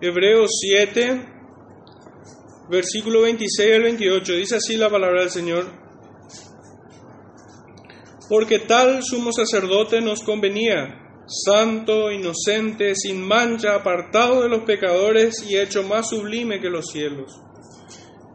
Hebreos 0.00 0.50
7, 0.60 1.24
versículo 2.68 3.22
26 3.22 3.74
al 3.74 3.82
28. 3.82 4.32
Dice 4.34 4.56
así 4.56 4.76
la 4.76 4.90
palabra 4.90 5.20
del 5.20 5.30
Señor. 5.30 5.66
Porque 8.28 8.58
tal 8.58 9.02
sumo 9.04 9.32
sacerdote 9.32 10.00
nos 10.00 10.22
convenía, 10.22 11.04
santo, 11.26 12.10
inocente, 12.10 12.94
sin 12.94 13.22
mancha, 13.26 13.74
apartado 13.74 14.42
de 14.42 14.48
los 14.48 14.64
pecadores 14.64 15.44
y 15.48 15.58
hecho 15.58 15.82
más 15.82 16.08
sublime 16.08 16.60
que 16.60 16.70
los 16.70 16.86
cielos, 16.86 17.40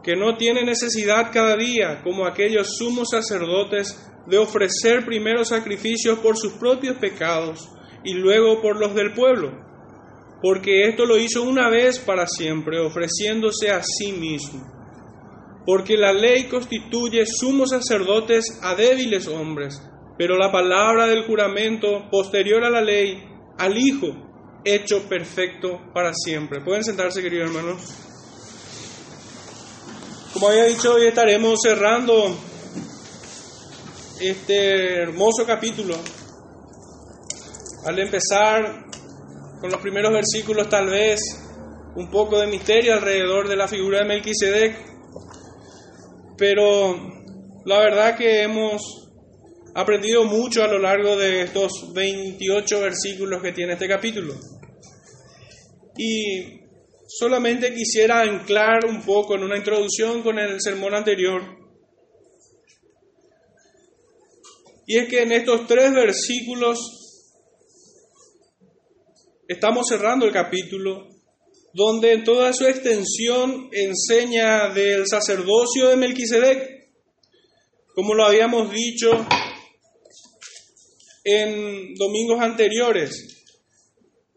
que 0.02 0.16
no 0.16 0.36
tiene 0.36 0.64
necesidad 0.64 1.30
cada 1.32 1.56
día, 1.56 2.02
como 2.02 2.24
aquellos 2.26 2.76
sumos 2.78 3.10
sacerdotes, 3.10 4.06
de 4.26 4.38
ofrecer 4.38 5.04
primero 5.04 5.44
sacrificios 5.44 6.20
por 6.20 6.36
sus 6.36 6.52
propios 6.52 6.96
pecados 6.98 7.68
y 8.04 8.14
luego 8.14 8.62
por 8.62 8.78
los 8.78 8.94
del 8.94 9.12
pueblo, 9.12 9.69
porque 10.42 10.88
esto 10.88 11.04
lo 11.04 11.18
hizo 11.18 11.42
una 11.42 11.68
vez 11.68 11.98
para 11.98 12.26
siempre, 12.26 12.80
ofreciéndose 12.80 13.70
a 13.70 13.82
sí 13.82 14.12
mismo. 14.12 14.66
Porque 15.66 15.96
la 15.96 16.12
ley 16.12 16.44
constituye 16.44 17.24
sumos 17.26 17.70
sacerdotes 17.70 18.58
a 18.62 18.74
débiles 18.74 19.28
hombres, 19.28 19.80
pero 20.16 20.36
la 20.36 20.50
palabra 20.50 21.06
del 21.06 21.24
juramento 21.26 22.08
posterior 22.10 22.64
a 22.64 22.70
la 22.70 22.80
ley, 22.80 23.22
al 23.58 23.76
Hijo, 23.76 24.08
hecho 24.64 25.08
perfecto 25.08 25.80
para 25.92 26.12
siempre. 26.14 26.62
Pueden 26.62 26.84
sentarse, 26.84 27.22
queridos 27.22 27.50
hermanos. 27.50 27.82
Como 30.32 30.48
había 30.48 30.64
dicho, 30.64 30.94
hoy 30.94 31.06
estaremos 31.06 31.58
cerrando 31.62 32.34
este 34.20 35.02
hermoso 35.02 35.44
capítulo. 35.46 35.96
Al 37.86 37.98
empezar 37.98 38.89
con 39.60 39.70
los 39.70 39.80
primeros 39.80 40.12
versículos, 40.12 40.68
tal 40.68 40.88
vez 40.88 41.20
un 41.94 42.10
poco 42.10 42.38
de 42.38 42.46
misterio 42.46 42.94
alrededor 42.94 43.48
de 43.48 43.56
la 43.56 43.68
figura 43.68 43.98
de 43.98 44.06
Melquisedec, 44.06 44.76
pero 46.36 46.96
la 47.66 47.78
verdad 47.78 48.16
que 48.16 48.42
hemos 48.42 49.10
aprendido 49.74 50.24
mucho 50.24 50.64
a 50.64 50.68
lo 50.68 50.78
largo 50.78 51.16
de 51.16 51.42
estos 51.42 51.92
28 51.92 52.80
versículos 52.80 53.42
que 53.42 53.52
tiene 53.52 53.74
este 53.74 53.88
capítulo. 53.88 54.34
Y 55.96 56.60
solamente 57.06 57.74
quisiera 57.74 58.22
anclar 58.22 58.86
un 58.86 59.02
poco 59.02 59.34
en 59.34 59.44
una 59.44 59.58
introducción 59.58 60.22
con 60.22 60.38
el 60.38 60.60
sermón 60.60 60.94
anterior. 60.94 61.42
Y 64.86 64.96
es 64.96 65.08
que 65.08 65.22
en 65.22 65.32
estos 65.32 65.66
tres 65.66 65.92
versículos 65.92 66.99
estamos 69.50 69.88
cerrando 69.88 70.26
el 70.26 70.32
capítulo, 70.32 71.08
donde 71.74 72.12
en 72.12 72.22
toda 72.22 72.52
su 72.52 72.66
extensión 72.66 73.68
enseña 73.72 74.72
del 74.72 75.08
sacerdocio 75.08 75.88
de 75.88 75.96
Melquisedec, 75.96 76.88
como 77.92 78.14
lo 78.14 78.24
habíamos 78.24 78.72
dicho 78.72 79.10
en 81.24 81.94
domingos 81.96 82.40
anteriores. 82.40 83.44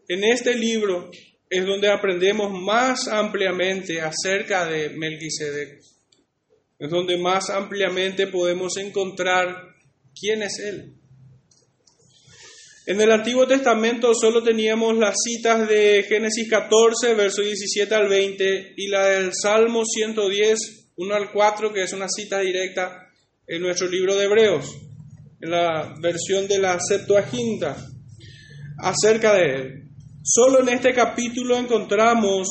En 0.08 0.24
este 0.24 0.56
libro 0.56 1.12
es 1.48 1.64
donde 1.64 1.92
aprendemos 1.92 2.50
más 2.50 3.06
ampliamente 3.06 4.00
acerca 4.00 4.66
de 4.66 4.90
Melquisedec. 4.90 5.80
Es 6.80 6.90
donde 6.90 7.18
más 7.18 7.50
ampliamente 7.50 8.26
podemos 8.26 8.76
encontrar 8.78 9.76
quién 10.20 10.42
es 10.42 10.58
Él. 10.58 11.03
En 12.86 13.00
el 13.00 13.10
Antiguo 13.12 13.46
Testamento 13.46 14.12
solo 14.14 14.42
teníamos 14.42 14.98
las 14.98 15.14
citas 15.24 15.66
de 15.66 16.04
Génesis 16.06 16.50
14, 16.50 17.14
verso 17.14 17.40
17 17.40 17.94
al 17.94 18.08
20, 18.08 18.74
y 18.76 18.88
la 18.88 19.06
del 19.06 19.30
Salmo 19.32 19.86
110, 19.86 20.90
1 20.96 21.14
al 21.14 21.32
4, 21.32 21.72
que 21.72 21.82
es 21.82 21.94
una 21.94 22.08
cita 22.14 22.40
directa 22.40 23.08
en 23.46 23.62
nuestro 23.62 23.88
libro 23.88 24.14
de 24.16 24.26
Hebreos, 24.26 24.66
en 25.40 25.50
la 25.50 25.94
versión 25.98 26.46
de 26.46 26.58
la 26.58 26.78
Septuaginta, 26.78 27.74
acerca 28.76 29.32
de 29.32 29.54
él. 29.54 29.84
Solo 30.22 30.60
en 30.60 30.68
este 30.68 30.92
capítulo 30.92 31.56
encontramos 31.56 32.48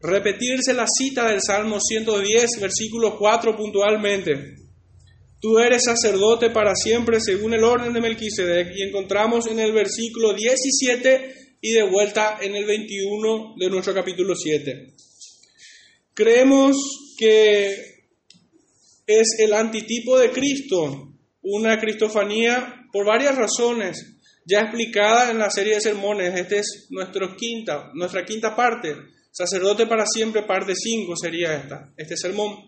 repetirse 0.00 0.74
la 0.74 0.86
cita 0.88 1.28
del 1.28 1.40
Salmo 1.40 1.78
110, 1.80 2.60
versículo 2.60 3.16
4 3.16 3.56
puntualmente. 3.56 4.56
Tú 5.40 5.58
eres 5.58 5.84
sacerdote 5.84 6.50
para 6.50 6.74
siempre 6.74 7.20
según 7.20 7.54
el 7.54 7.62
orden 7.62 7.92
de 7.92 8.00
Melquisedec. 8.00 8.72
Y 8.76 8.82
encontramos 8.82 9.46
en 9.46 9.60
el 9.60 9.72
versículo 9.72 10.34
17 10.34 11.56
y 11.60 11.72
de 11.72 11.82
vuelta 11.84 12.38
en 12.40 12.56
el 12.56 12.64
21 12.64 13.54
de 13.56 13.70
nuestro 13.70 13.94
capítulo 13.94 14.34
7. 14.34 14.94
Creemos 16.14 16.76
que 17.16 17.98
es 19.06 19.26
el 19.38 19.52
antitipo 19.54 20.18
de 20.18 20.30
Cristo, 20.30 21.12
una 21.42 21.78
cristofanía 21.78 22.86
por 22.92 23.06
varias 23.06 23.36
razones, 23.36 24.16
ya 24.44 24.60
explicada 24.62 25.30
en 25.30 25.38
la 25.38 25.50
serie 25.50 25.74
de 25.74 25.80
sermones. 25.80 26.34
Esta 26.34 26.56
es 26.56 26.86
nuestra 26.90 27.36
quinta, 27.36 27.90
nuestra 27.94 28.24
quinta 28.24 28.56
parte. 28.56 28.96
Sacerdote 29.30 29.86
para 29.86 30.04
siempre, 30.04 30.42
parte 30.42 30.74
5 30.74 31.14
sería 31.16 31.54
esta, 31.54 31.92
este 31.96 32.16
sermón. 32.16 32.67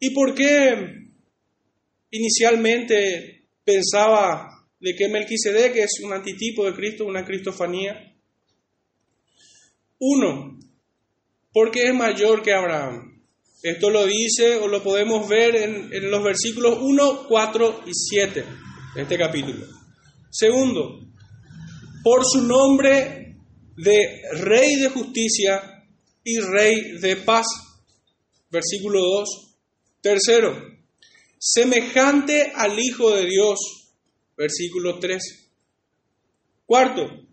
¿Y 0.00 0.10
por 0.10 0.34
qué 0.34 1.10
inicialmente 2.10 3.48
pensaba 3.64 4.48
de 4.80 4.94
que 4.94 5.08
Melquisedec 5.08 5.76
es 5.76 6.00
un 6.04 6.12
antitipo 6.12 6.64
de 6.64 6.74
Cristo, 6.74 7.04
una 7.04 7.24
cristofanía? 7.24 8.16
Uno, 9.98 10.58
porque 11.52 11.84
es 11.84 11.94
mayor 11.94 12.42
que 12.42 12.52
Abraham. 12.52 13.22
Esto 13.62 13.90
lo 13.90 14.06
dice 14.06 14.56
o 14.56 14.68
lo 14.68 14.82
podemos 14.82 15.28
ver 15.28 15.56
en, 15.56 15.92
en 15.92 16.10
los 16.10 16.22
versículos 16.22 16.78
1, 16.80 17.26
4 17.28 17.82
y 17.86 17.90
7 17.92 18.44
de 18.94 19.02
este 19.02 19.18
capítulo. 19.18 19.66
Segundo, 20.30 21.00
por 22.04 22.24
su 22.24 22.42
nombre 22.42 23.36
de 23.76 24.22
Rey 24.32 24.76
de 24.76 24.88
Justicia 24.88 25.84
y 26.22 26.38
Rey 26.38 26.98
de 27.00 27.16
Paz. 27.16 27.46
Versículo 28.50 29.00
2. 29.00 29.47
Tercero, 30.08 30.56
semejante 31.38 32.50
al 32.54 32.78
Hijo 32.78 33.14
de 33.14 33.26
Dios, 33.26 33.58
versículo 34.38 34.98
3. 34.98 35.22
Cuarto, 36.64 37.26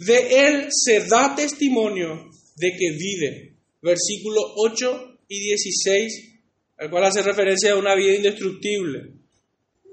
de 0.00 0.48
Él 0.48 0.66
se 0.70 1.06
da 1.06 1.36
testimonio 1.36 2.28
de 2.56 2.72
que 2.72 2.90
vive, 2.98 3.54
versículo 3.80 4.40
8 4.56 5.18
y 5.28 5.38
16, 5.38 6.40
al 6.78 6.90
cual 6.90 7.04
hace 7.04 7.22
referencia 7.22 7.74
a 7.74 7.76
una 7.76 7.94
vida 7.94 8.16
indestructible. 8.16 9.12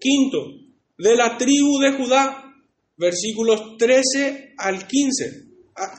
Quinto, 0.02 0.58
de 0.98 1.16
la 1.16 1.38
tribu 1.38 1.78
de 1.82 1.92
Judá, 1.92 2.52
versículos 2.98 3.78
13 3.78 4.56
al 4.58 4.88
15. 4.88 5.44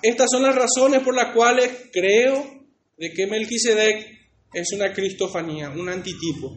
Estas 0.03 0.27
son 0.33 0.43
las 0.43 0.57
razones 0.57 1.01
por 1.05 1.15
las 1.15 1.33
cuales 1.33 1.71
creo 1.93 2.67
de 2.99 3.13
que 3.13 3.29
Melquisedec 3.29 4.15
es 4.55 4.73
una 4.73 4.93
cristofanía, 4.93 5.71
un 5.71 5.89
antitipo. 5.89 6.57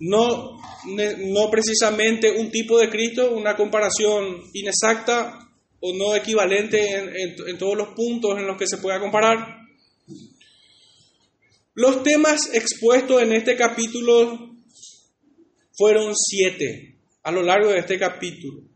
No, 0.00 0.60
no 0.86 1.50
precisamente 1.50 2.30
un 2.30 2.50
tipo 2.50 2.78
de 2.78 2.88
Cristo, 2.88 3.34
una 3.34 3.56
comparación 3.56 4.44
inexacta 4.52 5.38
o 5.80 5.92
no 5.92 6.14
equivalente 6.14 6.96
en, 6.96 7.08
en, 7.08 7.48
en 7.48 7.58
todos 7.58 7.76
los 7.76 7.88
puntos 7.88 8.38
en 8.38 8.46
los 8.46 8.56
que 8.56 8.66
se 8.66 8.78
pueda 8.78 9.00
comparar. 9.00 9.58
Los 11.74 12.02
temas 12.02 12.40
expuestos 12.52 13.22
en 13.22 13.32
este 13.32 13.56
capítulo 13.56 14.50
fueron 15.76 16.12
siete 16.16 16.96
a 17.22 17.30
lo 17.30 17.42
largo 17.42 17.70
de 17.70 17.78
este 17.78 17.98
capítulo. 17.98 18.67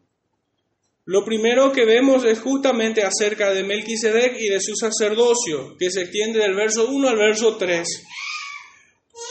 Lo 1.05 1.25
primero 1.25 1.73
que 1.73 1.85
vemos 1.85 2.25
es 2.25 2.39
justamente 2.39 3.03
acerca 3.03 3.53
de 3.53 3.65
Melquisedec 3.65 4.39
y 4.39 4.49
de 4.49 4.61
su 4.61 4.77
sacerdocio, 4.77 5.77
que 5.77 5.91
se 5.91 6.03
extiende 6.03 6.39
del 6.39 6.55
verso 6.55 6.89
1 6.89 7.09
al 7.09 7.17
verso 7.17 7.57
3. 7.57 7.89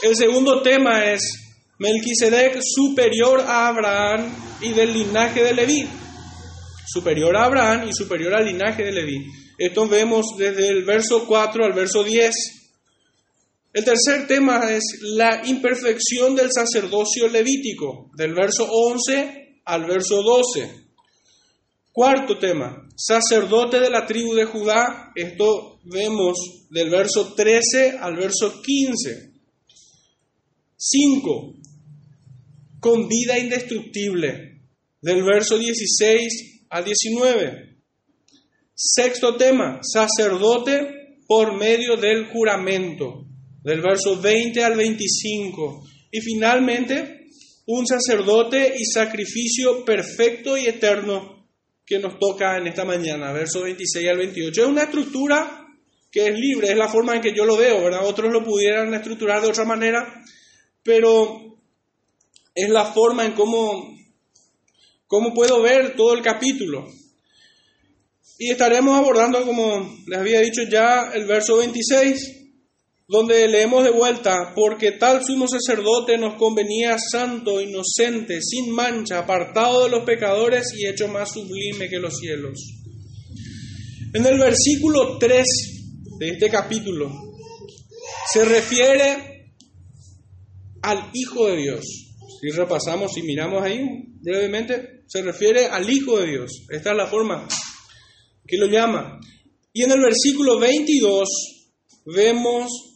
El 0.02 0.14
segundo 0.14 0.60
tema 0.60 1.06
es 1.06 1.22
Melquisedec 1.78 2.60
superior 2.62 3.40
a 3.40 3.68
Abraham 3.68 4.30
y 4.60 4.74
del 4.74 4.92
linaje 4.92 5.42
de 5.42 5.54
Leví. 5.54 5.88
Superior 6.86 7.34
a 7.38 7.44
Abraham 7.46 7.88
y 7.88 7.94
superior 7.94 8.34
al 8.34 8.44
linaje 8.44 8.84
de 8.84 8.92
Leví. 8.92 9.24
Esto 9.56 9.88
vemos 9.88 10.26
desde 10.36 10.68
el 10.68 10.84
verso 10.84 11.26
4 11.26 11.64
al 11.64 11.72
verso 11.72 12.04
10. 12.04 12.34
El 13.72 13.84
tercer 13.84 14.26
tema 14.26 14.70
es 14.70 14.98
la 15.00 15.40
imperfección 15.46 16.34
del 16.36 16.52
sacerdocio 16.52 17.28
levítico, 17.28 18.10
del 18.14 18.34
verso 18.34 18.68
11 18.70 19.62
al 19.64 19.86
verso 19.86 20.22
12. 20.22 20.81
Cuarto 21.94 22.38
tema, 22.38 22.88
sacerdote 22.96 23.78
de 23.78 23.90
la 23.90 24.06
tribu 24.06 24.32
de 24.32 24.46
Judá. 24.46 25.12
Esto 25.14 25.78
vemos 25.84 26.38
del 26.70 26.88
verso 26.88 27.34
13 27.34 27.98
al 28.00 28.16
verso 28.16 28.62
15. 28.62 29.30
5. 30.74 31.54
Con 32.80 33.08
vida 33.08 33.38
indestructible, 33.38 34.62
del 35.02 35.22
verso 35.22 35.58
16 35.58 36.64
al 36.70 36.82
19. 36.82 37.76
Sexto 38.74 39.36
tema, 39.36 39.80
sacerdote 39.82 41.18
por 41.26 41.58
medio 41.58 41.98
del 41.98 42.24
juramento, 42.28 43.26
del 43.62 43.82
verso 43.82 44.18
20 44.18 44.64
al 44.64 44.76
25. 44.78 45.84
Y 46.10 46.22
finalmente, 46.22 47.26
un 47.66 47.86
sacerdote 47.86 48.76
y 48.78 48.86
sacrificio 48.86 49.84
perfecto 49.84 50.56
y 50.56 50.64
eterno 50.64 51.41
que 51.84 51.98
nos 51.98 52.18
toca 52.18 52.56
en 52.58 52.66
esta 52.66 52.84
mañana, 52.84 53.32
verso 53.32 53.62
26 53.62 54.08
al 54.08 54.18
28. 54.18 54.62
Es 54.62 54.68
una 54.68 54.84
estructura 54.84 55.66
que 56.10 56.28
es 56.28 56.38
libre, 56.38 56.70
es 56.70 56.76
la 56.76 56.88
forma 56.88 57.14
en 57.14 57.22
que 57.22 57.34
yo 57.34 57.44
lo 57.44 57.56
veo, 57.56 57.82
¿verdad? 57.82 58.06
Otros 58.06 58.32
lo 58.32 58.44
pudieran 58.44 58.92
estructurar 58.94 59.40
de 59.40 59.48
otra 59.48 59.64
manera, 59.64 60.22
pero 60.82 61.58
es 62.54 62.68
la 62.68 62.84
forma 62.84 63.24
en 63.24 63.32
cómo, 63.32 63.96
cómo 65.06 65.32
puedo 65.32 65.62
ver 65.62 65.96
todo 65.96 66.14
el 66.14 66.22
capítulo. 66.22 66.86
Y 68.38 68.50
estaremos 68.50 68.98
abordando, 68.98 69.44
como 69.44 69.96
les 70.06 70.18
había 70.18 70.40
dicho 70.40 70.62
ya, 70.64 71.10
el 71.14 71.26
verso 71.26 71.58
26, 71.58 72.41
donde 73.12 73.46
leemos 73.46 73.84
de 73.84 73.90
vuelta, 73.90 74.54
porque 74.54 74.92
tal 74.92 75.22
sumo 75.22 75.46
sacerdote 75.46 76.16
nos 76.16 76.36
convenía 76.36 76.96
santo, 76.98 77.60
inocente, 77.60 78.40
sin 78.40 78.70
mancha, 78.70 79.18
apartado 79.18 79.84
de 79.84 79.90
los 79.90 80.02
pecadores 80.04 80.72
y 80.74 80.86
hecho 80.86 81.08
más 81.08 81.30
sublime 81.34 81.90
que 81.90 81.98
los 81.98 82.16
cielos. 82.16 82.58
En 84.14 84.24
el 84.24 84.38
versículo 84.38 85.18
3 85.18 85.46
de 86.20 86.28
este 86.30 86.48
capítulo 86.48 87.12
se 88.32 88.46
refiere 88.46 89.52
al 90.80 91.10
Hijo 91.12 91.48
de 91.48 91.56
Dios. 91.58 91.84
Si 92.40 92.48
repasamos 92.48 93.14
y 93.18 93.24
miramos 93.24 93.62
ahí 93.62 94.06
brevemente, 94.22 95.02
se 95.06 95.20
refiere 95.20 95.66
al 95.66 95.88
Hijo 95.90 96.18
de 96.18 96.28
Dios. 96.28 96.64
Esta 96.70 96.92
es 96.92 96.96
la 96.96 97.06
forma 97.08 97.46
que 98.46 98.56
lo 98.56 98.68
llama. 98.68 99.20
Y 99.74 99.82
en 99.82 99.92
el 99.92 100.00
versículo 100.00 100.58
22 100.58 101.28
vemos 102.06 102.91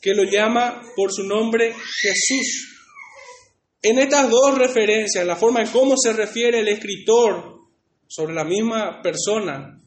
que 0.00 0.14
lo 0.14 0.24
llama 0.24 0.82
por 0.96 1.12
su 1.12 1.24
nombre 1.24 1.74
Jesús. 2.00 2.76
En 3.82 3.98
estas 3.98 4.30
dos 4.30 4.58
referencias, 4.58 5.26
la 5.26 5.36
forma 5.36 5.62
en 5.62 5.68
cómo 5.68 5.94
se 5.96 6.12
refiere 6.12 6.60
el 6.60 6.68
escritor 6.68 7.58
sobre 8.06 8.34
la 8.34 8.44
misma 8.44 9.00
persona, 9.02 9.80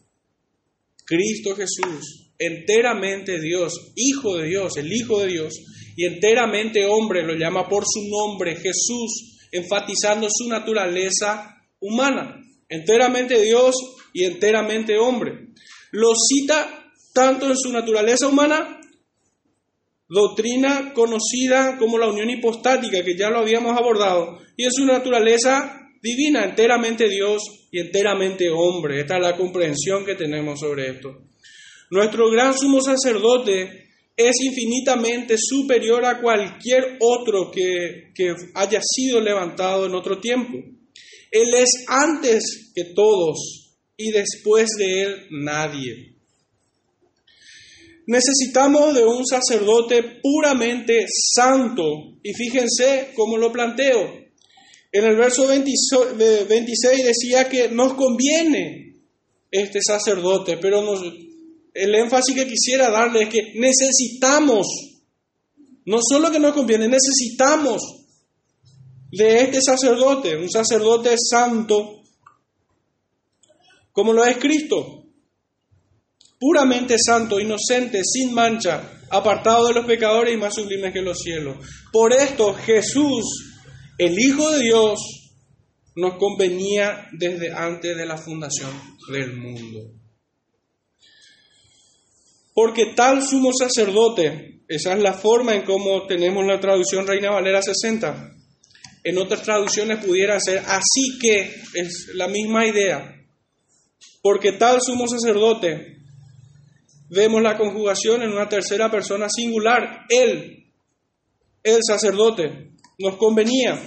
Cristo 1.05 1.55
Jesús, 1.55 2.31
enteramente 2.37 3.39
Dios, 3.39 3.91
Hijo 3.95 4.37
de 4.37 4.47
Dios, 4.47 4.77
el 4.77 4.91
Hijo 4.93 5.19
de 5.19 5.27
Dios, 5.27 5.53
y 5.95 6.05
enteramente 6.05 6.85
hombre, 6.85 7.23
lo 7.23 7.35
llama 7.35 7.67
por 7.67 7.83
su 7.85 8.07
nombre 8.09 8.55
Jesús, 8.55 9.39
enfatizando 9.51 10.27
su 10.31 10.47
naturaleza 10.47 11.57
humana, 11.79 12.39
enteramente 12.69 13.41
Dios 13.41 13.75
y 14.13 14.23
enteramente 14.23 14.97
hombre. 14.97 15.49
Lo 15.91 16.13
cita 16.15 16.89
tanto 17.13 17.47
en 17.47 17.57
su 17.57 17.71
naturaleza 17.71 18.27
humana, 18.27 18.80
doctrina 20.11 20.91
conocida 20.93 21.77
como 21.77 21.97
la 21.97 22.07
unión 22.07 22.29
hipostática, 22.29 23.01
que 23.01 23.17
ya 23.17 23.29
lo 23.29 23.39
habíamos 23.39 23.77
abordado, 23.77 24.39
y 24.57 24.65
en 24.65 24.71
su 24.71 24.85
naturaleza 24.85 25.89
divina, 26.03 26.43
enteramente 26.43 27.07
Dios 27.07 27.41
y 27.71 27.79
enteramente 27.79 28.49
hombre. 28.49 28.99
Esta 28.99 29.15
es 29.15 29.21
la 29.21 29.37
comprensión 29.37 30.05
que 30.05 30.15
tenemos 30.15 30.59
sobre 30.59 30.89
esto. 30.89 31.17
Nuestro 31.89 32.29
gran 32.29 32.57
sumo 32.57 32.81
sacerdote 32.81 33.87
es 34.17 34.35
infinitamente 34.41 35.35
superior 35.37 36.05
a 36.05 36.19
cualquier 36.19 36.97
otro 36.99 37.49
que, 37.49 38.11
que 38.13 38.35
haya 38.55 38.81
sido 38.83 39.21
levantado 39.21 39.85
en 39.85 39.95
otro 39.95 40.19
tiempo. 40.19 40.57
Él 41.31 41.53
es 41.53 41.85
antes 41.87 42.73
que 42.75 42.83
todos 42.93 43.77
y 43.95 44.11
después 44.11 44.67
de 44.77 45.03
él 45.03 45.27
nadie. 45.31 46.10
Necesitamos 48.07 48.95
de 48.95 49.05
un 49.05 49.25
sacerdote 49.25 50.19
puramente 50.21 51.05
santo 51.07 51.83
y 52.23 52.33
fíjense 52.33 53.11
cómo 53.15 53.37
lo 53.37 53.51
planteo. 53.51 54.21
En 54.91 55.05
el 55.05 55.15
verso 55.15 55.47
26 55.47 57.05
decía 57.05 57.47
que 57.47 57.69
nos 57.69 57.93
conviene 57.93 58.95
este 59.49 59.79
sacerdote, 59.81 60.57
pero 60.57 60.83
el 61.73 61.95
énfasis 61.95 62.35
que 62.35 62.47
quisiera 62.47 62.89
darle 62.89 63.23
es 63.23 63.29
que 63.29 63.53
necesitamos, 63.55 64.67
no 65.85 65.99
solo 66.01 66.31
que 66.31 66.39
nos 66.39 66.53
conviene, 66.53 66.87
necesitamos 66.87 67.81
de 69.11 69.41
este 69.43 69.61
sacerdote, 69.61 70.37
un 70.37 70.49
sacerdote 70.49 71.15
santo, 71.17 72.01
como 73.91 74.13
lo 74.13 74.25
es 74.25 74.37
Cristo, 74.37 75.00
puramente 76.41 76.95
santo, 76.97 77.39
inocente, 77.39 78.01
sin 78.03 78.33
mancha, 78.33 78.99
apartado 79.11 79.67
de 79.67 79.75
los 79.75 79.85
pecadores 79.85 80.33
y 80.33 80.37
más 80.37 80.55
sublimes 80.55 80.91
que 80.91 81.03
los 81.03 81.19
cielos. 81.19 81.55
Por 81.93 82.13
esto 82.13 82.55
Jesús, 82.55 83.23
el 83.99 84.17
Hijo 84.17 84.49
de 84.49 84.63
Dios, 84.63 84.99
nos 85.95 86.15
convenía 86.15 87.07
desde 87.11 87.53
antes 87.53 87.95
de 87.95 88.05
la 88.07 88.17
fundación 88.17 88.71
del 89.11 89.37
mundo. 89.37 89.91
Porque 92.55 92.87
tal 92.95 93.21
sumo 93.21 93.51
sacerdote, 93.53 94.63
esa 94.67 94.93
es 94.93 94.99
la 94.99 95.13
forma 95.13 95.53
en 95.53 95.61
cómo 95.61 96.07
tenemos 96.07 96.43
la 96.47 96.59
traducción 96.59 97.05
Reina 97.05 97.29
Valera 97.29 97.61
60, 97.61 98.33
en 99.03 99.17
otras 99.19 99.43
traducciones 99.43 100.03
pudiera 100.03 100.39
ser 100.39 100.63
así 100.65 101.19
que 101.21 101.53
es 101.75 102.09
la 102.15 102.27
misma 102.27 102.65
idea. 102.65 103.15
Porque 104.23 104.53
tal 104.53 104.81
sumo 104.81 105.07
sacerdote, 105.07 106.00
vemos 107.11 107.41
la 107.41 107.57
conjugación 107.57 108.23
en 108.23 108.31
una 108.31 108.47
tercera 108.47 108.89
persona 108.89 109.27
singular, 109.29 110.05
él, 110.09 110.65
el 111.61 111.79
sacerdote, 111.85 112.71
nos 112.99 113.17
convenía. 113.17 113.79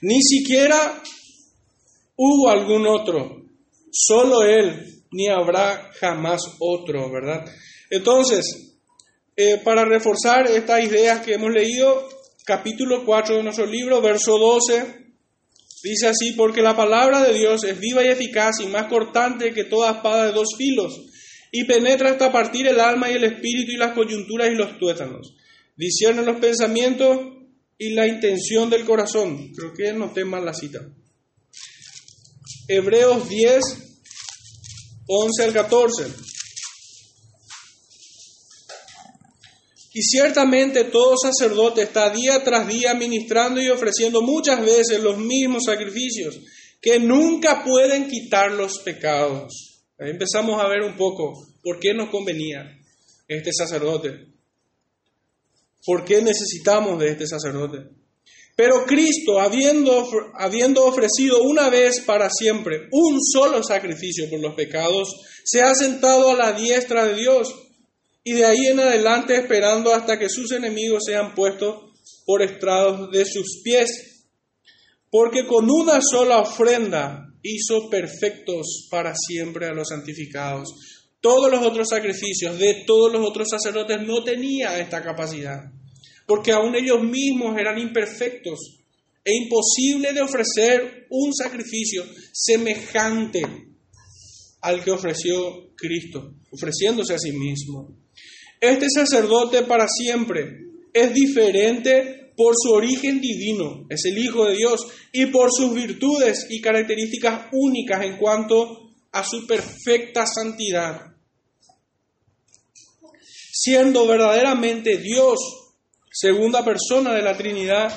Ni 0.00 0.22
siquiera 0.22 1.02
hubo 2.16 2.48
algún 2.48 2.86
otro, 2.86 3.42
solo 3.92 4.44
él, 4.44 5.04
ni 5.12 5.28
habrá 5.28 5.90
jamás 6.00 6.40
otro, 6.58 7.10
¿verdad? 7.10 7.44
Entonces, 7.90 8.76
eh, 9.36 9.60
para 9.62 9.84
reforzar 9.84 10.50
estas 10.50 10.82
ideas 10.82 11.20
que 11.20 11.34
hemos 11.34 11.52
leído, 11.52 12.08
capítulo 12.44 13.04
4 13.04 13.36
de 13.36 13.42
nuestro 13.42 13.66
libro, 13.66 14.00
verso 14.00 14.38
12, 14.38 15.12
dice 15.82 16.08
así, 16.08 16.32
porque 16.32 16.62
la 16.62 16.74
palabra 16.74 17.22
de 17.22 17.34
Dios 17.34 17.62
es 17.64 17.78
viva 17.78 18.02
y 18.02 18.08
eficaz 18.08 18.60
y 18.60 18.66
más 18.66 18.88
cortante 18.88 19.52
que 19.52 19.64
toda 19.64 19.92
espada 19.92 20.26
de 20.26 20.32
dos 20.32 20.48
filos, 20.56 21.07
y 21.52 21.64
penetra 21.64 22.10
hasta 22.10 22.32
partir 22.32 22.66
el 22.66 22.80
alma 22.80 23.10
y 23.10 23.14
el 23.14 23.24
espíritu 23.24 23.72
y 23.72 23.76
las 23.76 23.92
coyunturas 23.92 24.50
y 24.50 24.54
los 24.54 24.78
tuétanos. 24.78 25.34
Discierne 25.76 26.22
los 26.22 26.38
pensamientos 26.38 27.18
y 27.78 27.90
la 27.90 28.06
intención 28.06 28.68
del 28.68 28.84
corazón. 28.84 29.52
Creo 29.54 29.72
que 29.72 29.92
no 29.92 30.12
mal 30.26 30.44
la 30.44 30.52
cita. 30.52 30.80
Hebreos 32.66 33.28
10, 33.28 33.64
11 35.06 35.44
al 35.44 35.52
14. 35.52 36.06
Y 39.94 40.02
ciertamente 40.02 40.84
todo 40.84 41.16
sacerdote 41.16 41.82
está 41.82 42.10
día 42.10 42.44
tras 42.44 42.68
día 42.68 42.94
ministrando 42.94 43.60
y 43.60 43.68
ofreciendo 43.68 44.20
muchas 44.22 44.60
veces 44.60 45.00
los 45.00 45.18
mismos 45.18 45.64
sacrificios 45.64 46.38
que 46.80 47.00
nunca 47.00 47.64
pueden 47.64 48.08
quitar 48.08 48.52
los 48.52 48.78
pecados. 48.84 49.67
Empezamos 49.98 50.62
a 50.62 50.68
ver 50.68 50.82
un 50.82 50.96
poco 50.96 51.32
por 51.62 51.80
qué 51.80 51.92
nos 51.92 52.10
convenía 52.10 52.78
este 53.26 53.52
sacerdote. 53.52 54.28
¿Por 55.84 56.04
qué 56.04 56.22
necesitamos 56.22 56.98
de 57.00 57.10
este 57.10 57.26
sacerdote? 57.26 57.90
Pero 58.54 58.84
Cristo, 58.86 59.40
habiendo, 59.40 60.08
habiendo 60.34 60.84
ofrecido 60.84 61.42
una 61.42 61.68
vez 61.68 62.00
para 62.00 62.28
siempre 62.28 62.88
un 62.90 63.20
solo 63.22 63.62
sacrificio 63.62 64.28
por 64.28 64.40
los 64.40 64.54
pecados, 64.54 65.08
se 65.44 65.62
ha 65.62 65.74
sentado 65.74 66.30
a 66.30 66.36
la 66.36 66.52
diestra 66.52 67.06
de 67.06 67.14
Dios 67.14 67.54
y 68.24 68.32
de 68.32 68.44
ahí 68.44 68.66
en 68.66 68.80
adelante 68.80 69.36
esperando 69.36 69.94
hasta 69.94 70.18
que 70.18 70.28
sus 70.28 70.50
enemigos 70.52 71.04
sean 71.06 71.34
puestos 71.34 71.92
por 72.26 72.42
estrados 72.42 73.10
de 73.10 73.24
sus 73.24 73.62
pies. 73.62 74.26
Porque 75.10 75.46
con 75.46 75.70
una 75.70 76.00
sola 76.02 76.38
ofrenda 76.38 77.27
hizo 77.42 77.88
perfectos 77.88 78.88
para 78.90 79.14
siempre 79.14 79.66
a 79.66 79.72
los 79.72 79.88
santificados. 79.88 80.68
Todos 81.20 81.50
los 81.50 81.64
otros 81.64 81.88
sacrificios 81.88 82.58
de 82.58 82.84
todos 82.86 83.12
los 83.12 83.26
otros 83.26 83.48
sacerdotes 83.50 83.98
no 84.06 84.22
tenían 84.22 84.80
esta 84.80 85.02
capacidad, 85.02 85.70
porque 86.26 86.52
aún 86.52 86.74
ellos 86.74 87.02
mismos 87.02 87.58
eran 87.58 87.78
imperfectos 87.78 88.78
e 89.24 89.34
imposible 89.34 90.12
de 90.12 90.22
ofrecer 90.22 91.06
un 91.10 91.34
sacrificio 91.34 92.04
semejante 92.32 93.42
al 94.60 94.82
que 94.82 94.90
ofreció 94.90 95.74
Cristo, 95.76 96.34
ofreciéndose 96.50 97.14
a 97.14 97.18
sí 97.18 97.32
mismo. 97.32 97.96
Este 98.60 98.88
sacerdote 98.88 99.62
para 99.62 99.86
siempre 99.88 100.68
es 100.92 101.14
diferente 101.14 102.27
por 102.38 102.54
su 102.56 102.70
origen 102.70 103.20
divino, 103.20 103.84
es 103.88 104.04
el 104.04 104.16
Hijo 104.16 104.44
de 104.44 104.54
Dios, 104.54 104.86
y 105.12 105.26
por 105.26 105.50
sus 105.52 105.74
virtudes 105.74 106.46
y 106.48 106.60
características 106.60 107.46
únicas 107.50 108.04
en 108.04 108.16
cuanto 108.16 108.92
a 109.10 109.24
su 109.24 109.44
perfecta 109.44 110.24
santidad. 110.24 111.16
Siendo 113.50 114.06
verdaderamente 114.06 114.98
Dios, 114.98 115.40
segunda 116.12 116.64
persona 116.64 117.12
de 117.12 117.22
la 117.22 117.36
Trinidad, 117.36 117.92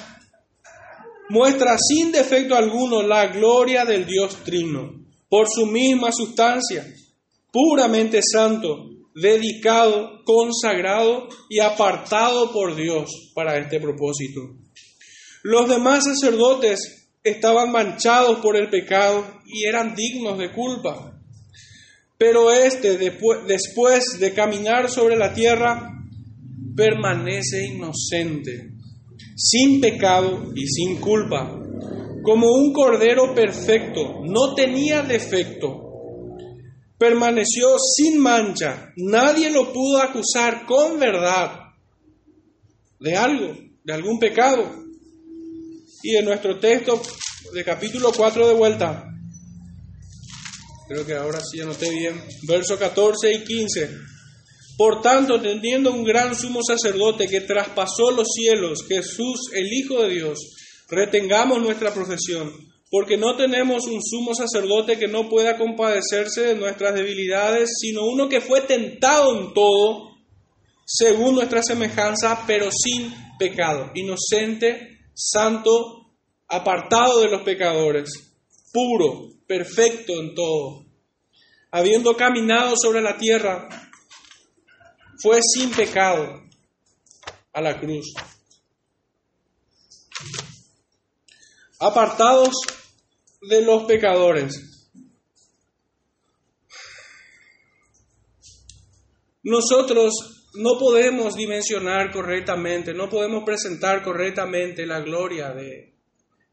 muestra 1.30 1.78
sin 1.78 2.12
defecto 2.12 2.56
alguno 2.56 3.04
la 3.04 3.28
gloria 3.28 3.86
del 3.86 4.08
Dios 4.08 4.38
Trino, 4.44 5.06
por 5.30 5.48
su 5.48 5.68
misma 5.68 6.12
sustancia, 6.12 6.84
puramente 7.52 8.22
santo, 8.24 8.90
dedicado, 9.16 10.24
consagrado 10.24 11.28
y 11.50 11.60
apartado 11.60 12.52
por 12.52 12.76
Dios 12.76 13.32
para 13.34 13.58
este 13.58 13.80
propósito. 13.80 14.42
Los 15.44 15.68
demás 15.68 16.04
sacerdotes 16.06 17.10
estaban 17.24 17.72
manchados 17.72 18.40
por 18.40 18.56
el 18.56 18.70
pecado 18.70 19.26
y 19.46 19.66
eran 19.66 19.96
dignos 19.96 20.38
de 20.38 20.52
culpa. 20.52 21.20
Pero 22.18 22.52
este, 22.52 22.98
después 22.98 24.20
de 24.20 24.34
caminar 24.34 24.90
sobre 24.90 25.16
la 25.16 25.34
tierra, 25.34 25.92
permanece 26.76 27.66
inocente, 27.66 28.72
sin 29.36 29.82
pecado 29.82 30.52
y 30.56 30.68
sin 30.68 30.98
culpa, 30.98 31.60
como 32.22 32.52
un 32.52 32.72
cordero 32.74 33.34
perfecto, 33.34 34.22
no 34.24 34.54
tenía 34.54 35.02
defecto. 35.02 35.91
Permaneció 37.02 37.78
sin 37.80 38.20
mancha, 38.20 38.94
nadie 38.96 39.50
lo 39.50 39.74
pudo 39.74 40.00
acusar 40.00 40.68
con 40.68 41.00
verdad 41.00 41.72
de 43.00 43.16
algo, 43.18 43.58
de 43.84 43.92
algún 43.92 44.20
pecado. 44.20 44.72
Y 46.04 46.16
en 46.16 46.26
nuestro 46.26 46.60
texto 46.60 47.02
de 47.56 47.64
capítulo 47.64 48.12
4 48.16 48.50
de 48.50 48.54
vuelta, 48.54 49.04
creo 50.88 51.04
que 51.04 51.16
ahora 51.16 51.42
sí 51.42 51.60
anoté 51.60 51.90
bien, 51.90 52.24
versos 52.44 52.78
14 52.78 53.34
y 53.34 53.44
15. 53.46 53.90
Por 54.78 55.02
tanto, 55.02 55.42
teniendo 55.42 55.92
un 55.92 56.04
gran 56.04 56.36
sumo 56.36 56.60
sacerdote 56.62 57.26
que 57.26 57.42
traspasó 57.42 58.12
los 58.12 58.28
cielos, 58.32 58.86
Jesús, 58.88 59.50
el 59.54 59.74
Hijo 59.74 60.04
de 60.04 60.10
Dios, 60.10 60.38
retengamos 60.88 61.60
nuestra 61.64 61.92
profesión, 61.92 62.71
porque 62.92 63.16
no 63.16 63.38
tenemos 63.38 63.88
un 63.88 64.02
sumo 64.04 64.36
sacerdote 64.36 65.00
que 65.00 65.08
no 65.08 65.30
pueda 65.30 65.58
compadecerse 65.58 66.42
de 66.42 66.56
nuestras 66.56 66.94
debilidades, 66.94 67.70
sino 67.80 68.06
uno 68.06 68.28
que 68.28 68.42
fue 68.42 68.60
tentado 68.62 69.40
en 69.40 69.54
todo, 69.54 70.12
según 70.86 71.36
nuestra 71.36 71.64
semejanza, 71.64 72.44
pero 72.46 72.70
sin 72.70 73.14
pecado, 73.40 73.92
inocente, 73.96 75.00
santo, 75.14 76.12
apartado 76.50 77.22
de 77.22 77.30
los 77.30 77.44
pecadores, 77.44 78.10
puro, 78.74 79.30
perfecto 79.48 80.12
en 80.20 80.36
todo. 80.36 80.86
Habiendo 81.72 82.18
caminado 82.18 82.76
sobre 82.76 83.02
la 83.02 83.18
tierra, 83.18 83.70
fue 85.24 85.40
sin 85.42 85.72
pecado 85.72 86.42
a 87.54 87.62
la 87.62 87.80
cruz. 87.80 88.14
Apartados 91.80 92.54
de 93.42 93.62
los 93.62 93.84
pecadores. 93.84 94.72
Nosotros 99.44 100.50
no 100.54 100.78
podemos 100.78 101.36
dimensionar 101.36 102.12
correctamente, 102.12 102.94
no 102.94 103.10
podemos 103.10 103.44
presentar 103.44 104.04
correctamente 104.04 104.86
la 104.86 105.00
gloria 105.02 105.50
de, 105.52 105.96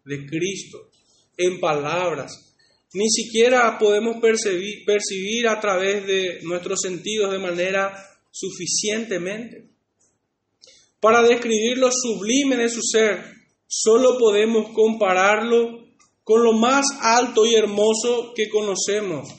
de 0.04 0.26
Cristo 0.26 0.90
en 1.37 1.61
palabras. 1.61 2.57
Ni 2.95 3.09
siquiera 3.11 3.78
podemos 3.78 4.16
percibir, 4.21 4.85
percibir 4.87 5.49
a 5.49 5.61
través 5.61 6.07
de 6.07 6.40
nuestros 6.42 6.80
sentidos 6.80 7.30
de 7.30 7.38
manera 7.38 7.92
suficientemente. 8.30 9.68
Para 11.00 11.23
describir 11.23 11.76
lo 11.76 11.90
sublime 11.92 12.57
de 12.57 12.71
su 12.71 12.80
ser, 12.83 13.23
solo 13.66 14.16
podemos 14.18 14.73
compararlo 14.73 15.88
con 16.28 16.44
lo 16.44 16.52
más 16.52 16.85
alto 17.00 17.47
y 17.47 17.54
hermoso 17.54 18.35
que 18.37 18.50
conocemos, 18.50 19.30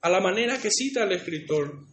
a 0.00 0.10
la 0.10 0.20
manera 0.20 0.60
que 0.60 0.68
cita 0.68 1.04
el 1.04 1.12
escritor. 1.12 1.86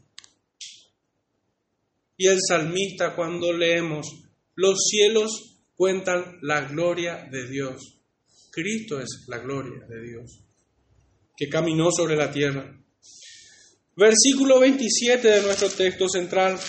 Y 2.18 2.26
el 2.26 2.40
salmista 2.42 3.16
cuando 3.16 3.54
leemos, 3.54 4.08
los 4.56 4.88
cielos 4.90 5.60
cuentan 5.76 6.40
la 6.42 6.62
gloria 6.62 7.28
de 7.32 7.48
Dios. 7.48 8.00
Cristo 8.50 9.00
es 9.00 9.26
la 9.28 9.38
gloria 9.38 9.86
de 9.88 10.02
Dios, 10.02 10.40
que 11.38 11.48
caminó 11.48 11.92
sobre 11.92 12.16
la 12.16 12.32
tierra. 12.32 12.76
Versículo 13.96 14.60
27 14.60 15.28
de 15.28 15.42
nuestro 15.44 15.70
texto 15.70 16.10
central, 16.10 16.60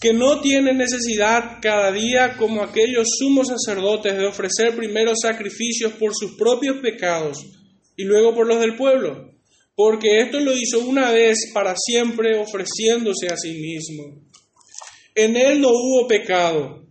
que 0.00 0.12
no 0.12 0.40
tiene 0.40 0.74
necesidad 0.74 1.58
cada 1.62 1.90
día 1.90 2.36
como 2.36 2.62
aquellos 2.62 3.06
sumos 3.18 3.48
sacerdotes 3.48 4.16
de 4.16 4.26
ofrecer 4.26 4.76
primero 4.76 5.12
sacrificios 5.20 5.92
por 5.92 6.12
sus 6.14 6.36
propios 6.36 6.78
pecados 6.78 7.38
y 7.96 8.04
luego 8.04 8.34
por 8.34 8.46
los 8.46 8.60
del 8.60 8.76
pueblo, 8.76 9.32
porque 9.74 10.20
esto 10.20 10.38
lo 10.40 10.52
hizo 10.54 10.80
una 10.80 11.12
vez 11.12 11.50
para 11.54 11.74
siempre 11.76 12.38
ofreciéndose 12.38 13.28
a 13.28 13.36
sí 13.36 13.52
mismo. 13.52 14.22
En 15.14 15.34
él 15.34 15.62
no 15.62 15.70
hubo 15.70 16.06
pecado, 16.06 16.84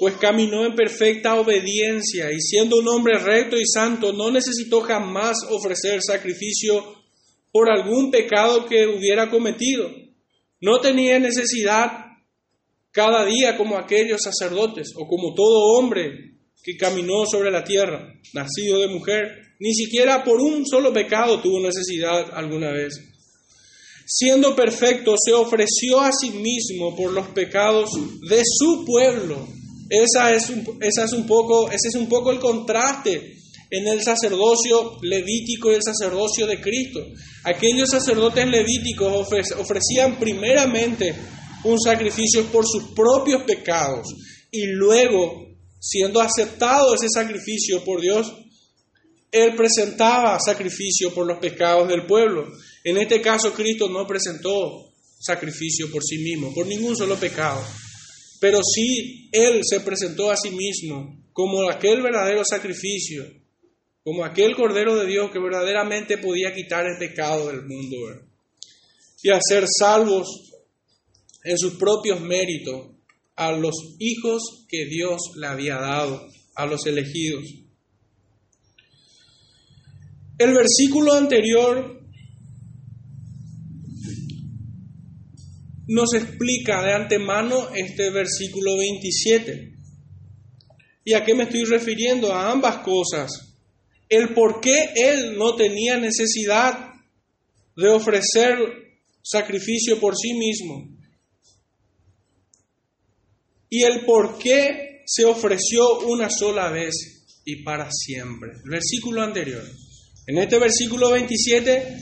pues 0.00 0.16
caminó 0.16 0.66
en 0.66 0.74
perfecta 0.74 1.36
obediencia 1.36 2.32
y 2.32 2.40
siendo 2.40 2.78
un 2.78 2.88
hombre 2.88 3.18
recto 3.18 3.56
y 3.56 3.66
santo 3.66 4.12
no 4.12 4.32
necesitó 4.32 4.80
jamás 4.80 5.36
ofrecer 5.48 6.00
sacrificio 6.02 6.96
por 7.52 7.70
algún 7.70 8.10
pecado 8.10 8.66
que 8.66 8.86
hubiera 8.86 9.30
cometido. 9.30 9.90
No 10.60 10.80
tenía 10.80 11.20
necesidad 11.20 12.07
cada 12.92 13.24
día 13.24 13.56
como 13.56 13.76
aquellos 13.76 14.20
sacerdotes 14.22 14.92
o 14.96 15.06
como 15.06 15.34
todo 15.34 15.78
hombre 15.78 16.38
que 16.62 16.76
caminó 16.76 17.24
sobre 17.26 17.50
la 17.50 17.64
tierra, 17.64 18.12
nacido 18.32 18.80
de 18.80 18.88
mujer, 18.88 19.54
ni 19.60 19.74
siquiera 19.74 20.24
por 20.24 20.40
un 20.40 20.66
solo 20.66 20.92
pecado 20.92 21.40
tuvo 21.40 21.60
necesidad 21.60 22.30
alguna 22.32 22.70
vez. 22.70 22.94
Siendo 24.06 24.56
perfecto, 24.56 25.14
se 25.22 25.32
ofreció 25.32 26.00
a 26.00 26.10
sí 26.12 26.30
mismo 26.30 26.96
por 26.96 27.12
los 27.12 27.28
pecados 27.28 27.90
de 28.28 28.42
su 28.44 28.84
pueblo. 28.86 29.46
Esa 29.90 30.32
es 30.32 30.48
un, 30.48 30.78
esa 30.80 31.04
es 31.04 31.12
un 31.12 31.26
poco, 31.26 31.68
ese 31.68 31.88
es 31.88 31.94
un 31.94 32.08
poco 32.08 32.30
el 32.30 32.38
contraste 32.38 33.36
en 33.70 33.86
el 33.86 34.02
sacerdocio 34.02 34.98
levítico 35.02 35.70
y 35.70 35.74
el 35.74 35.82
sacerdocio 35.82 36.46
de 36.46 36.60
Cristo. 36.60 37.04
Aquellos 37.44 37.90
sacerdotes 37.90 38.46
levíticos 38.46 39.28
ofrecían 39.58 40.18
primeramente 40.18 41.14
un 41.64 41.78
sacrificio 41.80 42.44
por 42.46 42.64
sus 42.66 42.94
propios 42.94 43.42
pecados 43.42 44.06
y 44.50 44.66
luego, 44.66 45.46
siendo 45.80 46.20
aceptado 46.20 46.94
ese 46.94 47.08
sacrificio 47.08 47.84
por 47.84 48.00
Dios, 48.00 48.32
Él 49.30 49.54
presentaba 49.56 50.38
sacrificio 50.40 51.12
por 51.14 51.26
los 51.26 51.38
pecados 51.38 51.88
del 51.88 52.06
pueblo. 52.06 52.48
En 52.84 52.96
este 52.96 53.20
caso, 53.20 53.52
Cristo 53.52 53.88
no 53.88 54.06
presentó 54.06 54.92
sacrificio 55.20 55.90
por 55.90 56.02
sí 56.02 56.18
mismo, 56.18 56.54
por 56.54 56.66
ningún 56.66 56.96
solo 56.96 57.16
pecado, 57.16 57.62
pero 58.40 58.60
sí 58.62 59.28
Él 59.32 59.62
se 59.68 59.80
presentó 59.80 60.30
a 60.30 60.36
sí 60.36 60.50
mismo 60.50 61.16
como 61.32 61.68
aquel 61.68 62.02
verdadero 62.02 62.42
sacrificio 62.44 63.24
como 64.08 64.24
aquel 64.24 64.56
Cordero 64.56 64.96
de 64.96 65.06
Dios 65.06 65.30
que 65.30 65.38
verdaderamente 65.38 66.16
podía 66.16 66.54
quitar 66.54 66.86
el 66.86 66.96
pecado 66.96 67.48
del 67.48 67.66
mundo 67.66 67.96
y 69.22 69.28
hacer 69.28 69.66
salvos 69.68 70.47
en 71.44 71.58
sus 71.58 71.74
propios 71.74 72.20
méritos 72.20 72.88
a 73.36 73.52
los 73.52 73.74
hijos 73.98 74.66
que 74.68 74.86
Dios 74.86 75.20
le 75.36 75.46
había 75.46 75.76
dado, 75.76 76.26
a 76.54 76.66
los 76.66 76.86
elegidos. 76.86 77.44
El 80.38 80.54
versículo 80.54 81.14
anterior 81.14 82.00
nos 85.86 86.14
explica 86.14 86.82
de 86.82 86.92
antemano 86.92 87.68
este 87.74 88.10
versículo 88.10 88.76
27. 88.76 89.74
¿Y 91.04 91.14
a 91.14 91.24
qué 91.24 91.34
me 91.34 91.44
estoy 91.44 91.64
refiriendo? 91.64 92.32
A 92.32 92.50
ambas 92.50 92.78
cosas 92.78 93.48
el 94.08 94.32
por 94.32 94.60
qué 94.60 94.92
él 94.94 95.36
no 95.36 95.54
tenía 95.54 95.98
necesidad 95.98 96.92
de 97.76 97.88
ofrecer 97.88 98.56
sacrificio 99.22 100.00
por 100.00 100.14
sí 100.16 100.32
mismo 100.34 100.97
y 103.70 103.82
el 103.82 104.04
por 104.04 104.38
qué 104.38 105.02
se 105.06 105.24
ofreció 105.24 106.00
una 106.00 106.28
sola 106.30 106.70
vez 106.70 106.94
y 107.44 107.62
para 107.62 107.90
siempre. 107.90 108.50
El 108.64 108.70
versículo 108.70 109.22
anterior. 109.22 109.64
En 110.26 110.38
este 110.38 110.58
versículo 110.58 111.10
27 111.10 111.96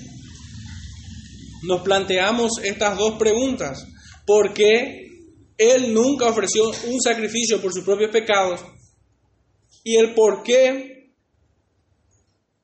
nos 1.63 1.83
planteamos 1.83 2.53
estas 2.63 2.97
dos 2.99 3.19
preguntas. 3.19 3.87
¿Por 4.27 4.53
qué 4.53 5.07
Él 5.57 5.95
nunca 5.95 6.27
ofreció 6.27 6.69
un 6.69 7.01
sacrificio 7.01 7.61
por 7.61 7.73
sus 7.73 7.85
propios 7.85 8.11
pecados? 8.11 8.61
Y 9.85 9.97
el 9.97 10.15
por 10.15 10.43
qué 10.43 11.13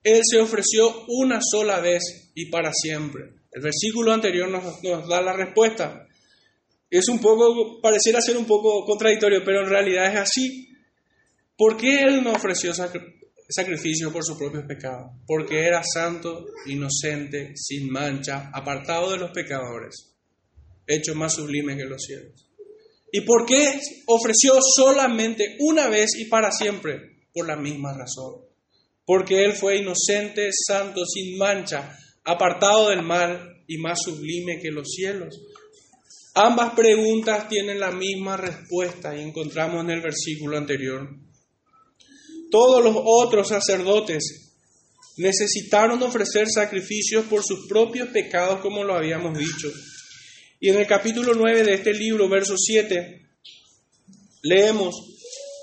Él 0.02 0.20
se 0.28 0.40
ofreció 0.40 1.04
una 1.06 1.40
sola 1.40 1.80
vez 1.80 2.32
y 2.34 2.46
para 2.46 2.72
siempre. 2.72 3.34
El 3.52 3.62
versículo 3.62 4.12
anterior 4.12 4.48
nos, 4.48 4.82
nos 4.82 5.08
da 5.08 5.20
la 5.20 5.32
respuesta. 5.34 6.08
Es 6.92 7.08
un 7.08 7.20
poco, 7.20 7.80
pareciera 7.80 8.20
ser 8.20 8.36
un 8.36 8.44
poco 8.44 8.84
contradictorio, 8.84 9.42
pero 9.42 9.62
en 9.62 9.70
realidad 9.70 10.12
es 10.12 10.18
así. 10.18 10.68
¿Por 11.56 11.78
qué 11.78 12.02
Él 12.02 12.22
no 12.22 12.32
ofreció 12.32 12.74
sacrificio 13.48 14.12
por 14.12 14.22
sus 14.22 14.36
propios 14.36 14.66
pecados? 14.66 15.10
Porque 15.26 15.64
era 15.64 15.82
santo, 15.82 16.44
inocente, 16.66 17.54
sin 17.56 17.88
mancha, 17.88 18.50
apartado 18.52 19.10
de 19.12 19.16
los 19.16 19.30
pecadores, 19.30 20.12
hecho 20.86 21.14
más 21.14 21.34
sublime 21.34 21.78
que 21.78 21.86
los 21.86 22.02
cielos. 22.02 22.46
¿Y 23.10 23.22
por 23.22 23.46
qué 23.46 23.80
ofreció 24.06 24.58
solamente 24.76 25.56
una 25.60 25.88
vez 25.88 26.10
y 26.18 26.26
para 26.26 26.52
siempre? 26.52 27.22
Por 27.32 27.46
la 27.46 27.56
misma 27.56 27.96
razón. 27.96 28.34
Porque 29.06 29.46
Él 29.46 29.54
fue 29.54 29.78
inocente, 29.78 30.50
santo, 30.52 31.06
sin 31.06 31.38
mancha, 31.38 31.96
apartado 32.22 32.90
del 32.90 33.02
mal 33.02 33.64
y 33.66 33.78
más 33.78 33.98
sublime 34.04 34.60
que 34.60 34.70
los 34.70 34.90
cielos. 34.90 35.40
Ambas 36.34 36.72
preguntas 36.74 37.46
tienen 37.46 37.78
la 37.78 37.90
misma 37.90 38.38
respuesta 38.38 39.14
y 39.14 39.20
encontramos 39.20 39.84
en 39.84 39.90
el 39.90 40.00
versículo 40.00 40.56
anterior. 40.56 41.06
Todos 42.50 42.82
los 42.82 42.96
otros 43.04 43.48
sacerdotes 43.48 44.54
necesitaron 45.18 46.02
ofrecer 46.02 46.48
sacrificios 46.48 47.26
por 47.26 47.44
sus 47.44 47.66
propios 47.68 48.08
pecados, 48.08 48.60
como 48.60 48.82
lo 48.82 48.94
habíamos 48.94 49.36
dicho. 49.36 49.70
Y 50.58 50.70
en 50.70 50.76
el 50.76 50.86
capítulo 50.86 51.34
9 51.34 51.64
de 51.64 51.74
este 51.74 51.92
libro, 51.92 52.30
verso 52.30 52.56
7, 52.56 53.20
leemos, 54.44 54.94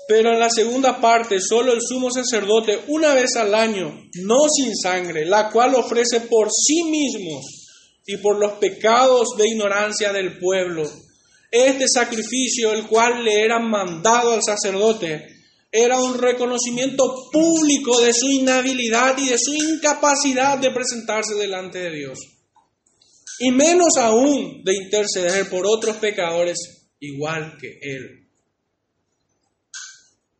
pero 0.06 0.32
en 0.32 0.38
la 0.38 0.50
segunda 0.50 1.00
parte, 1.00 1.40
solo 1.40 1.72
el 1.72 1.80
sumo 1.82 2.12
sacerdote 2.12 2.78
una 2.86 3.12
vez 3.14 3.34
al 3.34 3.56
año, 3.56 4.04
no 4.22 4.48
sin 4.48 4.76
sangre, 4.76 5.24
la 5.26 5.50
cual 5.50 5.74
ofrece 5.74 6.20
por 6.20 6.48
sí 6.52 6.84
mismo 6.84 7.40
y 8.06 8.16
por 8.18 8.38
los 8.38 8.52
pecados 8.52 9.28
de 9.36 9.48
ignorancia 9.48 10.12
del 10.12 10.38
pueblo. 10.38 10.90
Este 11.50 11.86
sacrificio, 11.88 12.72
el 12.72 12.86
cual 12.86 13.24
le 13.24 13.44
era 13.44 13.58
mandado 13.58 14.32
al 14.32 14.42
sacerdote, 14.42 15.26
era 15.72 16.00
un 16.00 16.18
reconocimiento 16.18 17.28
público 17.32 18.00
de 18.00 18.12
su 18.12 18.28
inhabilidad 18.28 19.16
y 19.18 19.28
de 19.28 19.38
su 19.38 19.54
incapacidad 19.54 20.58
de 20.58 20.70
presentarse 20.70 21.34
delante 21.34 21.78
de 21.78 21.90
Dios 21.90 22.18
y 23.42 23.50
menos 23.52 23.96
aún 23.96 24.62
de 24.62 24.74
interceder 24.74 25.48
por 25.48 25.66
otros 25.66 25.96
pecadores 25.96 26.58
igual 27.00 27.56
que 27.58 27.78
él. 27.80 28.28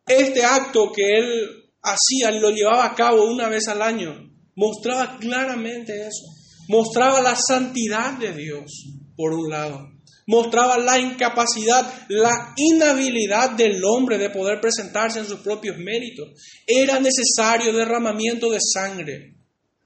Este 0.07 0.45
acto 0.45 0.93
que 0.93 1.17
él 1.17 1.73
hacía, 1.83 2.31
lo 2.31 2.51
llevaba 2.51 2.85
a 2.85 2.95
cabo 2.95 3.25
una 3.25 3.49
vez 3.49 3.69
al 3.69 3.81
año, 3.81 4.31
mostraba 4.55 5.17
claramente 5.19 5.99
eso. 5.99 6.27
Mostraba 6.71 7.21
la 7.21 7.35
santidad 7.35 8.17
de 8.17 8.33
Dios, 8.33 8.87
por 9.17 9.33
un 9.33 9.51
lado. 9.51 9.91
Mostraba 10.29 10.79
la 10.79 11.01
incapacidad, 11.01 12.07
la 12.09 12.55
inhabilidad 12.57 13.51
del 13.57 13.83
hombre 13.85 14.19
de 14.19 14.31
poder 14.31 14.61
presentarse 14.61 15.19
en 15.19 15.27
sus 15.27 15.41
propios 15.41 15.79
méritos. 15.79 16.29
Era 16.65 17.01
necesario 17.01 17.73
derramamiento 17.73 18.49
de 18.51 18.61
sangre 18.61 19.35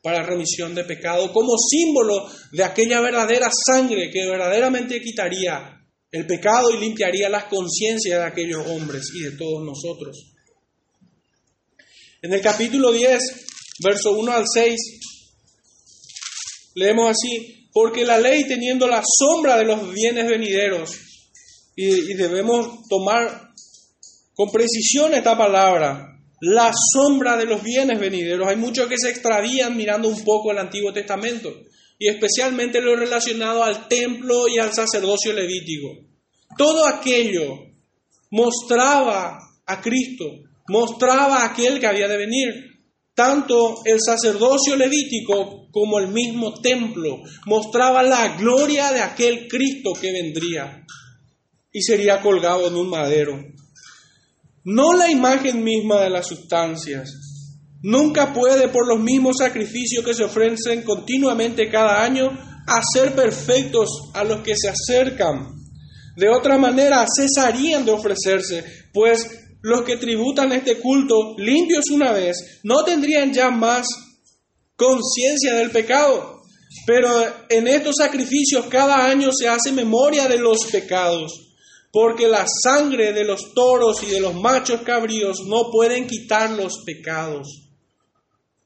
para 0.02 0.26
remisión 0.26 0.74
de 0.74 0.84
pecado, 0.84 1.32
como 1.32 1.56
símbolo 1.56 2.28
de 2.52 2.62
aquella 2.62 3.00
verdadera 3.00 3.48
sangre 3.50 4.10
que 4.10 4.26
verdaderamente 4.26 5.00
quitaría 5.00 5.80
el 6.10 6.26
pecado 6.26 6.70
y 6.70 6.80
limpiaría 6.80 7.30
las 7.30 7.44
conciencias 7.44 8.18
de 8.18 8.26
aquellos 8.26 8.66
hombres 8.66 9.04
y 9.14 9.22
de 9.22 9.38
todos 9.38 9.64
nosotros. 9.64 10.34
En 12.20 12.34
el 12.34 12.42
capítulo 12.42 12.92
10, 12.92 13.20
verso 13.82 14.12
1 14.12 14.32
al 14.32 14.44
6, 14.46 14.76
leemos 16.74 17.10
así, 17.10 17.68
porque 17.72 18.04
la 18.04 18.18
ley 18.18 18.44
teniendo 18.44 18.86
la 18.86 19.02
sombra 19.04 19.56
de 19.56 19.64
los 19.64 19.92
bienes 19.92 20.28
venideros, 20.28 20.98
y, 21.76 22.14
debemos 22.14 22.88
tomar 22.88 23.52
con 24.34 24.50
precisión 24.50 25.14
esta 25.14 25.36
palabra, 25.36 26.18
la 26.40 26.72
sombra 26.92 27.36
de 27.36 27.46
los 27.46 27.62
bienes 27.62 27.98
venideros. 27.98 28.48
Hay 28.48 28.56
muchos 28.56 28.88
que 28.88 28.98
se 28.98 29.10
extravían 29.10 29.76
mirando 29.76 30.08
un 30.08 30.22
poco 30.24 30.50
el 30.50 30.58
Antiguo 30.58 30.92
Testamento 30.92 31.52
y 31.98 32.08
especialmente 32.08 32.80
lo 32.80 32.96
relacionado 32.96 33.62
al 33.62 33.88
templo 33.88 34.48
y 34.48 34.58
al 34.58 34.72
sacerdocio 34.72 35.32
levítico. 35.32 35.96
Todo 36.56 36.86
aquello 36.86 37.60
mostraba 38.30 39.38
a 39.66 39.80
Cristo, 39.80 40.24
mostraba 40.68 41.42
a 41.42 41.52
aquel 41.52 41.80
que 41.80 41.86
había 41.86 42.08
de 42.08 42.16
venir. 42.16 42.73
Tanto 43.14 43.82
el 43.84 43.98
sacerdocio 44.04 44.76
levítico 44.76 45.68
como 45.70 45.98
el 45.98 46.08
mismo 46.08 46.54
templo 46.60 47.20
mostraba 47.46 48.02
la 48.02 48.36
gloria 48.36 48.90
de 48.92 49.00
aquel 49.00 49.46
Cristo 49.48 49.92
que 49.92 50.12
vendría 50.12 50.84
y 51.72 51.82
sería 51.82 52.20
colgado 52.20 52.66
en 52.66 52.74
un 52.74 52.90
madero 52.90 53.54
no 54.64 54.94
la 54.94 55.10
imagen 55.10 55.62
misma 55.62 56.00
de 56.00 56.10
las 56.10 56.26
sustancias. 56.26 57.10
Nunca 57.82 58.32
puede, 58.32 58.68
por 58.68 58.88
los 58.88 58.98
mismos 58.98 59.36
sacrificios 59.38 60.04
que 60.04 60.14
se 60.14 60.24
ofrecen 60.24 60.82
continuamente 60.82 61.68
cada 61.70 62.02
año, 62.02 62.30
hacer 62.66 63.14
perfectos 63.14 64.10
a 64.14 64.24
los 64.24 64.40
que 64.40 64.56
se 64.56 64.70
acercan. 64.70 65.52
De 66.16 66.30
otra 66.30 66.56
manera, 66.56 67.04
cesarían 67.14 67.84
de 67.84 67.92
ofrecerse, 67.92 68.64
pues 68.94 69.43
los 69.64 69.82
que 69.82 69.96
tributan 69.96 70.52
este 70.52 70.76
culto, 70.76 71.34
limpios 71.38 71.86
una 71.90 72.12
vez, 72.12 72.60
no 72.64 72.84
tendrían 72.84 73.32
ya 73.32 73.50
más 73.50 73.86
conciencia 74.76 75.54
del 75.54 75.70
pecado. 75.70 76.42
Pero 76.86 77.08
en 77.48 77.66
estos 77.66 77.94
sacrificios 77.96 78.66
cada 78.68 79.06
año 79.06 79.30
se 79.32 79.48
hace 79.48 79.72
memoria 79.72 80.28
de 80.28 80.38
los 80.38 80.66
pecados 80.70 81.44
porque 81.90 82.26
la 82.26 82.44
sangre 82.46 83.12
de 83.12 83.24
los 83.24 83.54
toros 83.54 84.02
y 84.02 84.06
de 84.06 84.20
los 84.20 84.34
machos 84.34 84.82
cabríos 84.82 85.38
no 85.46 85.70
pueden 85.70 86.08
quitar 86.08 86.50
los 86.50 86.82
pecados. 86.84 87.63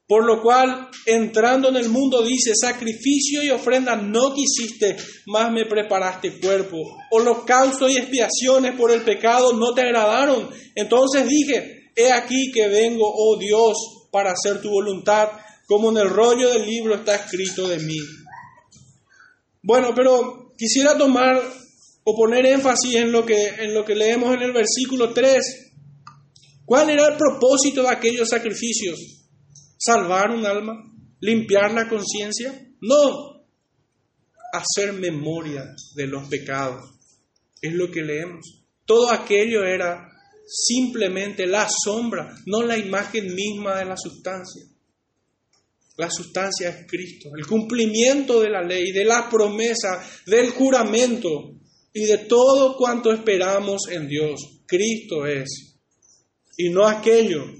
Por 0.09 0.25
lo 0.25 0.41
cual, 0.41 0.89
entrando 1.05 1.69
en 1.69 1.75
el 1.75 1.87
mundo, 1.87 2.23
dice, 2.23 2.53
sacrificio 2.59 3.43
y 3.43 3.51
ofrenda 3.51 3.95
no 3.95 4.33
quisiste, 4.33 4.97
más 5.27 5.51
me 5.51 5.67
preparaste 5.67 6.39
cuerpo. 6.39 6.77
Holocausto 7.11 7.87
y 7.87 7.97
expiaciones 7.97 8.73
por 8.75 8.89
el 8.89 9.03
pecado 9.03 9.53
no 9.53 9.71
te 9.75 9.81
agradaron. 9.81 10.49
Entonces 10.73 11.27
dije, 11.27 11.91
he 11.95 12.11
aquí 12.11 12.51
que 12.51 12.67
vengo, 12.67 13.07
oh 13.07 13.37
Dios, 13.37 13.77
para 14.11 14.31
hacer 14.31 14.63
tu 14.63 14.71
voluntad, 14.71 15.29
como 15.67 15.91
en 15.91 15.97
el 15.97 16.09
rollo 16.09 16.49
del 16.49 16.65
libro 16.65 16.95
está 16.95 17.13
escrito 17.13 17.67
de 17.67 17.77
mí. 17.77 17.99
Bueno, 19.61 19.93
pero 19.95 20.55
quisiera 20.57 20.97
tomar 20.97 21.39
o 22.03 22.15
poner 22.15 22.47
énfasis 22.47 22.95
en 22.95 23.11
lo, 23.11 23.23
que, 23.23 23.49
en 23.59 23.75
lo 23.75 23.85
que 23.85 23.93
leemos 23.93 24.33
en 24.33 24.41
el 24.41 24.53
versículo 24.53 25.13
3. 25.13 25.71
¿Cuál 26.65 26.89
era 26.89 27.09
el 27.09 27.15
propósito 27.15 27.83
de 27.83 27.89
aquellos 27.89 28.27
sacrificios? 28.27 29.18
¿Salvar 29.79 30.31
un 30.31 30.45
alma? 30.45 30.83
¿Limpiar 31.21 31.73
la 31.73 31.87
conciencia? 31.87 32.53
No, 32.81 33.45
hacer 34.51 34.93
memoria 34.93 35.73
de 35.95 36.07
los 36.07 36.27
pecados. 36.27 36.91
Es 37.61 37.73
lo 37.73 37.89
que 37.89 38.01
leemos. 38.01 38.63
Todo 38.85 39.11
aquello 39.11 39.63
era 39.63 40.09
simplemente 40.45 41.45
la 41.45 41.67
sombra, 41.69 42.35
no 42.45 42.63
la 42.63 42.77
imagen 42.77 43.33
misma 43.33 43.77
de 43.77 43.85
la 43.85 43.95
sustancia. 43.95 44.63
La 45.95 46.09
sustancia 46.09 46.69
es 46.69 46.87
Cristo, 46.87 47.29
el 47.37 47.45
cumplimiento 47.45 48.41
de 48.41 48.49
la 48.49 48.61
ley, 48.61 48.91
de 48.91 49.05
la 49.05 49.29
promesa, 49.29 50.03
del 50.25 50.49
juramento 50.51 51.51
y 51.93 52.05
de 52.05 52.19
todo 52.19 52.75
cuanto 52.77 53.11
esperamos 53.11 53.81
en 53.89 54.07
Dios. 54.07 54.61
Cristo 54.65 55.25
es, 55.25 55.77
y 56.57 56.69
no 56.69 56.87
aquello. 56.87 57.58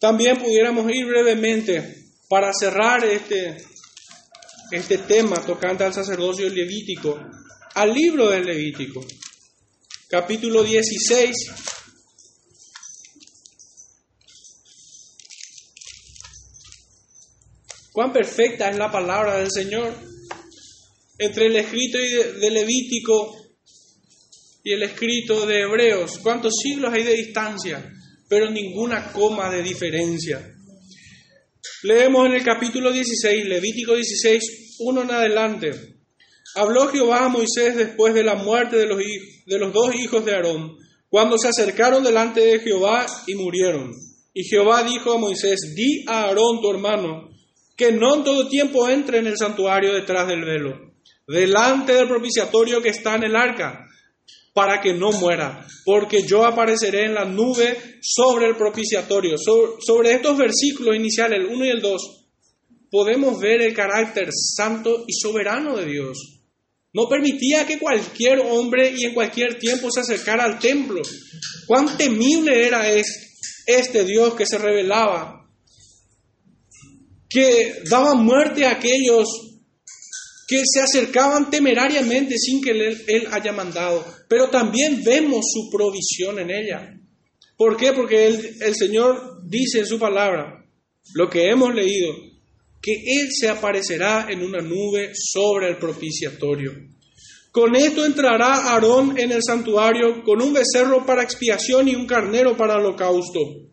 También 0.00 0.38
pudiéramos 0.38 0.90
ir 0.90 1.04
brevemente 1.04 2.06
para 2.26 2.52
cerrar 2.58 3.04
este, 3.04 3.58
este 4.70 4.96
tema 4.96 5.44
tocante 5.44 5.84
al 5.84 5.92
sacerdocio 5.92 6.48
levítico, 6.48 7.20
al 7.74 7.92
libro 7.92 8.30
del 8.30 8.46
Levítico, 8.46 9.04
capítulo 10.08 10.62
16. 10.62 11.36
Cuán 17.92 18.10
perfecta 18.10 18.70
es 18.70 18.78
la 18.78 18.90
palabra 18.90 19.36
del 19.36 19.50
Señor 19.50 19.94
entre 21.18 21.46
el 21.46 21.56
escrito 21.56 21.98
de 21.98 22.50
Levítico 22.50 23.36
y 24.64 24.72
el 24.72 24.82
escrito 24.82 25.44
de 25.44 25.60
Hebreos. 25.60 26.20
¿Cuántos 26.22 26.54
siglos 26.62 26.90
hay 26.90 27.02
de 27.02 27.12
distancia? 27.12 27.99
Pero 28.30 28.48
ninguna 28.48 29.12
coma 29.12 29.50
de 29.50 29.60
diferencia. 29.60 30.54
Leemos 31.82 32.26
en 32.26 32.34
el 32.34 32.44
capítulo 32.44 32.92
16, 32.92 33.44
Levítico 33.46 33.96
16, 33.96 34.76
uno 34.78 35.02
en 35.02 35.10
adelante. 35.10 35.72
Habló 36.54 36.86
Jehová 36.86 37.24
a 37.24 37.28
Moisés 37.28 37.76
después 37.76 38.14
de 38.14 38.22
la 38.22 38.36
muerte 38.36 38.76
de 38.76 38.86
los, 38.86 38.98
de 38.98 39.58
los 39.58 39.72
dos 39.72 39.96
hijos 39.96 40.24
de 40.24 40.36
Aarón, 40.36 40.76
cuando 41.08 41.38
se 41.38 41.48
acercaron 41.48 42.04
delante 42.04 42.40
de 42.40 42.60
Jehová 42.60 43.04
y 43.26 43.34
murieron. 43.34 43.90
Y 44.32 44.44
Jehová 44.44 44.84
dijo 44.84 45.12
a 45.12 45.18
Moisés, 45.18 45.74
di 45.74 46.04
a 46.06 46.26
Aarón 46.26 46.60
tu 46.60 46.70
hermano, 46.70 47.30
que 47.76 47.90
no 47.90 48.14
en 48.14 48.22
todo 48.22 48.48
tiempo 48.48 48.88
entre 48.88 49.18
en 49.18 49.26
el 49.26 49.36
santuario 49.36 49.92
detrás 49.92 50.28
del 50.28 50.44
velo, 50.44 50.92
delante 51.26 51.94
del 51.94 52.06
propiciatorio 52.06 52.80
que 52.80 52.90
está 52.90 53.16
en 53.16 53.24
el 53.24 53.34
arca, 53.34 53.88
para 54.52 54.80
que 54.80 54.92
no 54.92 55.12
muera, 55.12 55.64
porque 55.84 56.22
yo 56.26 56.44
apareceré 56.44 57.04
en 57.04 57.14
la 57.14 57.24
nube 57.24 57.98
sobre 58.02 58.46
el 58.46 58.56
propiciatorio. 58.56 59.36
Sobre, 59.38 60.12
estos 60.12 60.36
versículos 60.36 60.96
iniciales, 60.96 61.38
el 61.40 61.46
1 61.46 61.64
y 61.64 61.68
el 61.68 61.80
2, 61.80 62.26
podemos 62.90 63.38
ver 63.38 63.62
el 63.62 63.74
carácter 63.74 64.28
santo 64.32 65.04
y 65.06 65.12
soberano 65.12 65.76
de 65.76 65.86
Dios. 65.86 66.40
No 66.92 67.08
permitía 67.08 67.64
que 67.64 67.78
cualquier 67.78 68.40
hombre 68.40 68.92
y 68.96 69.04
en 69.04 69.14
cualquier 69.14 69.58
tiempo 69.58 69.88
se 69.92 70.00
acercara 70.00 70.44
al 70.44 70.58
templo. 70.58 71.02
Cuán 71.68 71.96
temible 71.96 72.66
era 72.66 72.92
este 73.66 74.04
Dios 74.04 74.34
que 74.34 74.44
se 74.44 74.58
revelaba, 74.58 75.48
que 77.28 77.82
daba 77.88 78.14
muerte 78.14 78.66
a 78.66 78.72
aquellos 78.72 79.49
que 80.50 80.64
se 80.64 80.80
acercaban 80.80 81.48
temerariamente 81.48 82.36
sin 82.36 82.60
que 82.60 82.72
él, 82.72 83.28
haya 83.30 83.52
mandado. 83.52 84.04
Pero 84.28 84.50
también 84.50 85.00
vemos 85.04 85.44
su 85.48 85.70
provisión 85.70 86.40
en 86.40 86.50
ella. 86.50 86.92
¿Por 87.56 87.76
qué? 87.76 87.92
Porque 87.92 88.26
el 88.26 88.74
Señor 88.74 89.42
dice 89.48 89.78
en 89.78 89.86
su 89.86 89.96
palabra, 89.96 90.66
lo 91.14 91.30
que 91.30 91.48
hemos 91.48 91.72
leído, 91.72 92.12
que 92.82 92.94
Él 92.94 93.28
se 93.30 93.48
aparecerá 93.48 94.26
en 94.28 94.42
una 94.42 94.60
nube 94.60 95.12
sobre 95.14 95.68
el 95.68 95.78
propiciatorio. 95.78 96.72
Con 97.52 97.76
esto 97.76 98.04
entrará 98.04 98.72
Aarón 98.72 99.16
en 99.20 99.30
el 99.30 99.42
santuario 99.46 100.24
con 100.24 100.42
un 100.42 100.52
becerro 100.52 101.06
para 101.06 101.22
expiación 101.22 101.86
y 101.86 101.94
un 101.94 102.08
carnero 102.08 102.56
para 102.56 102.74
holocausto. 102.74 103.69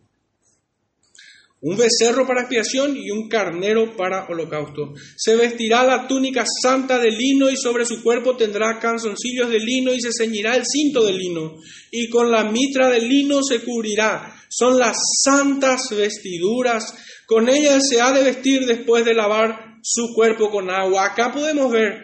Un 1.60 1.76
becerro 1.76 2.26
para 2.26 2.42
expiación 2.42 2.96
y 2.96 3.10
un 3.10 3.28
carnero 3.28 3.96
para 3.96 4.26
holocausto. 4.28 4.94
Se 5.16 5.34
vestirá 5.34 5.84
la 5.84 6.06
túnica 6.06 6.44
santa 6.62 6.98
de 6.98 7.10
lino 7.10 7.50
y 7.50 7.56
sobre 7.56 7.84
su 7.84 8.02
cuerpo 8.02 8.36
tendrá 8.36 8.78
canzoncillos 8.78 9.50
de 9.50 9.58
lino 9.58 9.92
y 9.92 10.00
se 10.00 10.12
ceñirá 10.12 10.54
el 10.54 10.62
cinto 10.64 11.04
de 11.04 11.12
lino. 11.12 11.56
Y 11.90 12.08
con 12.08 12.30
la 12.30 12.44
mitra 12.44 12.88
de 12.88 13.00
lino 13.00 13.42
se 13.42 13.60
cubrirá. 13.60 14.34
Son 14.48 14.78
las 14.78 14.96
santas 15.24 15.88
vestiduras 15.90 16.94
con 17.28 17.46
ella 17.46 17.78
se 17.78 18.00
ha 18.00 18.10
de 18.10 18.24
vestir 18.24 18.64
después 18.64 19.04
de 19.04 19.12
lavar 19.12 19.80
su 19.82 20.14
cuerpo 20.14 20.50
con 20.50 20.70
agua. 20.70 21.04
Acá 21.04 21.30
podemos 21.30 21.70
ver 21.70 22.00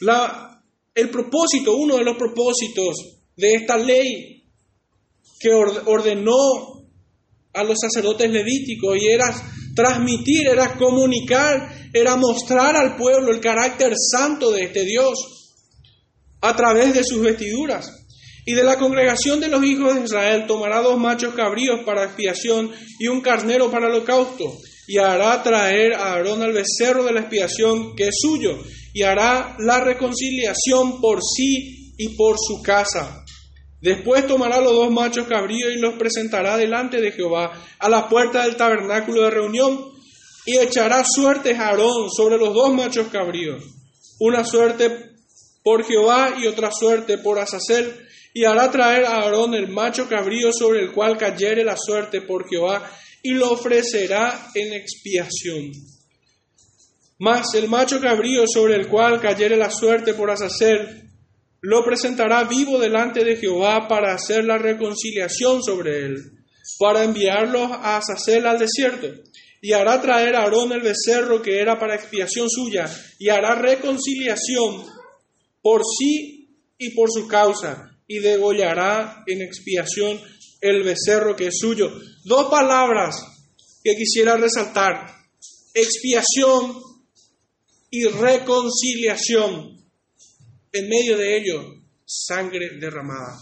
la, 0.00 0.64
el 0.94 1.10
propósito, 1.10 1.76
uno 1.76 1.98
de 1.98 2.04
los 2.04 2.16
propósitos 2.16 2.96
de 3.36 3.52
esta 3.52 3.76
ley 3.76 4.42
que 5.38 5.52
ordenó 5.52 6.71
a 7.54 7.64
los 7.64 7.78
sacerdotes 7.80 8.30
levíticos 8.30 8.96
y 9.00 9.08
era 9.08 9.34
transmitir, 9.74 10.48
era 10.48 10.76
comunicar, 10.76 11.90
era 11.92 12.16
mostrar 12.16 12.76
al 12.76 12.96
pueblo 12.96 13.32
el 13.32 13.40
carácter 13.40 13.94
santo 13.96 14.50
de 14.50 14.64
este 14.64 14.84
Dios 14.84 15.42
a 16.40 16.56
través 16.56 16.94
de 16.94 17.04
sus 17.04 17.20
vestiduras. 17.20 17.90
Y 18.44 18.54
de 18.54 18.64
la 18.64 18.76
congregación 18.76 19.38
de 19.38 19.48
los 19.48 19.64
hijos 19.64 19.94
de 19.94 20.04
Israel 20.04 20.46
tomará 20.48 20.82
dos 20.82 20.98
machos 20.98 21.34
cabríos 21.34 21.80
para 21.86 22.04
expiación 22.04 22.72
y 22.98 23.06
un 23.06 23.20
carnero 23.20 23.70
para 23.70 23.86
holocausto. 23.86 24.58
Y 24.88 24.98
hará 24.98 25.40
traer 25.44 25.94
a 25.94 26.14
Aarón 26.14 26.42
al 26.42 26.52
becerro 26.52 27.04
de 27.04 27.12
la 27.12 27.20
expiación 27.20 27.94
que 27.94 28.08
es 28.08 28.16
suyo. 28.20 28.58
Y 28.92 29.02
hará 29.02 29.56
la 29.60 29.78
reconciliación 29.78 31.00
por 31.00 31.20
sí 31.22 31.92
y 31.96 32.16
por 32.16 32.36
su 32.36 32.60
casa. 32.62 33.21
Después 33.82 34.26
tomará 34.28 34.60
los 34.60 34.72
dos 34.72 34.90
machos 34.90 35.26
cabríos 35.26 35.72
y 35.72 35.80
los 35.80 35.94
presentará 35.94 36.56
delante 36.56 37.00
de 37.00 37.12
Jehová 37.12 37.52
a 37.78 37.88
la 37.88 38.08
puerta 38.08 38.44
del 38.44 38.56
tabernáculo 38.56 39.22
de 39.22 39.30
reunión. 39.30 39.92
Y 40.46 40.58
echará 40.58 41.04
suertes 41.04 41.58
Aarón 41.58 42.08
sobre 42.10 42.38
los 42.38 42.54
dos 42.54 42.72
machos 42.72 43.08
cabríos. 43.08 43.62
Una 44.20 44.44
suerte 44.44 45.10
por 45.62 45.84
Jehová 45.84 46.34
y 46.40 46.46
otra 46.46 46.70
suerte 46.72 47.18
por 47.18 47.38
Azazel 47.38 48.08
y 48.34 48.44
hará 48.44 48.70
traer 48.70 49.04
a 49.04 49.16
Aarón 49.16 49.54
el 49.54 49.68
macho 49.68 50.08
cabrío 50.08 50.52
sobre 50.52 50.80
el 50.80 50.92
cual 50.92 51.18
cayere 51.18 51.64
la 51.64 51.76
suerte 51.76 52.22
por 52.22 52.48
Jehová, 52.48 52.90
y 53.22 53.32
lo 53.32 53.52
ofrecerá 53.52 54.50
en 54.54 54.72
expiación. 54.72 55.70
Mas 57.18 57.54
el 57.54 57.68
macho 57.68 58.00
cabrío 58.00 58.44
sobre 58.46 58.74
el 58.74 58.88
cual 58.88 59.20
cayere 59.20 59.56
la 59.56 59.70
suerte 59.70 60.14
por 60.14 60.30
Azazel, 60.30 61.11
lo 61.62 61.84
presentará 61.84 62.44
vivo 62.44 62.78
delante 62.78 63.24
de 63.24 63.36
Jehová 63.36 63.86
para 63.88 64.14
hacer 64.14 64.44
la 64.44 64.58
reconciliación 64.58 65.62
sobre 65.62 66.06
él, 66.06 66.16
para 66.78 67.04
enviarlo 67.04 67.64
a 67.64 67.98
Azazel 67.98 68.46
al 68.46 68.58
desierto. 68.58 69.08
Y 69.60 69.72
hará 69.72 70.02
traer 70.02 70.34
a 70.34 70.42
Aarón 70.42 70.72
el 70.72 70.80
becerro 70.80 71.40
que 71.40 71.60
era 71.60 71.78
para 71.78 71.94
expiación 71.94 72.50
suya, 72.50 72.92
y 73.18 73.28
hará 73.28 73.54
reconciliación 73.54 74.84
por 75.62 75.82
sí 75.84 76.48
y 76.78 76.90
por 76.90 77.08
su 77.12 77.28
causa, 77.28 77.96
y 78.08 78.18
degollará 78.18 79.22
en 79.28 79.40
expiación 79.40 80.20
el 80.60 80.82
becerro 80.82 81.36
que 81.36 81.46
es 81.46 81.58
suyo. 81.58 81.92
Dos 82.24 82.50
palabras 82.50 83.24
que 83.84 83.94
quisiera 83.94 84.36
resaltar. 84.36 85.14
Expiación 85.74 86.80
y 87.88 88.06
reconciliación. 88.06 89.81
En 90.72 90.88
medio 90.88 91.18
de 91.18 91.36
ello, 91.36 91.62
sangre 92.06 92.78
derramada. 92.78 93.38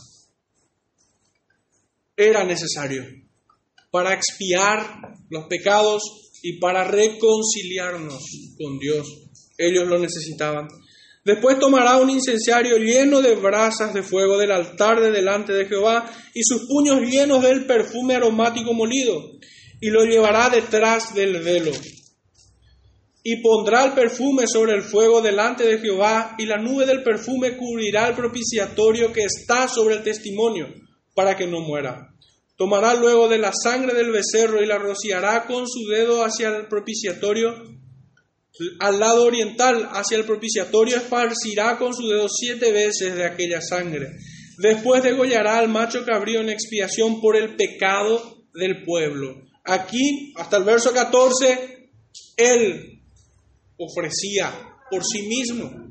Era 2.17 2.45
necesario 2.45 3.07
para 3.91 4.15
expiar 4.15 5.17
los 5.29 5.47
pecados 5.47 6.03
y 6.43 6.59
para 6.59 6.85
reconciliarnos 6.85 8.23
con 8.59 8.79
Dios. 8.79 9.07
Ellos 9.57 9.87
lo 9.87 9.99
necesitaban. 9.99 10.69
Después 11.25 11.59
tomará 11.59 11.99
un 11.99 12.11
incensario 12.11 12.79
lleno 12.79 13.21
de 13.21 13.37
brasas 13.37 13.93
de 13.93 14.03
fuego 14.03 14.39
del 14.39 14.51
altar 14.53 15.01
de 15.01 15.11
delante 15.11 15.53
de 15.53 15.67
Jehová 15.67 16.11
y 16.35 16.43
sus 16.43 16.67
puños 16.67 17.03
llenos 17.03 17.43
del 17.43 17.67
perfume 17.67 18.15
aromático 18.15 18.73
molido 18.73 19.39
y 19.81 19.91
lo 19.91 20.05
llevará 20.05 20.49
detrás 20.49 21.15
del 21.15 21.41
velo. 21.43 21.73
Y 23.31 23.37
pondrá 23.37 23.85
el 23.85 23.93
perfume 23.93 24.49
sobre 24.49 24.75
el 24.75 24.83
fuego 24.83 25.23
delante 25.23 25.63
de 25.65 25.79
Jehová 25.79 26.35
y 26.37 26.47
la 26.47 26.57
nube 26.57 26.85
del 26.85 27.05
perfume 27.05 27.57
cubrirá 27.57 28.09
el 28.09 28.17
propiciatorio 28.17 29.13
que 29.13 29.23
está 29.23 29.69
sobre 29.69 29.95
el 29.95 30.03
testimonio 30.03 30.67
para 31.15 31.37
que 31.37 31.47
no 31.47 31.61
muera. 31.61 32.13
Tomará 32.57 32.95
luego 32.95 33.29
de 33.29 33.39
la 33.39 33.53
sangre 33.53 33.95
del 33.95 34.11
becerro 34.11 34.61
y 34.61 34.67
la 34.67 34.79
rociará 34.79 35.47
con 35.47 35.69
su 35.69 35.87
dedo 35.87 36.25
hacia 36.25 36.49
el 36.49 36.67
propiciatorio 36.67 37.55
al 38.81 38.99
lado 38.99 39.27
oriental, 39.27 39.89
hacia 39.93 40.19
el 40.19 40.25
propiciatorio, 40.25 40.97
esparcirá 40.97 41.79
con 41.79 41.95
su 41.95 42.09
dedo 42.09 42.29
siete 42.29 42.73
veces 42.73 43.15
de 43.15 43.27
aquella 43.27 43.61
sangre. 43.61 44.09
Después 44.59 45.05
degollará 45.05 45.59
al 45.59 45.69
macho 45.69 46.05
cabrío 46.05 46.41
en 46.41 46.51
expiación 46.51 47.21
por 47.21 47.37
el 47.37 47.55
pecado 47.55 48.45
del 48.55 48.83
pueblo. 48.85 49.41
Aquí, 49.65 50.35
hasta 50.37 50.57
el 50.57 50.65
verso 50.65 50.93
14, 50.93 51.91
él 52.37 52.90
ofrecía 53.81 54.53
por 54.91 55.03
sí 55.05 55.23
mismo. 55.23 55.91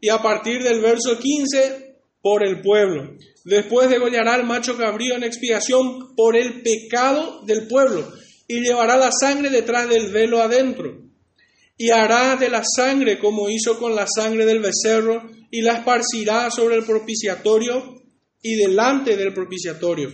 Y 0.00 0.08
a 0.10 0.18
partir 0.18 0.62
del 0.62 0.80
verso 0.80 1.18
15, 1.18 1.88
por 2.20 2.44
el 2.46 2.60
pueblo. 2.60 3.16
Después 3.44 3.88
degollará 3.88 4.34
al 4.34 4.44
macho 4.44 4.76
cabrío 4.76 5.14
en 5.14 5.24
expiación 5.24 6.14
por 6.14 6.36
el 6.36 6.62
pecado 6.62 7.42
del 7.46 7.66
pueblo 7.66 8.06
y 8.46 8.60
llevará 8.60 8.96
la 8.96 9.10
sangre 9.12 9.50
detrás 9.50 9.88
del 9.88 10.10
velo 10.10 10.42
adentro 10.42 11.04
y 11.76 11.90
hará 11.90 12.36
de 12.36 12.48
la 12.48 12.62
sangre 12.64 13.18
como 13.18 13.48
hizo 13.48 13.78
con 13.78 13.94
la 13.94 14.06
sangre 14.06 14.44
del 14.44 14.60
becerro 14.60 15.30
y 15.50 15.62
la 15.62 15.74
esparcirá 15.74 16.50
sobre 16.50 16.76
el 16.76 16.84
propiciatorio 16.84 18.02
y 18.42 18.56
delante 18.56 19.16
del 19.16 19.32
propiciatorio. 19.32 20.12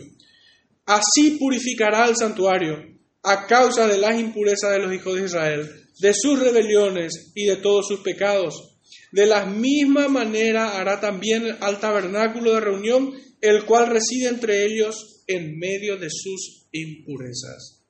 Así 0.86 1.32
purificará 1.38 2.06
el 2.06 2.16
santuario 2.16 2.93
a 3.24 3.46
causa 3.46 3.88
de 3.88 3.96
las 3.96 4.20
impurezas 4.20 4.72
de 4.72 4.78
los 4.80 4.94
hijos 4.94 5.16
de 5.16 5.24
Israel, 5.24 5.88
de 5.98 6.12
sus 6.14 6.38
rebeliones 6.38 7.32
y 7.34 7.46
de 7.46 7.56
todos 7.56 7.88
sus 7.88 8.00
pecados. 8.00 8.76
De 9.12 9.26
la 9.26 9.46
misma 9.46 10.08
manera 10.08 10.78
hará 10.78 11.00
también 11.00 11.56
al 11.60 11.80
tabernáculo 11.80 12.52
de 12.52 12.60
reunión, 12.60 13.14
el 13.40 13.64
cual 13.64 13.88
reside 13.88 14.28
entre 14.28 14.66
ellos 14.66 15.22
en 15.26 15.58
medio 15.58 15.96
de 15.96 16.08
sus 16.10 16.66
impurezas. 16.72 17.82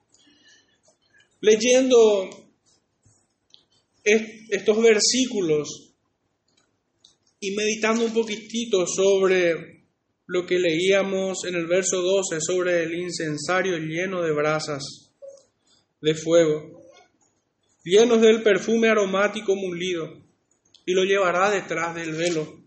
Leyendo 1.40 2.31
estos 4.05 4.83
versículos 4.83 5.94
y 7.40 7.57
meditando 7.57 8.05
un 8.05 8.14
poquitito 8.14 8.87
sobre 8.87 9.83
lo 10.27 10.47
que 10.47 10.59
leíamos 10.59 11.44
en 11.44 11.57
el 11.57 11.66
verso 11.66 12.01
12 12.01 12.38
sobre 12.40 12.85
el 12.85 12.94
incensario 12.94 13.77
lleno 13.79 14.23
de 14.23 14.33
brasas 14.33 15.03
de 16.04 16.14
fuego, 16.14 16.82
llenos 17.82 18.20
del 18.20 18.42
perfume 18.42 18.90
aromático 18.90 19.56
molido, 19.56 20.22
y 20.84 20.92
lo 20.92 21.02
llevará 21.02 21.50
detrás 21.50 21.94
del 21.94 22.12
velo. 22.12 22.62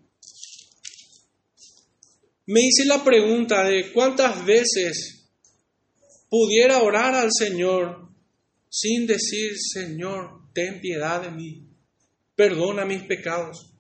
Me 2.48 2.62
hice 2.62 2.86
la 2.86 3.04
pregunta 3.04 3.64
de 3.64 3.92
cuántas 3.92 4.44
veces 4.44 5.30
pudiera 6.30 6.82
orar 6.82 7.14
al 7.14 7.30
Señor 7.32 8.10
sin 8.72 9.06
decir, 9.06 9.52
Señor, 9.56 10.42
ten 10.56 10.82
piedad 10.82 11.22
de 11.22 11.30
mí, 11.30 11.68
perdona 12.36 12.86
mis 12.86 13.04
pecados. 13.04 13.72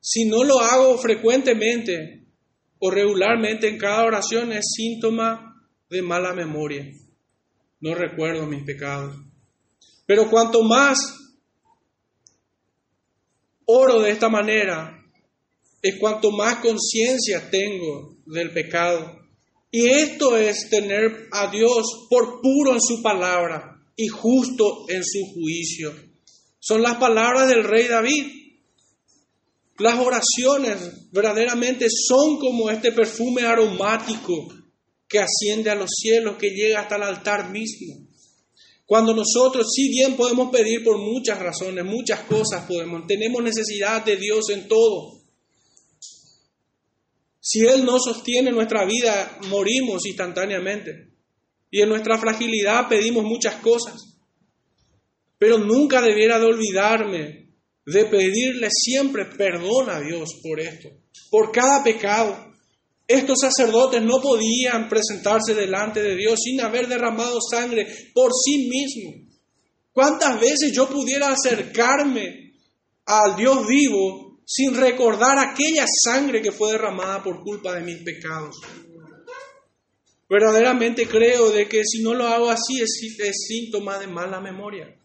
Si 0.00 0.26
no 0.26 0.44
lo 0.44 0.60
hago 0.60 0.98
frecuentemente 0.98 2.26
o 2.78 2.90
regularmente 2.90 3.68
en 3.68 3.78
cada 3.78 4.04
oración 4.04 4.52
es 4.52 4.66
síntoma 4.76 5.66
de 5.88 6.02
mala 6.02 6.34
memoria. 6.34 6.99
No 7.80 7.94
recuerdo 7.94 8.46
mis 8.46 8.64
pecados. 8.64 9.16
Pero 10.06 10.28
cuanto 10.28 10.62
más 10.62 10.98
oro 13.64 14.00
de 14.00 14.10
esta 14.10 14.28
manera, 14.28 15.00
es 15.82 15.98
cuanto 15.98 16.30
más 16.30 16.56
conciencia 16.56 17.48
tengo 17.50 18.16
del 18.26 18.52
pecado. 18.52 19.18
Y 19.70 19.88
esto 19.88 20.36
es 20.36 20.68
tener 20.68 21.28
a 21.30 21.50
Dios 21.50 22.06
por 22.10 22.40
puro 22.40 22.74
en 22.74 22.80
su 22.80 23.02
palabra 23.02 23.80
y 23.96 24.08
justo 24.08 24.86
en 24.88 25.02
su 25.04 25.20
juicio. 25.32 25.94
Son 26.58 26.82
las 26.82 26.96
palabras 26.96 27.48
del 27.48 27.64
rey 27.64 27.86
David. 27.86 28.26
Las 29.78 29.98
oraciones 29.98 31.10
verdaderamente 31.12 31.86
son 31.88 32.38
como 32.38 32.68
este 32.68 32.92
perfume 32.92 33.42
aromático 33.42 34.48
que 35.10 35.18
asciende 35.18 35.70
a 35.70 35.74
los 35.74 35.90
cielos, 35.90 36.36
que 36.36 36.50
llega 36.50 36.80
hasta 36.80 36.94
el 36.94 37.02
altar 37.02 37.50
mismo. 37.50 38.06
Cuando 38.86 39.12
nosotros, 39.12 39.66
si 39.74 39.88
bien 39.88 40.16
podemos 40.16 40.50
pedir 40.52 40.84
por 40.84 40.98
muchas 40.98 41.40
razones, 41.40 41.84
muchas 41.84 42.20
cosas 42.20 42.64
podemos, 42.66 43.08
tenemos 43.08 43.42
necesidad 43.42 44.04
de 44.04 44.16
Dios 44.16 44.48
en 44.50 44.68
todo. 44.68 45.20
Si 47.40 47.66
Él 47.66 47.84
no 47.84 47.98
sostiene 47.98 48.52
nuestra 48.52 48.84
vida, 48.84 49.36
morimos 49.48 50.06
instantáneamente. 50.06 51.08
Y 51.72 51.80
en 51.80 51.88
nuestra 51.88 52.16
fragilidad 52.16 52.88
pedimos 52.88 53.24
muchas 53.24 53.56
cosas. 53.56 53.96
Pero 55.38 55.58
nunca 55.58 56.00
debiera 56.00 56.38
de 56.38 56.46
olvidarme 56.46 57.48
de 57.84 58.04
pedirle 58.04 58.68
siempre 58.70 59.24
perdón 59.24 59.90
a 59.90 59.98
Dios 60.00 60.38
por 60.40 60.60
esto, 60.60 60.88
por 61.30 61.50
cada 61.50 61.82
pecado, 61.82 62.49
estos 63.10 63.40
sacerdotes 63.40 64.00
no 64.02 64.20
podían 64.22 64.88
presentarse 64.88 65.52
delante 65.52 66.00
de 66.00 66.14
Dios 66.14 66.38
sin 66.44 66.60
haber 66.60 66.86
derramado 66.86 67.40
sangre 67.40 67.86
por 68.14 68.30
sí 68.32 68.68
mismos. 68.68 69.28
¿Cuántas 69.92 70.40
veces 70.40 70.70
yo 70.72 70.88
pudiera 70.88 71.32
acercarme 71.32 72.54
al 73.06 73.34
Dios 73.34 73.66
vivo 73.66 74.38
sin 74.46 74.76
recordar 74.76 75.40
aquella 75.40 75.86
sangre 76.04 76.40
que 76.40 76.52
fue 76.52 76.70
derramada 76.70 77.20
por 77.20 77.42
culpa 77.42 77.74
de 77.74 77.80
mis 77.80 78.00
pecados? 78.04 78.54
Verdaderamente 80.28 81.08
creo 81.08 81.50
de 81.50 81.68
que 81.68 81.82
si 81.84 82.04
no 82.04 82.14
lo 82.14 82.28
hago 82.28 82.48
así 82.48 82.80
es, 82.80 82.96
es 83.18 83.36
síntoma 83.48 83.98
de 83.98 84.06
mala 84.06 84.40
memoria. 84.40 84.96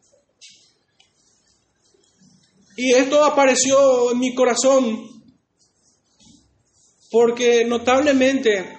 Y 2.78 2.94
esto 2.94 3.24
apareció 3.24 4.12
en 4.12 4.20
mi 4.20 4.36
corazón 4.36 5.15
porque 7.16 7.64
notablemente 7.64 8.78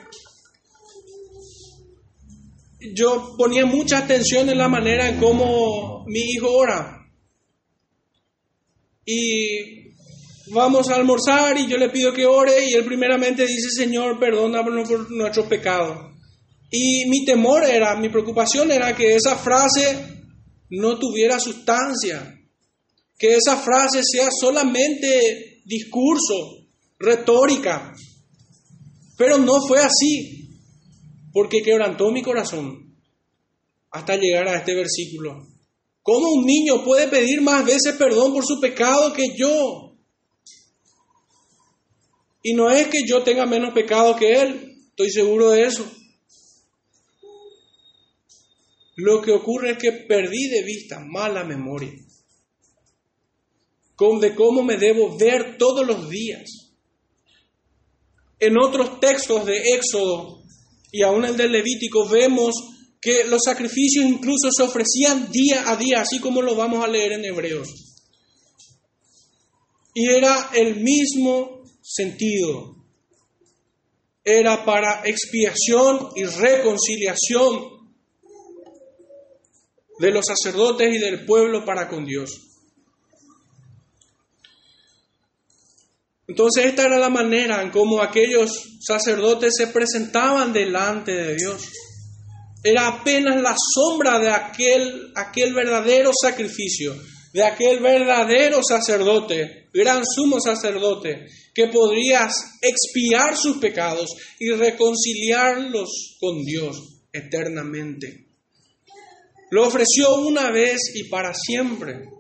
yo 2.93 3.35
ponía 3.39 3.65
mucha 3.65 3.97
atención 3.97 4.51
en 4.51 4.59
la 4.59 4.69
manera 4.69 5.09
en 5.09 5.19
cómo 5.19 6.05
mi 6.07 6.21
hijo 6.21 6.51
ora. 6.51 7.09
Y 9.07 9.95
vamos 10.49 10.91
a 10.91 10.97
almorzar 10.97 11.57
y 11.57 11.67
yo 11.67 11.79
le 11.79 11.89
pido 11.89 12.13
que 12.13 12.27
ore 12.27 12.69
y 12.69 12.75
él 12.75 12.85
primeramente 12.85 13.47
dice, 13.47 13.71
Señor, 13.71 14.21
perdónanos 14.21 14.87
por 14.87 15.11
nuestros 15.11 15.47
pecados. 15.47 16.15
Y 16.71 17.09
mi 17.09 17.25
temor 17.25 17.65
era, 17.65 17.97
mi 17.97 18.11
preocupación 18.11 18.71
era 18.71 18.95
que 18.95 19.15
esa 19.15 19.37
frase 19.37 19.97
no 20.69 20.99
tuviera 20.99 21.41
sustancia, 21.41 22.39
que 23.17 23.37
esa 23.37 23.57
frase 23.57 24.03
sea 24.03 24.29
solamente 24.31 25.63
discurso, 25.65 26.67
retórica, 26.99 27.95
pero 29.17 29.39
no 29.39 29.61
fue 29.67 29.79
así, 29.81 30.49
porque 31.33 31.63
quebrantó 31.63 32.11
mi 32.11 32.23
corazón 32.23 32.95
hasta 33.91 34.17
llegar 34.17 34.49
a 34.49 34.59
este 34.59 34.75
versículo. 34.75 35.47
¿Cómo 36.03 36.29
un 36.31 36.45
niño 36.45 36.85
puede 36.85 37.09
pedir 37.09 37.41
más 37.41 37.65
veces 37.65 37.95
perdón 37.99 38.33
por 38.33 38.45
su 38.45 38.61
pecado 38.61 39.13
que 39.13 39.35
yo? 39.37 39.97
Y 42.43 42.55
no 42.55 42.71
es 42.71 42.89
que 42.89 43.05
yo 43.07 43.23
tenga 43.23 43.45
menos 43.45 43.75
pecado 43.75 44.15
que 44.17 44.41
él, 44.41 44.77
estoy 44.91 45.11
seguro 45.11 45.51
de 45.51 45.63
eso. 45.65 45.91
Lo 48.97 49.21
que 49.21 49.33
ocurre 49.33 49.73
es 49.73 49.79
que 49.79 49.93
perdí 49.93 50.49
de 50.49 50.63
vista 50.63 51.01
mala 51.01 51.45
memoria 51.45 52.07
de 54.21 54.35
cómo 54.35 54.63
me 54.63 54.77
debo 54.77 55.17
ver 55.17 55.57
todos 55.57 55.87
los 55.87 56.11
días 56.11 56.66
en 58.39 58.59
otros 58.59 59.01
textos 59.01 59.47
de 59.47 59.59
Éxodo 59.75 60.43
y 60.93 61.03
aún 61.03 61.25
el 61.25 61.37
del 61.37 61.53
Levítico 61.53 62.09
vemos 62.09 62.55
que 63.01 63.25
los 63.25 63.43
sacrificios 63.45 64.05
incluso 64.05 64.51
se 64.51 64.63
ofrecían 64.63 65.31
día 65.31 65.71
a 65.71 65.77
día, 65.77 66.01
así 66.01 66.19
como 66.19 66.43
lo 66.43 66.55
vamos 66.55 66.85
a 66.85 66.89
leer 66.89 67.13
en 67.13 67.25
Hebreos. 67.25 67.69
Y 69.95 70.09
era 70.09 70.51
el 70.55 70.77
mismo 70.77 71.63
sentido. 71.83 72.77
Era 74.25 74.65
para 74.65 75.03
expiación 75.05 76.11
y 76.17 76.25
reconciliación 76.25 77.77
de 79.99 80.11
los 80.11 80.27
sacerdotes 80.27 80.95
y 80.95 80.99
del 80.99 81.25
pueblo 81.25 81.65
para 81.65 81.89
con 81.89 82.05
Dios. 82.05 82.56
Entonces 86.29 86.67
esta 86.67 86.87
era 86.87 86.99
la 86.99 87.09
manera 87.09 87.63
en 87.63 87.71
cómo 87.71 88.03
aquellos 88.03 88.51
sacerdotes 88.81 89.55
se 89.57 89.69
presentaban 89.69 90.53
delante 90.53 91.13
de 91.13 91.37
Dios. 91.37 91.63
Era 92.65 92.89
apenas 92.89 93.41
la 93.41 93.55
sombra 93.75 94.19
de 94.19 94.31
aquel, 94.31 95.13
aquel 95.15 95.55
verdadero 95.55 96.11
sacrificio, 96.21 96.97
de 97.33 97.45
aquel 97.45 97.81
verdadero 97.81 98.61
sacerdote, 98.67 99.69
gran 99.73 100.03
sumo 100.05 100.41
sacerdote, 100.41 101.27
que 101.55 101.69
podría 101.69 102.29
expiar 102.61 103.37
sus 103.37 103.59
pecados 103.59 104.11
y 104.41 104.51
reconciliarlos 104.51 106.17
con 106.19 106.43
Dios 106.43 107.05
eternamente. 107.13 108.27
Lo 109.51 109.67
ofreció 109.67 110.17
una 110.17 110.51
vez 110.51 110.81
y 110.95 111.05
para 111.05 111.33
siempre. 111.35 112.16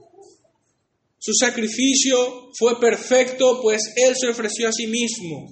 Su 1.27 1.33
sacrificio 1.33 2.53
fue 2.57 2.79
perfecto, 2.79 3.61
pues 3.61 3.83
Él 3.97 4.15
se 4.17 4.29
ofreció 4.29 4.69
a 4.69 4.73
sí 4.73 4.87
mismo 4.87 5.51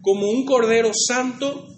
como 0.00 0.30
un 0.30 0.46
cordero 0.46 0.92
santo, 0.94 1.68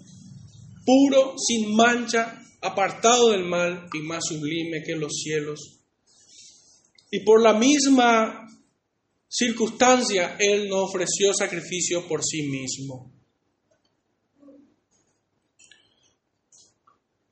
puro, 0.85 1.35
sin 1.37 1.75
mancha, 1.75 2.41
apartado 2.61 3.31
del 3.31 3.43
mal 3.43 3.89
y 3.93 3.99
más 3.99 4.23
sublime 4.29 4.81
que 4.81 4.95
los 4.95 5.11
cielos. 5.11 5.81
Y 7.11 7.25
por 7.25 7.43
la 7.43 7.53
misma 7.53 8.47
circunstancia, 9.27 10.37
Él 10.39 10.69
no 10.69 10.85
ofreció 10.85 11.33
sacrificio 11.33 12.07
por 12.07 12.23
sí 12.23 12.43
mismo. 12.43 13.11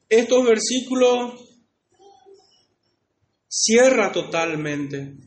Estos 0.10 0.46
versículos 0.46 1.42
cierra 3.48 4.12
totalmente 4.12 5.25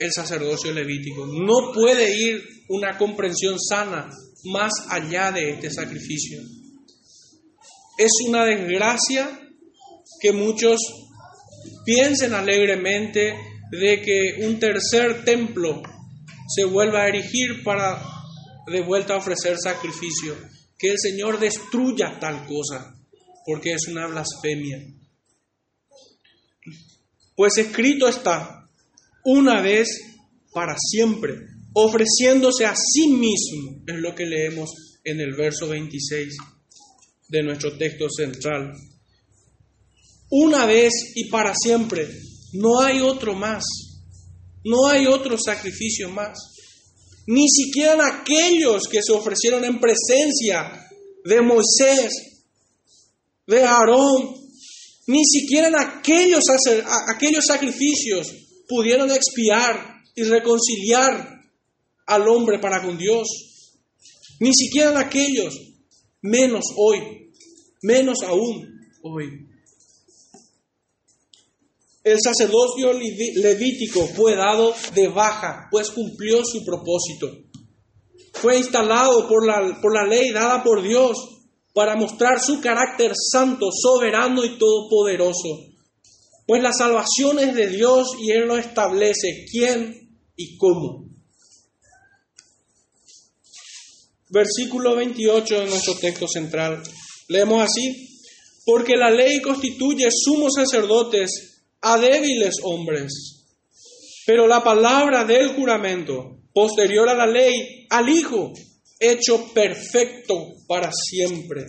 el 0.00 0.10
sacerdocio 0.12 0.72
levítico. 0.72 1.26
No 1.26 1.72
puede 1.72 2.16
ir 2.16 2.42
una 2.70 2.96
comprensión 2.96 3.56
sana 3.60 4.08
más 4.44 4.72
allá 4.88 5.30
de 5.30 5.50
este 5.50 5.70
sacrificio. 5.70 6.40
Es 7.98 8.10
una 8.26 8.46
desgracia 8.46 9.38
que 10.20 10.32
muchos 10.32 10.80
piensen 11.84 12.32
alegremente 12.32 13.34
de 13.70 14.00
que 14.00 14.46
un 14.46 14.58
tercer 14.58 15.22
templo 15.24 15.82
se 16.48 16.64
vuelva 16.64 17.02
a 17.02 17.08
erigir 17.08 17.62
para 17.62 18.02
de 18.66 18.80
vuelta 18.80 19.16
ofrecer 19.16 19.58
sacrificio. 19.58 20.34
Que 20.78 20.92
el 20.92 20.98
Señor 20.98 21.38
destruya 21.38 22.18
tal 22.18 22.46
cosa, 22.46 22.94
porque 23.44 23.72
es 23.74 23.86
una 23.86 24.06
blasfemia. 24.06 24.78
Pues 27.36 27.58
escrito 27.58 28.08
está, 28.08 28.59
una 29.24 29.60
vez 29.60 29.88
para 30.52 30.74
siempre, 30.78 31.34
ofreciéndose 31.74 32.66
a 32.66 32.74
sí 32.74 33.08
mismo, 33.08 33.82
es 33.86 33.96
lo 33.96 34.14
que 34.14 34.26
leemos 34.26 34.70
en 35.04 35.20
el 35.20 35.34
verso 35.34 35.68
26 35.68 36.36
de 37.28 37.42
nuestro 37.42 37.76
texto 37.76 38.08
central. 38.10 38.72
Una 40.30 40.66
vez 40.66 40.92
y 41.14 41.28
para 41.28 41.54
siempre, 41.54 42.08
no 42.52 42.80
hay 42.80 43.00
otro 43.00 43.34
más, 43.34 43.64
no 44.64 44.88
hay 44.88 45.06
otro 45.06 45.36
sacrificio 45.38 46.08
más. 46.10 46.38
Ni 47.26 47.48
siquiera 47.48 48.20
aquellos 48.20 48.88
que 48.88 49.02
se 49.02 49.12
ofrecieron 49.12 49.64
en 49.64 49.78
presencia 49.78 50.88
de 51.24 51.40
Moisés 51.42 52.12
de 53.46 53.62
Aarón, 53.62 54.34
ni 55.06 55.24
siquiera 55.24 55.70
aquellos, 55.80 56.44
aquellos 57.08 57.44
sacrificios 57.46 58.32
pudieron 58.70 59.10
expiar 59.10 60.00
y 60.14 60.22
reconciliar 60.22 61.40
al 62.06 62.28
hombre 62.28 62.60
para 62.60 62.80
con 62.82 62.96
Dios. 62.96 63.26
Ni 64.38 64.54
siquiera 64.54 64.98
aquellos, 64.98 65.54
menos 66.22 66.64
hoy, 66.76 67.32
menos 67.82 68.22
aún 68.22 68.80
hoy. 69.02 69.46
El 72.02 72.18
sacerdocio 72.22 72.92
levítico 72.94 74.06
fue 74.06 74.34
dado 74.34 74.72
de 74.94 75.08
baja, 75.08 75.68
pues 75.70 75.90
cumplió 75.90 76.42
su 76.44 76.64
propósito. 76.64 77.30
Fue 78.32 78.56
instalado 78.56 79.28
por 79.28 79.46
la, 79.46 79.78
por 79.82 79.92
la 79.94 80.06
ley 80.06 80.30
dada 80.30 80.62
por 80.62 80.82
Dios 80.82 81.18
para 81.74 81.96
mostrar 81.96 82.40
su 82.40 82.60
carácter 82.60 83.12
santo, 83.14 83.68
soberano 83.70 84.44
y 84.44 84.58
todopoderoso. 84.58 85.69
Pues 86.50 86.64
la 86.64 86.72
salvación 86.72 87.38
es 87.38 87.54
de 87.54 87.68
Dios 87.68 88.08
y 88.18 88.32
Él 88.32 88.48
lo 88.48 88.58
establece 88.58 89.44
quién 89.48 90.18
y 90.34 90.56
cómo. 90.56 91.08
Versículo 94.28 94.96
28 94.96 95.60
de 95.60 95.66
nuestro 95.66 95.94
texto 95.94 96.26
central. 96.26 96.82
Leemos 97.28 97.62
así, 97.62 98.20
porque 98.64 98.96
la 98.96 99.12
ley 99.12 99.40
constituye 99.40 100.08
sumos 100.10 100.54
sacerdotes 100.56 101.62
a 101.82 101.96
débiles 101.98 102.56
hombres, 102.64 103.44
pero 104.26 104.48
la 104.48 104.64
palabra 104.64 105.24
del 105.24 105.54
juramento, 105.54 106.40
posterior 106.52 107.08
a 107.10 107.14
la 107.14 107.28
ley, 107.28 107.86
al 107.90 108.08
Hijo, 108.08 108.52
hecho 108.98 109.52
perfecto 109.54 110.48
para 110.66 110.90
siempre. 110.90 111.66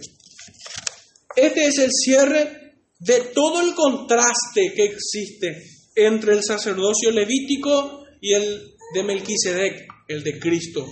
Este 1.35 1.67
es 1.67 1.77
el 1.77 1.91
cierre 1.91 2.60
de 3.01 3.19
todo 3.33 3.61
el 3.61 3.73
contraste 3.73 4.73
que 4.75 4.85
existe 4.85 5.63
entre 5.95 6.33
el 6.33 6.43
sacerdocio 6.43 7.11
levítico 7.11 8.03
y 8.21 8.33
el 8.33 8.75
de 8.93 9.03
Melquisedec, 9.03 9.87
el 10.07 10.23
de 10.23 10.39
Cristo. 10.39 10.85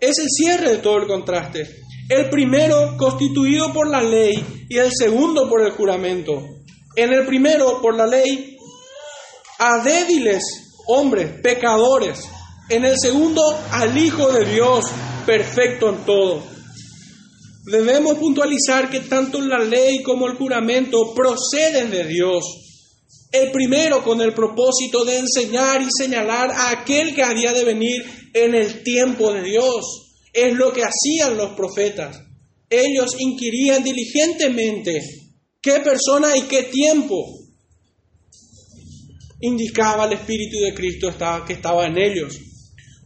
Es 0.00 0.18
el 0.18 0.28
cierre 0.28 0.70
de 0.70 0.78
todo 0.78 0.98
el 0.98 1.06
contraste. 1.06 1.82
El 2.08 2.28
primero 2.28 2.96
constituido 2.98 3.72
por 3.72 3.88
la 3.88 4.02
ley 4.02 4.66
y 4.68 4.78
el 4.78 4.90
segundo 4.92 5.48
por 5.48 5.62
el 5.62 5.70
juramento. 5.70 6.42
En 6.96 7.12
el 7.12 7.24
primero, 7.24 7.80
por 7.80 7.96
la 7.96 8.06
ley, 8.06 8.58
a 9.58 9.82
débiles 9.82 10.42
hombres, 10.88 11.40
pecadores. 11.40 12.28
En 12.68 12.84
el 12.84 12.96
segundo, 12.98 13.42
al 13.70 13.96
Hijo 13.96 14.30
de 14.32 14.44
Dios, 14.44 14.86
perfecto 15.24 15.88
en 15.88 16.04
todo. 16.04 16.53
Debemos 17.64 18.18
puntualizar 18.18 18.90
que 18.90 19.00
tanto 19.00 19.40
la 19.40 19.58
ley 19.58 20.02
como 20.02 20.26
el 20.26 20.36
juramento 20.36 21.14
proceden 21.14 21.90
de 21.90 22.04
Dios. 22.04 22.44
El 23.32 23.50
primero 23.50 24.04
con 24.04 24.20
el 24.20 24.34
propósito 24.34 25.04
de 25.04 25.18
enseñar 25.18 25.80
y 25.80 25.88
señalar 25.90 26.50
a 26.50 26.70
aquel 26.70 27.14
que 27.14 27.22
había 27.22 27.52
de 27.52 27.64
venir 27.64 28.04
en 28.34 28.54
el 28.54 28.82
tiempo 28.82 29.32
de 29.32 29.42
Dios. 29.42 29.84
Es 30.32 30.52
lo 30.52 30.72
que 30.72 30.82
hacían 30.82 31.38
los 31.38 31.54
profetas. 31.54 32.20
Ellos 32.68 33.16
inquirían 33.18 33.82
diligentemente 33.82 35.00
qué 35.62 35.80
persona 35.80 36.36
y 36.36 36.42
qué 36.42 36.64
tiempo 36.64 37.24
indicaba 39.40 40.04
el 40.04 40.12
Espíritu 40.14 40.58
de 40.58 40.74
Cristo 40.74 41.08
que 41.46 41.54
estaba 41.54 41.86
en 41.86 41.96
ellos. 41.96 42.38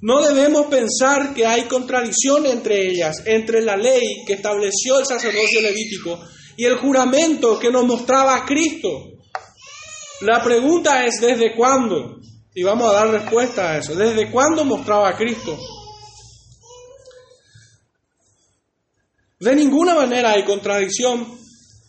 No 0.01 0.23
debemos 0.23 0.67
pensar 0.67 1.35
que 1.35 1.47
hay 1.47 1.63
contradicción 1.63 2.47
entre 2.47 2.87
ellas, 2.87 3.23
entre 3.25 3.63
la 3.63 3.77
ley 3.77 4.25
que 4.27 4.35
estableció 4.35 5.01
el 5.01 5.07
sacerdocio 5.07 5.61
levítico 5.61 6.21
y 6.57 6.65
el 6.65 6.77
juramento 6.77 7.59
que 7.59 7.71
nos 7.71 7.85
mostraba 7.85 8.37
a 8.37 8.45
Cristo. 8.45 8.89
La 10.21 10.43
pregunta 10.43 11.05
es 11.05 11.21
¿desde 11.21 11.55
cuándo? 11.57 12.19
Y 12.55 12.63
vamos 12.63 12.91
a 12.91 12.95
dar 12.95 13.11
respuesta 13.11 13.71
a 13.71 13.79
eso. 13.79 13.95
¿Desde 13.95 14.31
cuándo 14.31 14.65
mostraba 14.65 15.09
a 15.09 15.17
Cristo? 15.17 15.59
De 19.41 19.55
ninguna 19.55 19.95
manera 19.95 20.33
hay 20.33 20.45
contradicción. 20.45 21.39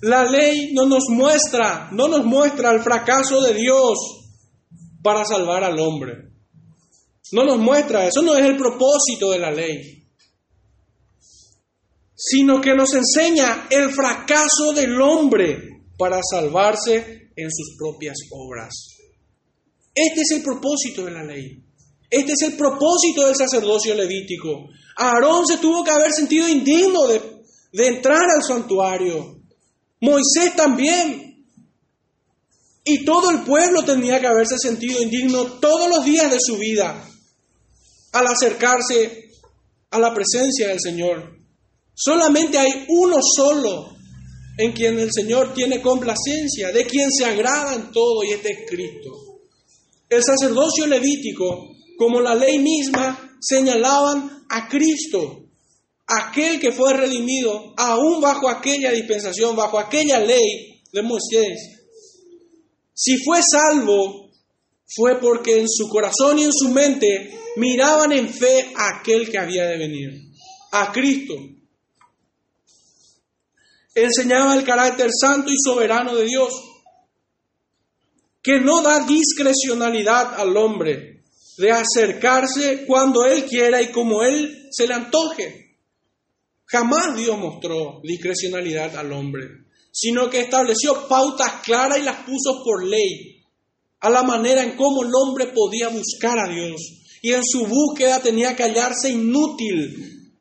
La 0.01 0.23
ley 0.23 0.71
no 0.73 0.85
nos 0.85 1.05
muestra, 1.09 1.89
no 1.91 2.07
nos 2.07 2.23
muestra 2.23 2.71
el 2.71 2.81
fracaso 2.81 3.41
de 3.41 3.53
Dios 3.53 3.97
para 5.01 5.25
salvar 5.25 5.63
al 5.63 5.79
hombre. 5.79 6.28
No 7.31 7.43
nos 7.43 7.59
muestra, 7.59 8.07
eso 8.07 8.21
no 8.21 8.35
es 8.35 8.45
el 8.45 8.57
propósito 8.57 9.31
de 9.31 9.39
la 9.39 9.51
ley, 9.51 10.03
sino 12.15 12.59
que 12.59 12.73
nos 12.73 12.93
enseña 12.93 13.67
el 13.69 13.91
fracaso 13.91 14.73
del 14.73 14.99
hombre 14.99 15.83
para 15.97 16.19
salvarse 16.23 17.31
en 17.35 17.49
sus 17.51 17.75
propias 17.77 18.17
obras. 18.31 18.73
Este 19.93 20.21
es 20.21 20.31
el 20.31 20.43
propósito 20.43 21.05
de 21.05 21.11
la 21.11 21.23
ley. 21.23 21.63
Este 22.09 22.31
es 22.31 22.41
el 22.41 22.57
propósito 22.57 23.27
del 23.27 23.35
sacerdocio 23.35 23.93
levítico. 23.93 24.67
Aarón 24.97 25.45
se 25.45 25.57
tuvo 25.57 25.83
que 25.83 25.91
haber 25.91 26.11
sentido 26.11 26.49
indigno 26.49 27.05
de, 27.07 27.21
de 27.73 27.87
entrar 27.87 28.23
al 28.23 28.43
santuario. 28.43 29.39
Moisés 30.01 30.55
también. 30.55 31.45
Y 32.83 33.05
todo 33.05 33.29
el 33.29 33.43
pueblo 33.43 33.83
tenía 33.83 34.19
que 34.19 34.25
haberse 34.25 34.57
sentido 34.57 35.01
indigno 35.01 35.43
todos 35.59 35.87
los 35.89 36.03
días 36.03 36.31
de 36.31 36.37
su 36.39 36.57
vida 36.57 37.05
al 38.11 38.27
acercarse 38.27 39.29
a 39.91 39.99
la 39.99 40.13
presencia 40.13 40.67
del 40.67 40.79
Señor. 40.79 41.37
Solamente 41.93 42.57
hay 42.57 42.85
uno 42.87 43.17
solo 43.21 43.95
en 44.57 44.73
quien 44.73 44.99
el 44.99 45.09
Señor 45.11 45.53
tiene 45.53 45.81
complacencia, 45.81 46.71
de 46.71 46.85
quien 46.85 47.09
se 47.11 47.25
agrada 47.25 47.75
en 47.75 47.91
todo, 47.91 48.23
y 48.23 48.31
este 48.31 48.51
es 48.51 48.69
Cristo. 48.69 49.39
El 50.09 50.23
sacerdocio 50.23 50.85
levítico, 50.87 51.69
como 51.97 52.19
la 52.19 52.35
ley 52.35 52.59
misma, 52.59 53.37
señalaban 53.39 54.45
a 54.49 54.67
Cristo, 54.67 55.45
aquel 56.07 56.59
que 56.59 56.71
fue 56.71 56.93
redimido, 56.93 57.73
aún 57.77 58.19
bajo 58.19 58.49
aquella 58.49 58.91
dispensación, 58.91 59.55
bajo 59.55 59.79
aquella 59.79 60.19
ley 60.19 60.81
de 60.91 61.01
Moisés. 61.03 61.79
Si 62.93 63.17
fue 63.23 63.39
salvo, 63.41 64.28
fue 64.95 65.19
porque 65.19 65.59
en 65.59 65.69
su 65.69 65.87
corazón 65.87 66.39
y 66.39 66.43
en 66.43 66.53
su 66.53 66.69
mente 66.69 67.37
miraban 67.57 68.11
en 68.11 68.29
fe 68.29 68.73
a 68.75 68.97
aquel 68.97 69.29
que 69.29 69.37
había 69.37 69.65
de 69.65 69.77
venir, 69.77 70.31
a 70.71 70.91
Cristo. 70.91 71.35
Enseñaba 73.93 74.55
el 74.55 74.63
carácter 74.63 75.09
santo 75.11 75.51
y 75.51 75.55
soberano 75.63 76.15
de 76.15 76.25
Dios, 76.25 76.53
que 78.41 78.59
no 78.59 78.81
da 78.81 79.05
discrecionalidad 79.05 80.39
al 80.39 80.55
hombre 80.57 81.23
de 81.57 81.71
acercarse 81.71 82.85
cuando 82.85 83.25
Él 83.25 83.45
quiera 83.45 83.81
y 83.81 83.91
como 83.91 84.23
Él 84.23 84.69
se 84.71 84.87
le 84.87 84.93
antoje. 84.93 85.77
Jamás 86.65 87.17
Dios 87.17 87.37
mostró 87.37 87.99
discrecionalidad 88.03 88.95
al 88.95 89.11
hombre, 89.11 89.65
sino 89.91 90.29
que 90.29 90.41
estableció 90.41 91.07
pautas 91.07 91.61
claras 91.63 91.99
y 91.99 92.03
las 92.03 92.23
puso 92.23 92.63
por 92.63 92.85
ley, 92.85 93.38
a 93.99 94.09
la 94.09 94.23
manera 94.23 94.63
en 94.63 94.75
cómo 94.75 95.03
el 95.03 95.11
hombre 95.13 95.47
podía 95.47 95.89
buscar 95.89 96.39
a 96.39 96.49
Dios 96.49 96.81
y 97.21 97.33
en 97.33 97.43
su 97.43 97.65
búsqueda 97.65 98.21
tenía 98.21 98.55
que 98.55 98.63
hallarse 98.63 99.09
inútil 99.09 100.33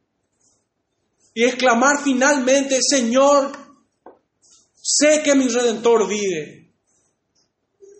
y 1.34 1.44
exclamar 1.44 2.02
finalmente, 2.02 2.80
Señor, 2.82 3.52
sé 4.80 5.22
que 5.22 5.34
mi 5.34 5.48
redentor 5.48 6.08
vive, 6.08 6.58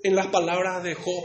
en 0.03 0.15
las 0.15 0.29
palabras 0.29 0.83
de 0.83 0.95
Job. 0.95 1.25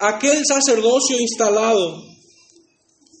Aquel 0.00 0.42
sacerdocio 0.46 1.20
instalado 1.20 2.04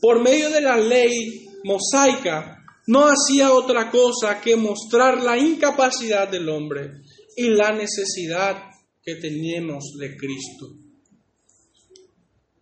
por 0.00 0.22
medio 0.22 0.50
de 0.50 0.60
la 0.60 0.76
ley 0.76 1.48
mosaica 1.64 2.64
no 2.86 3.06
hacía 3.06 3.52
otra 3.52 3.90
cosa 3.90 4.40
que 4.40 4.56
mostrar 4.56 5.22
la 5.22 5.36
incapacidad 5.36 6.28
del 6.28 6.48
hombre 6.48 7.02
y 7.38 7.50
la 7.50 7.70
necesidad 7.70 8.68
que 9.00 9.14
tenemos 9.14 9.92
de 9.96 10.16
Cristo. 10.16 10.74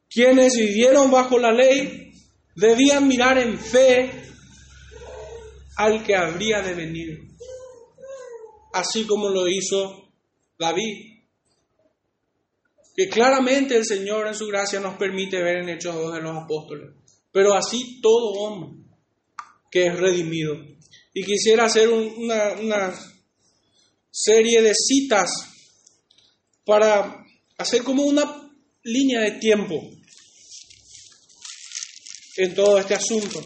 Quienes 0.07 0.55
vivieron 0.55 1.11
bajo 1.11 1.39
la 1.39 1.51
ley 1.51 2.13
debían 2.55 3.09
mirar 3.09 3.39
en 3.39 3.59
fe 3.59 4.11
al 5.79 6.05
que 6.05 6.15
habría 6.15 6.61
de 6.61 6.75
venir, 6.75 7.27
así 8.75 9.07
como 9.07 9.31
lo 9.31 9.49
hizo 9.49 10.13
David, 10.59 11.23
que 12.95 13.09
claramente 13.09 13.79
el 13.79 13.87
Señor 13.87 14.27
en 14.27 14.35
su 14.35 14.47
gracia 14.47 14.79
nos 14.79 14.99
permite 14.99 15.43
ver 15.43 15.63
en 15.63 15.71
Hechos 15.71 15.95
2 15.95 16.17
de 16.17 16.21
los 16.21 16.37
Apóstoles, 16.37 16.91
pero 17.33 17.55
así 17.55 17.99
todo 18.03 18.33
hombre 18.43 18.85
que 19.71 19.87
es 19.87 19.99
redimido. 19.99 20.55
Y 21.15 21.25
quisiera 21.25 21.65
hacer 21.65 21.89
una, 21.89 22.53
una 22.61 22.95
serie 24.17 24.63
de 24.63 24.73
citas 24.75 25.31
para 26.65 27.23
hacer 27.59 27.85
como 27.85 28.03
una 28.05 28.51
línea 28.83 29.21
de 29.21 29.33
tiempo 29.33 29.91
en 32.39 32.55
todo 32.55 32.79
este 32.79 32.95
asunto. 32.95 33.43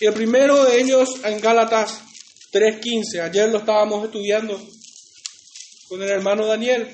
Y 0.00 0.06
el 0.06 0.14
primero 0.14 0.64
de 0.64 0.80
ellos 0.80 1.20
en 1.24 1.40
Gálatas 1.40 2.00
3.15. 2.52 3.20
Ayer 3.20 3.50
lo 3.50 3.58
estábamos 3.58 4.04
estudiando 4.06 4.60
con 5.88 6.02
el 6.02 6.08
hermano 6.08 6.46
Daniel. 6.46 6.88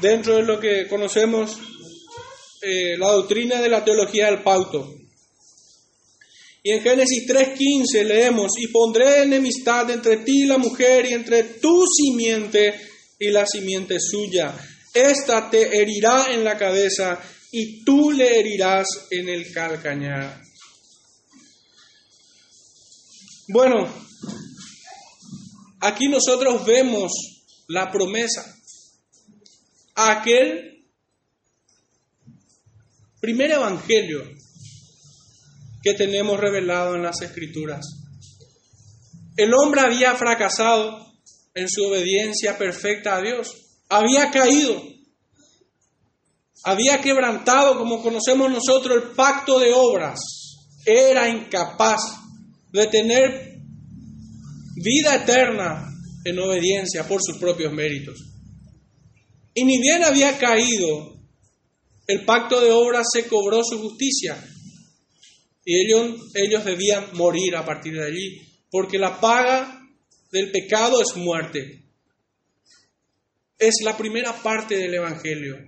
Dentro 0.00 0.36
de 0.36 0.42
lo 0.42 0.58
que 0.58 0.88
conocemos 0.88 1.58
eh, 2.62 2.96
la 2.98 3.12
doctrina 3.12 3.60
de 3.60 3.68
la 3.68 3.84
teología 3.84 4.26
del 4.26 4.42
pacto. 4.42 4.99
Y 6.62 6.72
en 6.72 6.82
Génesis 6.82 7.26
3.15 7.26 8.04
leemos, 8.04 8.52
y 8.58 8.66
pondré 8.68 9.22
enemistad 9.22 9.90
entre 9.90 10.18
ti 10.18 10.44
la 10.44 10.58
mujer 10.58 11.06
y 11.06 11.14
entre 11.14 11.44
tu 11.44 11.84
simiente 11.86 12.78
y 13.18 13.30
la 13.30 13.46
simiente 13.46 13.98
suya. 13.98 14.54
Esta 14.92 15.48
te 15.48 15.80
herirá 15.80 16.32
en 16.32 16.44
la 16.44 16.58
cabeza 16.58 17.20
y 17.52 17.82
tú 17.84 18.10
le 18.10 18.38
herirás 18.38 18.86
en 19.10 19.28
el 19.28 19.52
calcañar. 19.52 20.42
Bueno, 23.48 23.92
aquí 25.80 26.08
nosotros 26.08 26.64
vemos 26.66 27.12
la 27.68 27.90
promesa. 27.90 28.54
Aquel 29.94 30.84
primer 33.20 33.52
evangelio 33.52 34.24
que 35.82 35.94
tenemos 35.94 36.38
revelado 36.38 36.94
en 36.94 37.02
las 37.02 37.20
escrituras. 37.22 37.84
El 39.36 39.54
hombre 39.54 39.80
había 39.80 40.14
fracasado 40.14 41.06
en 41.54 41.68
su 41.68 41.84
obediencia 41.84 42.58
perfecta 42.58 43.16
a 43.16 43.22
Dios, 43.22 43.48
había 43.88 44.30
caído, 44.30 44.82
había 46.64 47.00
quebrantado, 47.00 47.78
como 47.78 48.02
conocemos 48.02 48.50
nosotros, 48.50 48.96
el 49.02 49.10
pacto 49.14 49.58
de 49.58 49.72
obras, 49.74 50.20
era 50.84 51.28
incapaz 51.28 52.00
de 52.72 52.86
tener 52.86 53.58
vida 54.76 55.16
eterna 55.16 55.86
en 56.24 56.38
obediencia 56.38 57.06
por 57.06 57.20
sus 57.22 57.38
propios 57.38 57.72
méritos. 57.72 58.18
Y 59.54 59.64
ni 59.64 59.80
bien 59.80 60.04
había 60.04 60.38
caído, 60.38 61.16
el 62.06 62.24
pacto 62.24 62.60
de 62.60 62.70
obras 62.72 63.06
se 63.12 63.26
cobró 63.26 63.62
su 63.64 63.80
justicia, 63.80 64.36
y 65.70 65.86
ellos, 65.86 66.32
ellos 66.34 66.64
debían 66.64 67.10
morir 67.12 67.54
a 67.54 67.64
partir 67.64 67.94
de 67.94 68.04
allí, 68.04 68.42
porque 68.72 68.98
la 68.98 69.20
paga 69.20 69.80
del 70.32 70.50
pecado 70.50 71.00
es 71.00 71.16
muerte. 71.16 71.84
Es 73.56 73.76
la 73.84 73.96
primera 73.96 74.42
parte 74.42 74.76
del 74.76 74.94
Evangelio. 74.94 75.58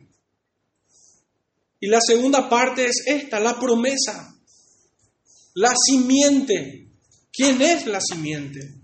Y 1.79 1.87
la 1.87 2.01
segunda 2.01 2.49
parte 2.49 2.85
es 2.87 3.05
esta, 3.07 3.39
la 3.39 3.61
promesa, 3.61 4.37
la 5.55 5.73
simiente. 5.77 6.89
¿Quién 7.33 7.63
es 7.63 7.87
la 7.87 8.01
simiente? 8.01 8.75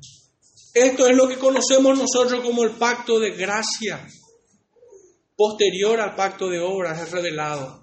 Esto 0.73 1.05
es 1.05 1.17
lo 1.17 1.27
que 1.27 1.39
conocemos 1.39 1.99
nosotros 1.99 2.45
como 2.45 2.63
el 2.63 2.77
pacto 2.77 3.19
de 3.19 3.33
gracia, 3.33 4.07
posterior 5.35 6.01
al 6.01 6.15
pacto 6.15 6.49
de 6.49 6.61
obras, 6.61 7.03
es 7.03 7.11
revelado. 7.11 7.78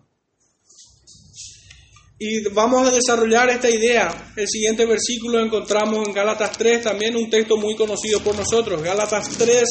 Y 2.18 2.48
vamos 2.54 2.88
a 2.88 2.92
desarrollar 2.92 3.50
esta 3.50 3.70
idea. 3.70 4.34
El 4.38 4.48
siguiente 4.48 4.86
versículo 4.86 5.40
encontramos 5.40 6.08
en 6.08 6.14
Gálatas 6.14 6.58
3, 6.58 6.84
también 6.84 7.18
un 7.18 7.30
texto 7.30 7.58
muy 7.58 7.76
conocido 7.76 8.22
por 8.22 8.38
nosotros. 8.38 8.82
Gálatas 8.82 9.30
3, 9.38 9.64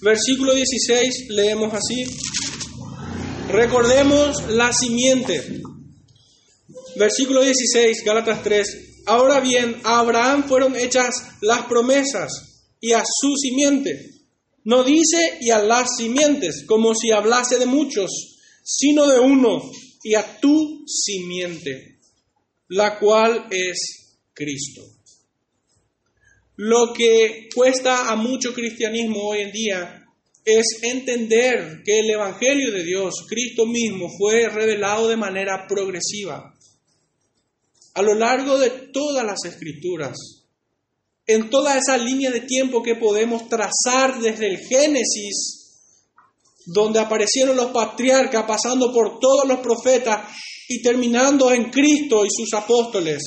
versículo 0.00 0.54
16, 0.54 1.26
leemos 1.28 1.74
así. 1.74 2.06
Recordemos 3.50 4.50
la 4.52 4.72
simiente. 4.72 5.60
Versículo 6.96 7.42
16, 7.42 8.02
Gálatas 8.06 8.42
3. 8.42 9.02
Ahora 9.04 9.40
bien, 9.40 9.76
a 9.84 9.98
Abraham 9.98 10.48
fueron 10.48 10.76
hechas 10.76 11.14
las 11.42 11.66
promesas 11.66 12.64
y 12.80 12.92
a 12.92 13.04
su 13.04 13.36
simiente. 13.36 14.12
No 14.64 14.82
dice 14.82 15.36
y 15.42 15.50
a 15.50 15.58
las 15.58 15.96
simientes, 15.98 16.64
como 16.66 16.94
si 16.94 17.10
hablase 17.10 17.58
de 17.58 17.66
muchos, 17.66 18.10
sino 18.64 19.06
de 19.06 19.20
uno 19.20 19.60
y 20.06 20.14
a 20.14 20.38
tu 20.38 20.84
simiente, 20.86 21.98
la 22.68 22.96
cual 22.96 23.48
es 23.50 24.20
Cristo. 24.32 24.82
Lo 26.58 26.92
que 26.96 27.48
cuesta 27.52 28.12
a 28.12 28.14
mucho 28.14 28.54
cristianismo 28.54 29.20
hoy 29.30 29.40
en 29.40 29.50
día 29.50 30.04
es 30.44 30.64
entender 30.82 31.82
que 31.84 31.98
el 31.98 32.10
Evangelio 32.10 32.70
de 32.70 32.84
Dios, 32.84 33.26
Cristo 33.28 33.66
mismo, 33.66 34.08
fue 34.16 34.48
revelado 34.48 35.08
de 35.08 35.16
manera 35.16 35.66
progresiva 35.66 36.54
a 37.94 38.02
lo 38.02 38.14
largo 38.14 38.60
de 38.60 38.70
todas 38.92 39.26
las 39.26 39.44
escrituras, 39.44 40.16
en 41.26 41.50
toda 41.50 41.76
esa 41.76 41.98
línea 41.98 42.30
de 42.30 42.42
tiempo 42.42 42.80
que 42.80 42.94
podemos 42.94 43.48
trazar 43.48 44.20
desde 44.20 44.46
el 44.50 44.58
Génesis 44.58 45.55
donde 46.66 46.98
aparecieron 46.98 47.56
los 47.56 47.70
patriarcas, 47.70 48.44
pasando 48.44 48.92
por 48.92 49.18
todos 49.20 49.46
los 49.46 49.60
profetas 49.60 50.28
y 50.68 50.82
terminando 50.82 51.52
en 51.52 51.70
Cristo 51.70 52.24
y 52.24 52.28
sus 52.30 52.52
apóstoles. 52.54 53.22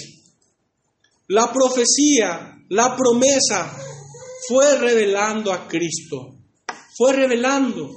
La 1.27 1.51
profecía, 1.51 2.57
la 2.69 2.95
promesa 2.95 3.77
fue 4.47 4.77
revelando 4.77 5.53
a 5.53 5.67
Cristo, 5.67 6.35
fue 6.97 7.13
revelando. 7.13 7.89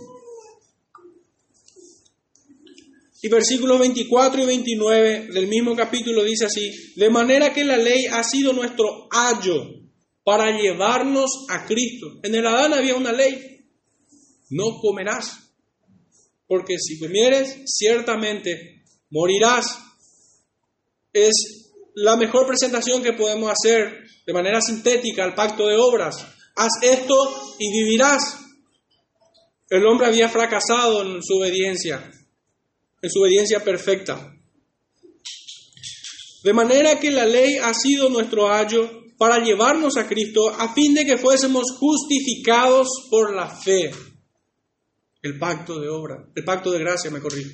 Y 3.25 3.29
versículos 3.29 3.79
24 3.79 4.43
y 4.43 4.47
29 4.47 5.29
del 5.33 5.47
mismo 5.47 5.77
capítulo 5.77 6.25
dice 6.25 6.47
así, 6.47 6.71
de 6.97 7.09
manera 7.09 7.53
que 7.53 7.65
la 7.65 7.77
ley 7.77 8.07
ha 8.07 8.23
sido 8.25 8.53
nuestro 8.53 9.09
ayo 9.11 9.83
para 10.25 10.51
llevarnos 10.51 11.47
a 11.49 11.65
Cristo. 11.65 12.19
En 12.23 12.35
el 12.35 12.47
Adán 12.47 12.75
había 12.75 12.97
una 12.97 13.13
ley, 13.13 13.52
no 14.53 14.79
comerás, 14.81 15.51
porque 16.47 16.77
si 16.79 16.99
comieres, 16.99 17.63
ciertamente 17.67 18.85
morirás. 19.11 19.65
Es 21.13 21.71
la 21.95 22.17
mejor 22.17 22.47
presentación 22.47 23.03
que 23.03 23.15
podemos 23.15 23.51
hacer 23.51 24.05
de 24.27 24.33
manera 24.33 24.61
sintética 24.61 25.25
al 25.25 25.35
pacto 25.35 25.67
de 25.67 25.77
obras. 25.77 26.17
Haz 26.55 26.73
esto 26.83 27.55
y 27.59 27.73
vivirás. 27.73 28.39
El 29.71 29.87
hombre 29.87 30.07
había 30.07 30.29
fracasado 30.29 31.03
en 31.03 31.23
su 31.23 31.39
obediencia, 31.39 32.13
en 33.01 33.11
su 33.11 33.21
obediencia 33.21 33.65
perfecta. 33.65 34.35
De 36.45 36.53
manera 36.53 37.01
que 37.01 37.11
la 37.11 37.25
ley 37.25 37.57
ha 37.57 37.73
sido 37.73 38.11
nuestro 38.11 38.53
ayo 38.53 38.91
para 39.17 39.43
llevarnos 39.43 39.97
a 39.97 40.07
Cristo 40.07 40.51
a 40.51 40.75
fin 40.75 40.93
de 40.93 41.07
que 41.07 41.17
fuésemos 41.17 41.65
justificados 41.79 42.89
por 43.09 43.35
la 43.35 43.49
fe 43.49 44.12
el 45.23 45.39
pacto 45.39 45.81
de 45.81 45.89
obra, 45.89 46.29
el 46.35 46.45
pacto 46.45 46.73
de 46.73 46.81
gracia, 46.81 47.11
me 47.11 47.21
corrijo, 47.21 47.51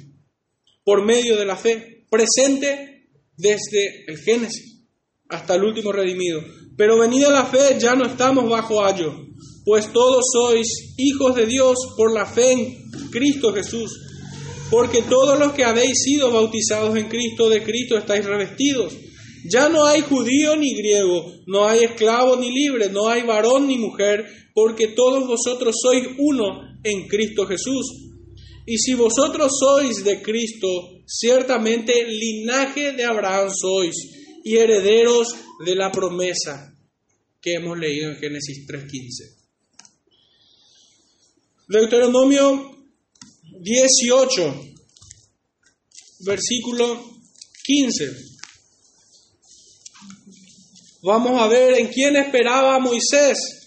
por 0.82 1.04
medio 1.04 1.36
de 1.36 1.44
la 1.44 1.56
fe, 1.56 2.06
presente 2.10 3.10
desde 3.36 4.04
el 4.06 4.18
Génesis 4.18 4.86
hasta 5.28 5.54
el 5.54 5.64
último 5.64 5.92
redimido. 5.92 6.40
Pero 6.76 6.98
venida 6.98 7.30
la 7.30 7.44
fe 7.44 7.76
ya 7.78 7.94
no 7.94 8.06
estamos 8.06 8.48
bajo 8.48 8.84
ayo, 8.84 9.14
pues 9.64 9.92
todos 9.92 10.24
sois 10.32 10.94
hijos 10.96 11.34
de 11.36 11.46
Dios 11.46 11.76
por 11.96 12.12
la 12.12 12.24
fe 12.24 12.52
en 12.52 12.90
Cristo 13.10 13.52
Jesús. 13.52 14.04
Porque 14.70 15.02
todos 15.02 15.38
los 15.38 15.52
que 15.52 15.64
habéis 15.64 16.02
sido 16.02 16.30
bautizados 16.30 16.96
en 16.96 17.08
Cristo, 17.08 17.48
de 17.48 17.62
Cristo 17.62 17.96
estáis 17.96 18.24
revestidos. 18.24 18.94
Ya 19.50 19.68
no 19.68 19.86
hay 19.86 20.02
judío 20.02 20.56
ni 20.56 20.74
griego, 20.74 21.32
no 21.46 21.66
hay 21.66 21.84
esclavo 21.84 22.36
ni 22.36 22.50
libre, 22.50 22.90
no 22.90 23.08
hay 23.08 23.22
varón 23.22 23.66
ni 23.66 23.78
mujer, 23.78 24.26
porque 24.54 24.88
todos 24.88 25.26
vosotros 25.26 25.74
sois 25.80 26.06
uno 26.18 26.67
en 26.82 27.08
Cristo 27.08 27.46
Jesús. 27.46 28.08
Y 28.66 28.78
si 28.78 28.94
vosotros 28.94 29.52
sois 29.58 30.04
de 30.04 30.20
Cristo, 30.22 30.68
ciertamente 31.06 32.04
linaje 32.06 32.92
de 32.92 33.04
Abraham 33.04 33.50
sois 33.50 33.94
y 34.44 34.56
herederos 34.56 35.28
de 35.64 35.74
la 35.74 35.90
promesa 35.90 36.74
que 37.40 37.54
hemos 37.54 37.78
leído 37.78 38.10
en 38.10 38.16
Génesis 38.16 38.66
3.15. 38.66 39.38
Deuteronomio 41.68 42.76
18, 43.60 44.64
versículo 46.20 47.18
15. 47.64 48.12
Vamos 51.02 51.40
a 51.40 51.46
ver 51.46 51.78
en 51.78 51.88
quién 51.88 52.16
esperaba 52.16 52.78
Moisés 52.78 53.57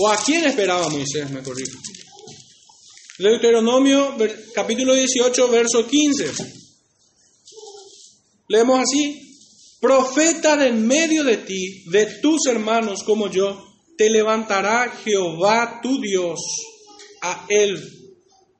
¿O 0.00 0.08
a 0.08 0.16
quién 0.16 0.44
esperaba 0.44 0.88
Moisés, 0.88 1.28
me 1.30 1.42
corrijo? 1.42 1.76
Deuteronomio 3.18 4.16
capítulo 4.54 4.94
18, 4.94 5.48
verso 5.48 5.86
15. 5.88 6.30
Leemos 8.48 8.80
así, 8.80 9.36
profeta 9.80 10.56
de 10.56 10.68
en 10.68 10.86
medio 10.86 11.24
de 11.24 11.38
ti, 11.38 11.82
de 11.90 12.06
tus 12.22 12.46
hermanos 12.46 13.02
como 13.02 13.28
yo, 13.28 13.60
te 13.96 14.08
levantará 14.08 14.88
Jehová 15.04 15.80
tu 15.82 16.00
Dios, 16.00 16.38
a 17.20 17.44
él 17.48 17.76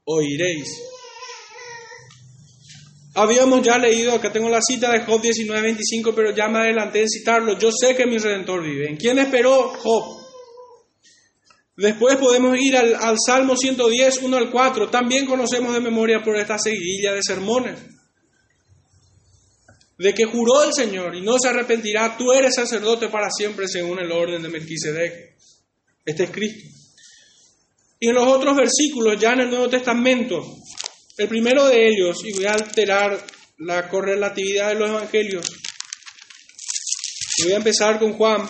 oiréis. 0.06 0.68
Habíamos 3.14 3.64
ya 3.64 3.78
leído, 3.78 4.12
acá 4.12 4.32
tengo 4.32 4.48
la 4.48 4.60
cita 4.60 4.90
de 4.90 5.04
Job 5.04 5.22
19:25, 5.22 6.12
pero 6.16 6.34
ya 6.34 6.48
me 6.48 6.58
adelanté 6.58 7.02
en 7.02 7.08
citarlo. 7.08 7.56
Yo 7.56 7.70
sé 7.70 7.94
que 7.94 8.06
mi 8.06 8.18
redentor 8.18 8.62
vive. 8.62 8.88
¿En 8.88 8.96
quién 8.96 9.20
esperó 9.20 9.72
Job? 9.80 10.17
Después 11.78 12.16
podemos 12.16 12.58
ir 12.58 12.76
al, 12.76 12.96
al, 12.96 13.16
Salmo 13.24 13.56
110, 13.56 14.22
1 14.22 14.36
al 14.36 14.50
4. 14.50 14.90
También 14.90 15.26
conocemos 15.26 15.72
de 15.72 15.80
memoria 15.80 16.20
por 16.24 16.36
esta 16.36 16.58
seguidilla 16.58 17.12
de 17.12 17.22
sermones. 17.22 17.78
De 19.96 20.12
que 20.12 20.24
juró 20.24 20.64
el 20.64 20.74
Señor 20.74 21.14
y 21.14 21.20
no 21.20 21.38
se 21.38 21.48
arrepentirá, 21.48 22.16
tú 22.16 22.32
eres 22.32 22.56
sacerdote 22.56 23.08
para 23.08 23.30
siempre 23.30 23.68
según 23.68 24.00
el 24.00 24.10
orden 24.10 24.42
de 24.42 24.48
Melquisedec. 24.48 25.36
Este 26.04 26.24
es 26.24 26.30
Cristo. 26.30 26.68
Y 28.00 28.08
en 28.08 28.14
los 28.16 28.26
otros 28.26 28.56
versículos, 28.56 29.20
ya 29.20 29.34
en 29.34 29.40
el 29.42 29.50
Nuevo 29.50 29.68
Testamento, 29.68 30.56
el 31.16 31.28
primero 31.28 31.68
de 31.68 31.88
ellos, 31.88 32.24
y 32.24 32.32
voy 32.32 32.46
a 32.46 32.54
alterar 32.54 33.24
la 33.58 33.88
correlatividad 33.88 34.70
de 34.70 34.80
los 34.80 34.90
evangelios, 34.90 35.46
y 37.38 37.44
voy 37.44 37.52
a 37.52 37.56
empezar 37.56 38.00
con 38.00 38.14
Juan, 38.14 38.48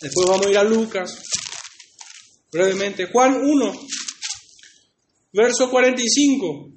después 0.00 0.26
vamos 0.26 0.46
a 0.46 0.50
ir 0.50 0.58
a 0.58 0.64
Lucas, 0.64 1.22
brevemente. 2.54 3.06
Juan 3.06 3.34
1, 3.44 3.86
verso 5.34 5.68
45. 5.70 6.70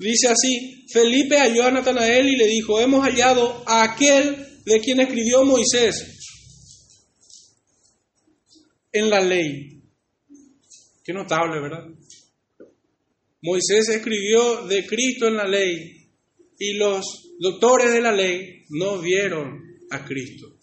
Dice 0.00 0.28
así, 0.28 0.86
Felipe 0.92 1.38
halló 1.38 1.66
a 1.66 1.70
Natanael 1.70 2.26
y 2.26 2.36
le 2.36 2.48
dijo, 2.48 2.80
hemos 2.80 3.04
hallado 3.04 3.62
a 3.66 3.84
aquel 3.84 4.62
de 4.64 4.80
quien 4.80 4.98
escribió 4.98 5.44
Moisés 5.44 6.10
en 8.92 9.08
la 9.08 9.20
ley 9.20 9.74
Qué 11.04 11.12
notable, 11.12 11.60
¿verdad? 11.60 11.86
Moisés 13.42 13.90
escribió 13.90 14.66
de 14.66 14.86
Cristo 14.86 15.28
en 15.28 15.36
la 15.36 15.46
ley 15.46 16.08
y 16.58 16.72
los 16.78 17.04
doctores 17.38 17.92
de 17.92 18.00
la 18.00 18.10
ley 18.10 18.64
no 18.70 18.98
vieron 19.02 19.60
a 19.90 20.02
Cristo. 20.02 20.53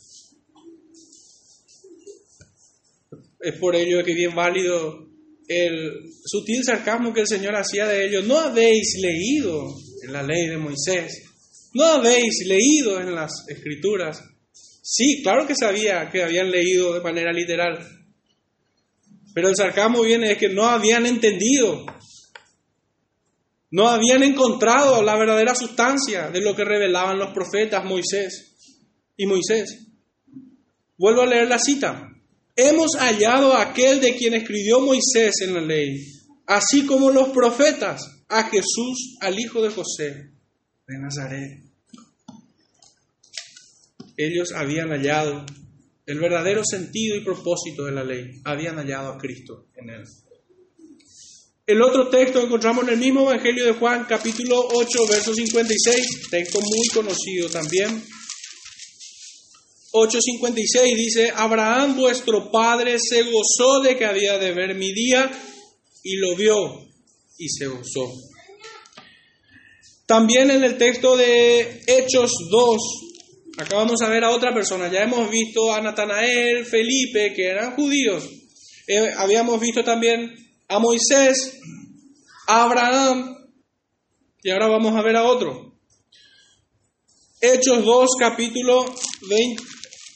Es 3.44 3.58
por 3.60 3.76
ello 3.76 4.04
que 4.04 4.14
bien 4.14 4.36
válido 4.36 5.08
el 5.48 6.12
sutil 6.24 6.64
sarcasmo 6.64 7.14
que 7.14 7.22
el 7.22 7.28
Señor 7.28 7.56
hacía 7.56 7.88
de 7.88 8.06
ellos. 8.06 8.26
No 8.26 8.40
habéis 8.40 9.00
leído 9.02 9.68
en 10.04 10.14
la 10.14 10.24
ley 10.24 10.48
de 10.48 10.58
Moisés, 10.58 11.24
no 11.74 11.86
habéis 11.86 12.46
leído 12.46 13.00
en 13.00 13.16
las 13.16 13.32
escrituras. 13.48 14.22
Sí, 14.84 15.22
claro 15.24 15.48
que 15.48 15.56
sabía 15.56 16.10
que 16.10 16.24
habían 16.24 16.52
leído 16.52 16.94
de 16.94 17.02
manera 17.02 17.32
literal, 17.32 17.80
pero 19.34 19.50
el 19.50 19.56
sarcasmo 19.56 20.02
viene 20.02 20.30
de 20.30 20.38
que 20.38 20.50
no 20.50 20.66
habían 20.66 21.06
entendido, 21.06 21.86
no 23.72 23.88
habían 23.88 24.24
encontrado 24.24 25.02
la 25.02 25.18
verdadera 25.18 25.56
sustancia 25.56 26.30
de 26.30 26.42
lo 26.42 26.56
que 26.56 26.66
revelaban 26.66 27.18
los 27.18 27.34
profetas 27.34 27.86
Moisés 27.86 28.56
y 29.16 29.26
Moisés. 29.26 29.88
Vuelvo 30.98 31.22
a 31.22 31.28
leer 31.28 31.48
la 31.48 31.58
cita. 31.58 32.11
Hemos 32.56 32.92
hallado 32.98 33.54
a 33.54 33.62
aquel 33.62 34.02
de 34.02 34.16
quien 34.16 34.34
escribió 34.34 34.82
Moisés 34.82 35.42
en 35.42 35.54
la 35.54 35.62
ley, 35.62 36.06
así 36.46 36.86
como 36.86 37.12
los 37.12 37.30
profetas, 37.30 38.02
a 38.28 38.44
Jesús, 38.50 39.18
al 39.20 39.38
hijo 39.40 39.62
de 39.62 39.70
José 39.70 40.32
de 40.88 41.00
Nazaret. 41.00 41.60
Ellos 44.18 44.54
habían 44.54 44.90
hallado 44.90 45.46
el 46.06 46.20
verdadero 46.20 46.64
sentido 46.64 47.16
y 47.16 47.24
propósito 47.24 47.86
de 47.86 47.92
la 47.92 48.04
ley. 48.04 48.42
Habían 48.44 48.76
hallado 48.78 49.10
a 49.10 49.18
Cristo 49.18 49.68
en 49.76 49.90
él. 49.90 50.04
El 51.66 51.82
otro 51.82 52.10
texto 52.10 52.42
encontramos 52.42 52.84
en 52.84 52.90
el 52.92 52.98
mismo 52.98 53.22
Evangelio 53.22 53.66
de 53.66 53.74
Juan, 53.74 54.06
capítulo 54.08 54.60
8, 54.74 55.08
verso 55.10 55.34
56, 55.34 56.30
texto 56.30 56.60
muy 56.60 56.88
conocido 56.94 57.50
también. 57.50 58.04
8.56 59.94 60.96
dice, 60.96 61.32
Abraham 61.36 61.98
vuestro 61.98 62.52
padre 62.52 62.98
se 63.00 63.24
gozó 63.24 63.82
de 63.82 63.98
que 63.98 64.06
había 64.06 64.38
de 64.38 64.54
ver 64.54 64.76
mi 64.76 64.94
día 64.94 65.32
y 66.04 66.16
lo 66.16 66.36
vio 66.36 66.88
y 67.38 67.50
se 67.50 67.68
gozó. 67.68 68.12
También 70.06 70.52
en 70.52 70.64
el 70.64 70.78
texto 70.78 71.16
de 71.16 71.84
Hechos 71.88 72.32
2, 72.50 72.78
Acá 73.58 73.76
vamos 73.76 74.02
a 74.02 74.10
ver 74.10 74.24
a 74.24 74.32
otra 74.32 74.54
persona. 74.54 74.90
Ya 74.90 75.04
hemos 75.04 75.30
visto 75.30 75.74
a 75.74 75.82
Natanael, 75.82 76.66
Felipe, 76.66 77.34
que 77.34 77.48
eran 77.48 77.76
judíos. 77.76 78.28
Eh, 78.88 79.14
habíamos 79.18 79.60
visto 79.60 79.84
también 79.84 80.34
a 80.68 80.80
Moisés, 80.80 81.60
a 82.48 82.64
Abraham. 82.64 83.38
Y 84.42 84.50
ahora 84.50 84.68
vamos 84.68 84.96
a 84.96 85.02
ver 85.02 85.18
a 85.18 85.26
otro. 85.26 85.76
Hechos 87.42 87.84
2, 87.84 88.10
capítulo 88.20 88.86
20. 89.30 89.71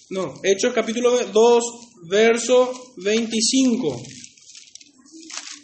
No, 0.09 0.33
Hechos 0.43 0.73
capítulo 0.73 1.17
2, 1.17 1.63
verso 2.09 2.93
25 2.97 4.01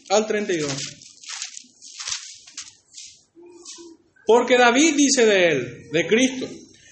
al 0.09 0.25
32. 0.25 0.71
Porque 4.25 4.57
David 4.57 4.95
dice 4.95 5.25
de 5.25 5.47
él, 5.47 5.89
de 5.91 6.07
Cristo, 6.07 6.47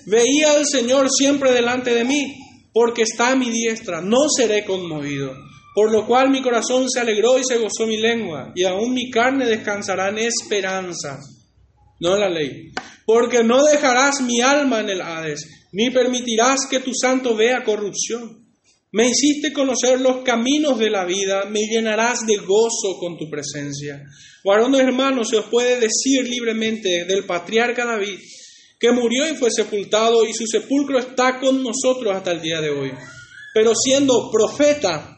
Veía 0.10 0.54
al 0.54 0.66
Señor 0.66 1.08
siempre 1.12 1.52
delante 1.52 1.93
de 1.93 2.04
mí, 2.04 2.36
porque 2.74 3.04
está 3.04 3.32
a 3.32 3.36
mi 3.36 3.52
diestra, 3.52 4.02
no 4.02 4.28
seré 4.36 4.66
conmovido. 4.66 5.36
Por 5.76 5.91
lo 5.91 6.08
cual 6.08 6.32
mi 6.32 6.41
corazón 6.41 6.89
se 6.89 7.00
alegró 7.00 7.38
y 7.38 7.43
se 7.47 7.58
gozó 7.58 7.86
mi 7.86 7.97
lengua, 7.97 8.52
y 8.56 8.64
aún 8.64 8.93
mi 8.93 9.12
carne 9.12 9.45
descansará 9.45 10.10
en 10.10 10.18
esperanza, 10.18 11.20
no 12.00 12.16
en 12.16 12.22
la 12.22 12.30
ley. 12.30 12.72
Porque 13.12 13.43
no 13.43 13.64
dejarás 13.64 14.22
mi 14.22 14.39
alma 14.39 14.82
en 14.82 14.89
el 14.89 15.01
Hades, 15.01 15.68
ni 15.72 15.89
permitirás 15.89 16.68
que 16.70 16.80
tu 16.80 16.91
santo 16.93 17.36
vea 17.36 17.64
corrupción. 17.64 18.45
Me 18.91 19.10
hiciste 19.10 19.51
conocer 19.51 19.99
los 19.99 20.18
caminos 20.18 20.78
de 20.78 20.91
la 20.91 21.05
vida, 21.05 21.45
me 21.45 21.62
llenarás 21.62 22.28
de 22.28 22.38
gozo 22.38 22.99
con 22.99 23.18
tu 23.18 23.28
presencia. 23.28 24.05
Varones 24.45 24.82
hermanos, 24.82 25.30
se 25.30 25.38
os 25.38 25.45
puede 25.45 25.80
decir 25.80 26.30
libremente 26.30 27.05
del 27.05 27.26
patriarca 27.26 27.84
David, 27.84 28.20
que 28.80 28.91
murió 28.91 29.28
y 29.28 29.36
fue 29.36 29.49
sepultado 29.49 30.24
y 30.28 30.34
su 30.36 30.45
sepulcro 30.45 30.99
está 30.99 31.39
con 31.39 31.64
nosotros 31.64 32.16
hasta 32.16 32.34
el 32.34 32.41
día 32.43 32.62
de 32.62 32.70
hoy. 32.70 32.91
Pero 33.55 33.74
siendo 33.74 34.30
profeta 34.32 35.18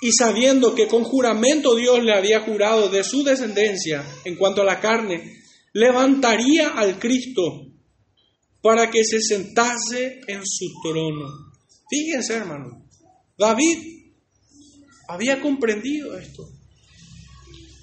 y 0.00 0.10
sabiendo 0.10 0.74
que 0.74 0.86
con 0.86 1.04
juramento 1.04 1.74
Dios 1.74 2.02
le 2.02 2.14
había 2.14 2.40
jurado 2.40 2.88
de 2.88 3.04
su 3.04 3.22
descendencia 3.22 4.02
en 4.24 4.36
cuanto 4.36 4.62
a 4.62 4.64
la 4.64 4.80
carne, 4.80 5.43
levantaría 5.74 6.70
al 6.70 6.98
Cristo 6.98 7.66
para 8.62 8.90
que 8.90 9.04
se 9.04 9.20
sentase 9.20 10.20
en 10.26 10.40
su 10.44 10.72
trono. 10.82 11.28
Fíjense, 11.90 12.34
hermano, 12.34 12.86
David 13.36 14.04
había 15.08 15.40
comprendido 15.40 16.16
esto. 16.16 16.48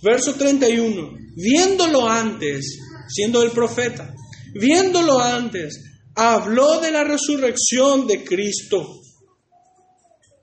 Verso 0.02 0.34
31, 0.34 1.12
viéndolo 1.36 2.10
antes, 2.10 2.80
siendo 3.08 3.44
el 3.44 3.52
profeta, 3.52 4.12
viéndolo 4.56 5.20
antes, 5.20 5.80
habló 6.16 6.80
de 6.80 6.92
la 6.92 7.04
resurrección 7.04 8.08
de 8.08 8.24
Cristo, 8.24 9.00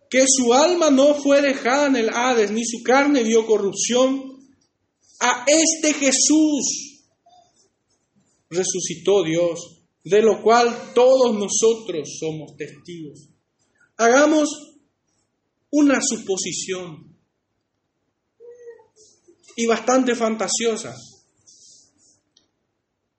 que 0.08 0.24
su 0.28 0.54
alma 0.54 0.90
no 0.90 1.14
fue 1.14 1.42
dejada 1.42 1.88
en 1.88 1.96
el 1.96 2.10
Hades, 2.10 2.52
ni 2.52 2.64
su 2.64 2.82
carne 2.84 3.24
vio 3.24 3.44
corrupción. 3.46 4.38
A 5.20 5.44
este 5.48 5.92
Jesús 5.94 6.87
resucitó 8.50 9.22
Dios, 9.24 9.82
de 10.04 10.22
lo 10.22 10.42
cual 10.42 10.92
todos 10.94 11.34
nosotros 11.34 12.16
somos 12.18 12.56
testigos. 12.56 13.28
Hagamos 13.96 14.48
una 15.70 16.00
suposición 16.00 17.16
y 19.56 19.66
bastante 19.66 20.14
fantasiosa. 20.14 20.94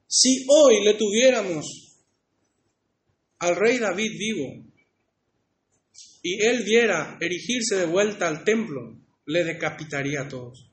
Si 0.08 0.46
hoy 0.48 0.84
le 0.84 0.96
tuviéramos 0.96 1.66
al 3.40 3.56
rey 3.56 3.78
David 3.78 4.12
vivo 4.18 4.66
y 6.24 6.42
él 6.42 6.64
viera 6.64 7.18
erigirse 7.22 7.76
de 7.76 7.86
vuelta 7.86 8.28
al 8.28 8.44
templo, 8.44 8.98
le 9.26 9.44
decapitaría 9.44 10.22
a 10.22 10.28
todos. 10.28 10.69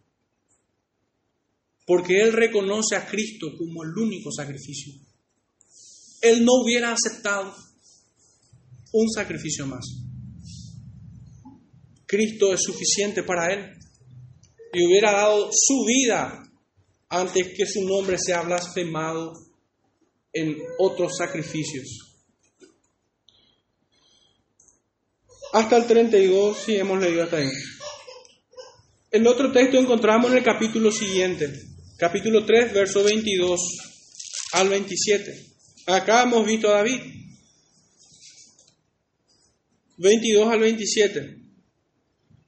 Porque 1.87 2.20
él 2.20 2.32
reconoce 2.32 2.97
a 2.97 3.07
Cristo 3.07 3.47
como 3.57 3.84
el 3.84 3.97
único 3.97 4.30
sacrificio. 4.32 4.93
Él 6.20 6.45
no 6.45 6.53
hubiera 6.62 6.93
aceptado 6.93 7.55
un 8.93 9.11
sacrificio 9.11 9.66
más. 9.66 9.84
Cristo 12.07 12.53
es 12.53 12.62
suficiente 12.62 13.22
para 13.22 13.53
él 13.53 13.72
y 14.72 14.87
hubiera 14.87 15.12
dado 15.12 15.49
su 15.53 15.84
vida 15.84 16.43
antes 17.09 17.55
que 17.57 17.66
su 17.66 17.82
nombre 17.87 18.18
sea 18.18 18.43
blasfemado 18.43 19.32
en 20.32 20.57
otros 20.78 21.16
sacrificios. 21.16 22.07
Hasta 25.53 25.76
el 25.76 25.87
32, 25.87 26.59
si 26.59 26.76
hemos 26.76 27.01
leído 27.01 27.22
hasta 27.22 27.39
ahí. 27.39 27.49
El 29.11 29.26
otro 29.26 29.51
texto 29.53 29.78
encontramos 29.78 30.30
en 30.30 30.39
el 30.39 30.45
capítulo 30.45 30.93
siguiente, 30.93 31.51
capítulo 31.97 32.44
3, 32.44 32.74
verso 32.74 33.03
22 33.03 33.61
al 34.53 34.68
27. 34.68 35.47
Acá 35.86 36.24
hemos 36.24 36.47
visto 36.47 36.68
a 36.68 36.72
David. 36.72 37.01
22 39.97 40.49
al 40.49 40.61
27. 40.61 41.36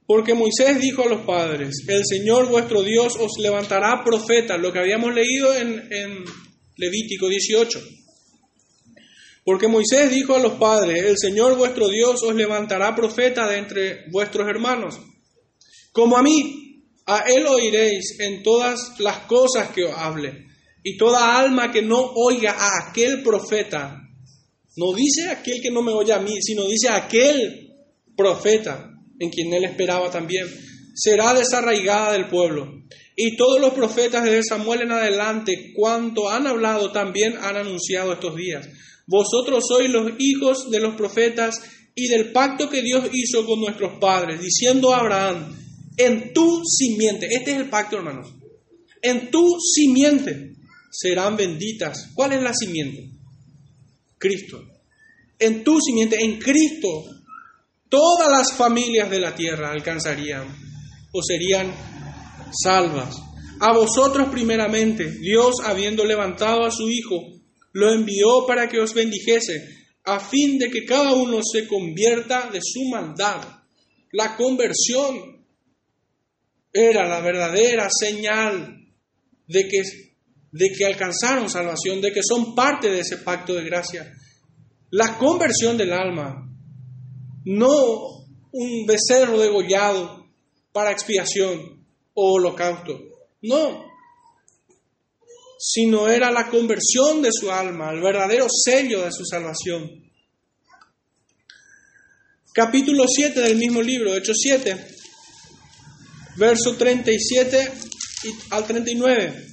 Porque 0.05 0.33
Moisés 0.33 0.79
dijo 0.79 1.03
a 1.03 1.09
los 1.09 1.25
padres, 1.25 1.83
el 1.87 2.03
Señor 2.05 2.47
vuestro 2.47 2.83
Dios 2.83 3.15
os 3.19 3.37
levantará 3.39 4.03
profeta, 4.03 4.57
lo 4.57 4.71
que 4.73 4.79
habíamos 4.79 5.13
leído 5.13 5.55
en, 5.55 5.87
en 5.91 6.23
Levítico 6.77 7.27
18. 7.27 7.81
Porque 9.43 9.67
Moisés 9.67 10.11
dijo 10.11 10.35
a 10.35 10.39
los 10.39 10.53
padres, 10.53 11.03
el 11.05 11.17
Señor 11.17 11.57
vuestro 11.57 11.89
Dios 11.89 12.21
os 12.23 12.35
levantará 12.35 12.95
profeta 12.95 13.47
de 13.47 13.57
entre 13.57 14.09
vuestros 14.11 14.47
hermanos, 14.47 14.99
como 15.91 16.17
a 16.17 16.23
mí, 16.23 16.58
a 17.09 17.23
él 17.27 17.47
oiréis 17.47 18.19
en 18.19 18.43
todas 18.43 18.99
las 18.99 19.19
cosas 19.21 19.69
que 19.69 19.83
os 19.83 19.93
hable, 19.95 20.45
y 20.83 20.95
toda 20.95 21.39
alma 21.39 21.71
que 21.71 21.81
no 21.81 21.99
oiga 22.15 22.51
a 22.51 22.89
aquel 22.89 23.23
profeta, 23.23 23.99
no 24.77 24.93
dice 24.93 25.29
aquel 25.29 25.59
que 25.61 25.71
no 25.71 25.81
me 25.81 25.91
oye 25.91 26.13
a 26.13 26.19
mí, 26.19 26.39
sino 26.39 26.65
dice 26.65 26.89
aquel 26.89 27.73
profeta 28.15 28.91
en 29.19 29.29
quien 29.29 29.51
él 29.53 29.65
esperaba 29.65 30.11
también, 30.11 30.47
será 30.93 31.33
desarraigada 31.33 32.13
del 32.13 32.27
pueblo. 32.27 32.79
Y 33.15 33.35
todos 33.35 33.59
los 33.59 33.73
profetas 33.73 34.23
desde 34.23 34.43
Samuel 34.43 34.81
en 34.81 34.91
adelante, 34.91 35.73
cuanto 35.75 36.29
han 36.29 36.47
hablado, 36.47 36.91
también 36.91 37.35
han 37.41 37.57
anunciado 37.57 38.13
estos 38.13 38.35
días. 38.35 38.69
Vosotros 39.07 39.65
sois 39.67 39.89
los 39.89 40.11
hijos 40.19 40.69
de 40.69 40.79
los 40.79 40.95
profetas 40.95 41.59
y 41.95 42.07
del 42.07 42.31
pacto 42.31 42.69
que 42.69 42.81
Dios 42.81 43.09
hizo 43.11 43.45
con 43.45 43.59
nuestros 43.59 43.99
padres, 43.99 44.39
diciendo 44.39 44.93
a 44.93 44.99
Abraham, 44.99 45.55
en 45.99 46.33
tu 46.33 46.63
simiente, 46.65 47.27
este 47.29 47.51
es 47.51 47.57
el 47.57 47.69
pacto 47.69 47.97
hermanos, 47.97 48.33
en 49.01 49.29
tu 49.29 49.57
simiente 49.59 50.55
serán 50.89 51.35
benditas. 51.35 52.09
¿Cuál 52.15 52.33
es 52.33 52.41
la 52.41 52.53
simiente? 52.53 53.11
Cristo. 54.17 54.63
En 55.37 55.63
tu 55.63 55.79
simiente, 55.79 56.17
en 56.21 56.39
Cristo, 56.39 57.05
todas 57.89 58.29
las 58.29 58.53
familias 58.53 59.09
de 59.09 59.19
la 59.19 59.35
tierra 59.35 59.71
alcanzarían 59.71 60.47
o 61.11 61.21
serían 61.21 61.73
salvas. 62.51 63.15
A 63.59 63.73
vosotros 63.73 64.29
primeramente, 64.29 65.11
Dios 65.11 65.55
habiendo 65.63 66.05
levantado 66.05 66.65
a 66.65 66.71
su 66.71 66.89
Hijo, 66.89 67.25
lo 67.73 67.93
envió 67.93 68.45
para 68.47 68.69
que 68.69 68.79
os 68.79 68.93
bendijese, 68.93 69.67
a 70.05 70.19
fin 70.19 70.57
de 70.57 70.69
que 70.69 70.85
cada 70.85 71.13
uno 71.13 71.39
se 71.43 71.67
convierta 71.67 72.49
de 72.51 72.59
su 72.63 72.85
maldad. 72.85 73.41
La 74.11 74.35
conversión 74.37 75.38
era 76.71 77.07
la 77.07 77.21
verdadera 77.21 77.89
señal 77.89 78.87
de 79.47 79.67
que, 79.67 79.81
de 80.51 80.69
que 80.71 80.85
alcanzaron 80.85 81.49
salvación, 81.49 82.01
de 82.01 82.11
que 82.11 82.21
son 82.23 82.53
parte 82.55 82.89
de 82.89 82.99
ese 82.99 83.17
pacto 83.17 83.53
de 83.53 83.63
gracia. 83.63 84.11
La 84.91 85.17
conversión 85.17 85.77
del 85.77 85.93
alma, 85.93 86.47
no 87.45 88.25
un 88.51 88.85
becerro 88.85 89.39
degollado 89.39 90.27
para 90.71 90.91
expiación 90.91 91.85
o 92.13 92.33
holocausto. 92.33 92.99
No, 93.41 93.85
sino 95.57 96.07
era 96.07 96.31
la 96.31 96.49
conversión 96.49 97.21
de 97.21 97.29
su 97.31 97.51
alma, 97.51 97.91
el 97.91 98.01
verdadero 98.01 98.47
sello 98.49 99.03
de 99.03 99.11
su 99.11 99.25
salvación. 99.25 100.09
Capítulo 102.53 103.05
7 103.07 103.39
del 103.39 103.57
mismo 103.57 103.81
libro, 103.81 104.15
Hechos 104.15 104.37
7, 104.41 104.98
verso 106.37 106.75
37 106.75 107.71
al 108.49 108.67
39. 108.67 109.45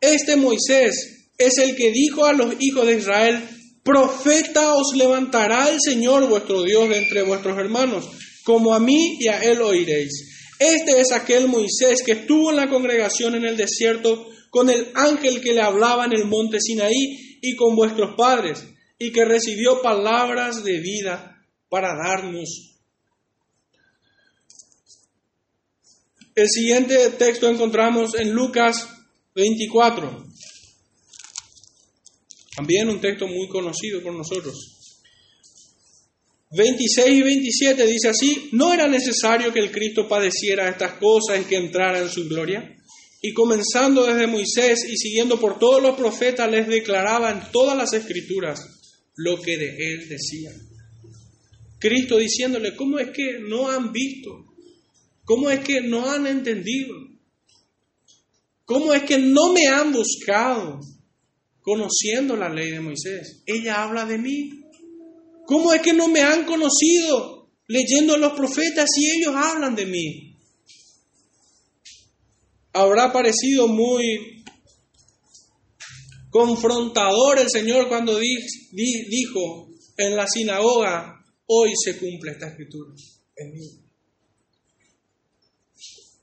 Este 0.00 0.36
Moisés 0.36 1.30
es 1.38 1.58
el 1.58 1.74
que 1.74 1.90
dijo 1.90 2.24
a 2.24 2.32
los 2.32 2.54
hijos 2.60 2.86
de 2.86 2.96
Israel, 2.96 3.42
profeta 3.82 4.74
os 4.74 4.96
levantará 4.96 5.68
el 5.68 5.80
Señor 5.80 6.28
vuestro 6.28 6.62
Dios 6.62 6.88
de 6.88 6.98
entre 6.98 7.22
vuestros 7.22 7.58
hermanos, 7.58 8.04
como 8.44 8.74
a 8.74 8.80
mí 8.80 9.16
y 9.20 9.28
a 9.28 9.42
él 9.42 9.60
oiréis. 9.60 10.12
Este 10.58 11.00
es 11.00 11.12
aquel 11.12 11.48
Moisés 11.48 12.02
que 12.04 12.12
estuvo 12.12 12.50
en 12.50 12.56
la 12.56 12.68
congregación 12.68 13.34
en 13.34 13.44
el 13.44 13.56
desierto 13.56 14.28
con 14.50 14.70
el 14.70 14.88
ángel 14.94 15.40
que 15.40 15.52
le 15.52 15.60
hablaba 15.60 16.06
en 16.06 16.14
el 16.14 16.24
monte 16.24 16.60
Sinaí 16.60 17.38
y 17.42 17.56
con 17.56 17.76
vuestros 17.76 18.16
padres, 18.16 18.64
y 18.98 19.12
que 19.12 19.24
recibió 19.24 19.82
palabras 19.82 20.64
de 20.64 20.80
vida 20.80 21.42
para 21.68 21.90
darnos. 21.94 22.75
El 26.36 26.50
siguiente 26.50 26.94
texto 27.18 27.48
encontramos 27.48 28.14
en 28.14 28.30
Lucas 28.30 28.86
24, 29.34 30.26
también 32.54 32.90
un 32.90 33.00
texto 33.00 33.26
muy 33.26 33.48
conocido 33.48 34.02
por 34.02 34.12
nosotros. 34.12 34.54
26 36.50 37.08
y 37.08 37.22
27 37.22 37.86
dice 37.86 38.08
así, 38.10 38.50
¿no 38.52 38.70
era 38.70 38.86
necesario 38.86 39.50
que 39.50 39.60
el 39.60 39.70
Cristo 39.70 40.06
padeciera 40.06 40.68
estas 40.68 40.98
cosas 40.98 41.40
y 41.40 41.44
que 41.44 41.56
entrara 41.56 42.00
en 42.00 42.10
su 42.10 42.28
gloria? 42.28 42.70
Y 43.22 43.32
comenzando 43.32 44.04
desde 44.04 44.26
Moisés 44.26 44.86
y 44.86 44.94
siguiendo 44.98 45.40
por 45.40 45.58
todos 45.58 45.82
los 45.82 45.96
profetas, 45.96 46.50
les 46.50 46.68
declaraba 46.68 47.30
en 47.30 47.50
todas 47.50 47.74
las 47.74 47.94
escrituras 47.94 48.60
lo 49.16 49.40
que 49.40 49.56
de 49.56 49.94
él 49.94 50.06
decía. 50.06 50.50
Cristo 51.78 52.18
diciéndole, 52.18 52.76
¿cómo 52.76 52.98
es 52.98 53.08
que 53.10 53.38
no 53.40 53.70
han 53.70 53.90
visto? 53.90 54.45
¿Cómo 55.26 55.50
es 55.50 55.60
que 55.60 55.82
no 55.82 56.10
han 56.10 56.26
entendido? 56.26 56.94
¿Cómo 58.64 58.94
es 58.94 59.02
que 59.02 59.18
no 59.18 59.52
me 59.52 59.66
han 59.66 59.92
buscado 59.92 60.80
conociendo 61.60 62.34
la 62.34 62.48
ley 62.48 62.70
de 62.70 62.80
Moisés? 62.80 63.42
Ella 63.44 63.82
habla 63.82 64.06
de 64.06 64.16
mí. 64.16 64.62
¿Cómo 65.44 65.74
es 65.74 65.82
que 65.82 65.92
no 65.92 66.08
me 66.08 66.22
han 66.22 66.46
conocido 66.46 67.50
leyendo 67.68 68.16
los 68.16 68.32
profetas 68.32 68.88
y 68.96 69.20
ellos 69.20 69.34
hablan 69.36 69.76
de 69.76 69.84
mí? 69.84 70.26
habrá 72.76 73.10
parecido 73.12 73.68
muy 73.68 74.44
confrontador 76.30 77.38
el 77.38 77.50
Señor 77.50 77.88
cuando 77.88 78.18
dijo 78.18 79.68
en 79.96 80.14
la 80.14 80.26
sinagoga, 80.26 81.24
hoy 81.46 81.72
se 81.82 81.96
cumple 81.96 82.32
esta 82.32 82.48
escritura 82.48 82.92
en 83.36 83.52
mí. 83.54 83.85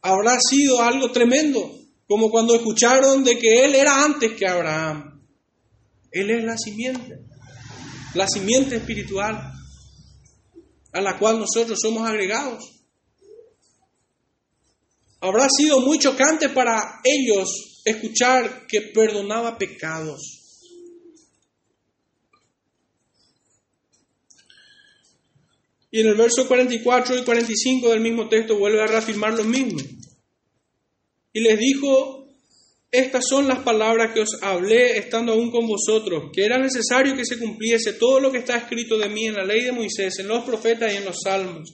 Habrá 0.04 0.38
sido 0.40 0.82
algo 0.82 1.12
tremendo, 1.12 1.80
como 2.08 2.30
cuando 2.30 2.56
escucharon 2.56 3.24
de 3.24 3.40
que 3.40 3.66
Él 3.66 3.74
era 3.74 4.04
antes 4.04 4.34
que 4.34 4.48
Abraham. 4.48 5.20
Él 6.12 6.30
es 6.30 6.44
la 6.44 6.58
simiente, 6.58 7.26
la 8.14 8.28
simiente 8.28 8.76
espiritual 8.76 9.52
a 10.92 11.02
la 11.02 11.18
cual 11.18 11.40
nosotros 11.40 11.80
somos 11.82 12.08
agregados 12.08 12.74
habrá 15.24 15.48
sido 15.50 15.80
muy 15.80 15.98
chocante 16.00 16.50
para 16.50 17.00
ellos 17.02 17.82
escuchar 17.86 18.68
que 18.68 18.82
perdonaba 18.94 19.58
pecados. 19.58 20.43
Y 25.94 26.02
en 26.02 26.08
el 26.08 26.16
verso 26.16 26.46
44 26.46 27.18
y 27.18 27.24
45 27.24 27.90
del 27.90 28.02
mismo 28.02 28.28
texto 28.28 28.58
vuelve 28.58 28.82
a 28.82 28.88
reafirmar 28.88 29.34
lo 29.34 29.46
mismo. 29.46 29.80
Y 31.32 31.40
les 31.40 31.58
dijo, 31.58 32.28
estas 32.92 33.26
son 33.26 33.48
las 33.48 33.60
palabras 33.60 34.12
que 34.14 34.20
os 34.20 34.38
hablé 34.42 34.98
estando 34.98 35.32
aún 35.32 35.50
con 35.50 35.66
vosotros, 35.66 36.32
que 36.34 36.44
era 36.44 36.58
necesario 36.58 37.16
que 37.16 37.24
se 37.24 37.40
cumpliese 37.40 37.94
todo 37.94 38.20
lo 38.20 38.30
que 38.30 38.40
está 38.40 38.58
escrito 38.58 38.98
de 38.98 39.08
mí 39.08 39.28
en 39.28 39.36
la 39.36 39.46
ley 39.46 39.62
de 39.62 39.72
Moisés, 39.72 40.20
en 40.20 40.28
los 40.28 40.44
profetas 40.44 40.92
y 40.92 40.98
en 40.98 41.06
los 41.06 41.22
salmos 41.24 41.72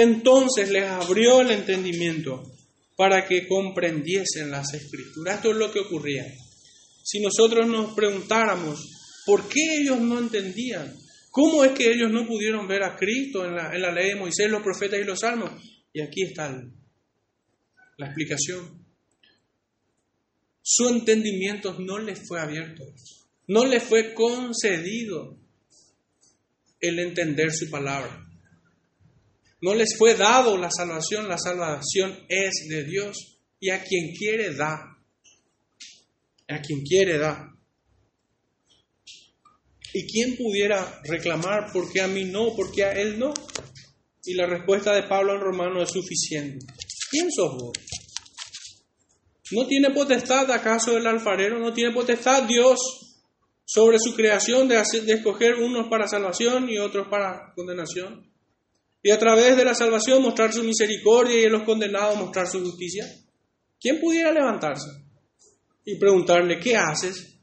entonces 0.00 0.70
les 0.70 0.84
abrió 0.84 1.40
el 1.40 1.50
entendimiento 1.50 2.42
para 2.96 3.26
que 3.26 3.48
comprendiesen 3.48 4.50
las 4.50 4.72
escrituras. 4.72 5.36
Esto 5.36 5.50
es 5.50 5.56
lo 5.56 5.72
que 5.72 5.80
ocurría. 5.80 6.24
Si 7.02 7.20
nosotros 7.20 7.66
nos 7.66 7.94
preguntáramos, 7.94 8.78
¿por 9.26 9.48
qué 9.48 9.80
ellos 9.80 9.98
no 10.00 10.18
entendían? 10.18 10.94
¿Cómo 11.30 11.64
es 11.64 11.72
que 11.72 11.92
ellos 11.92 12.10
no 12.10 12.26
pudieron 12.26 12.66
ver 12.66 12.82
a 12.82 12.96
Cristo 12.96 13.44
en 13.44 13.54
la, 13.54 13.92
ley 13.92 14.10
de 14.10 14.16
Moisés, 14.16 14.50
los 14.50 14.62
profetas 14.62 14.98
y 15.00 15.04
los 15.04 15.20
salmos? 15.20 15.50
Y 15.92 16.00
aquí 16.00 16.22
está 16.22 16.50
la 17.96 18.06
explicación. 18.06 18.84
Su 20.62 20.88
entendimiento 20.88 21.78
no 21.78 21.98
les 21.98 22.26
fue 22.26 22.40
abierto, 22.40 22.84
no 23.46 23.64
les 23.64 23.82
fue 23.82 24.14
concedido 24.14 25.38
el 26.80 26.98
entender 26.98 27.52
su 27.52 27.70
palabra. 27.70 28.24
No 29.60 29.74
les 29.74 29.96
fue 29.96 30.14
dado 30.14 30.56
la 30.56 30.70
salvación, 30.70 31.26
la 31.26 31.38
salvación 31.38 32.16
es 32.28 32.66
de 32.68 32.84
Dios 32.84 33.38
y 33.58 33.70
a 33.70 33.82
quien 33.82 34.14
quiere 34.14 34.54
da. 34.54 34.96
A 36.48 36.60
quien 36.60 36.82
quiere 36.82 37.18
da. 37.18 37.57
¿Y 39.94 40.06
quién 40.06 40.36
pudiera 40.36 41.00
reclamar 41.04 41.72
por 41.72 41.90
qué 41.90 42.00
a 42.00 42.08
mí 42.08 42.24
no, 42.24 42.54
por 42.54 42.72
qué 42.72 42.84
a 42.84 42.92
él 42.92 43.18
no? 43.18 43.32
Y 44.24 44.34
la 44.34 44.46
respuesta 44.46 44.94
de 44.94 45.04
Pablo 45.04 45.34
en 45.34 45.40
Romano 45.40 45.82
es 45.82 45.90
suficiente. 45.90 46.66
¿Quién 47.10 47.30
sos 47.32 47.56
vos? 47.56 47.72
¿No 49.50 49.66
tiene 49.66 49.90
potestad 49.90 50.50
acaso 50.50 50.96
el 50.96 51.06
alfarero? 51.06 51.58
¿No 51.58 51.72
tiene 51.72 51.94
potestad 51.94 52.42
Dios 52.42 52.78
sobre 53.64 53.98
su 53.98 54.14
creación 54.14 54.68
de, 54.68 54.76
de 54.76 55.12
escoger 55.14 55.54
unos 55.54 55.88
para 55.88 56.06
salvación 56.06 56.68
y 56.68 56.78
otros 56.78 57.08
para 57.08 57.52
condenación? 57.54 58.30
Y 59.02 59.10
a 59.10 59.18
través 59.18 59.56
de 59.56 59.64
la 59.64 59.74
salvación 59.74 60.22
mostrar 60.22 60.52
su 60.52 60.62
misericordia 60.62 61.40
y 61.40 61.44
en 61.44 61.52
los 61.52 61.62
condenados 61.62 62.18
mostrar 62.18 62.46
su 62.46 62.60
justicia. 62.62 63.06
¿Quién 63.80 64.00
pudiera 64.00 64.32
levantarse 64.32 64.90
y 65.84 65.98
preguntarle, 65.98 66.58
¿qué 66.60 66.76
haces? 66.76 67.37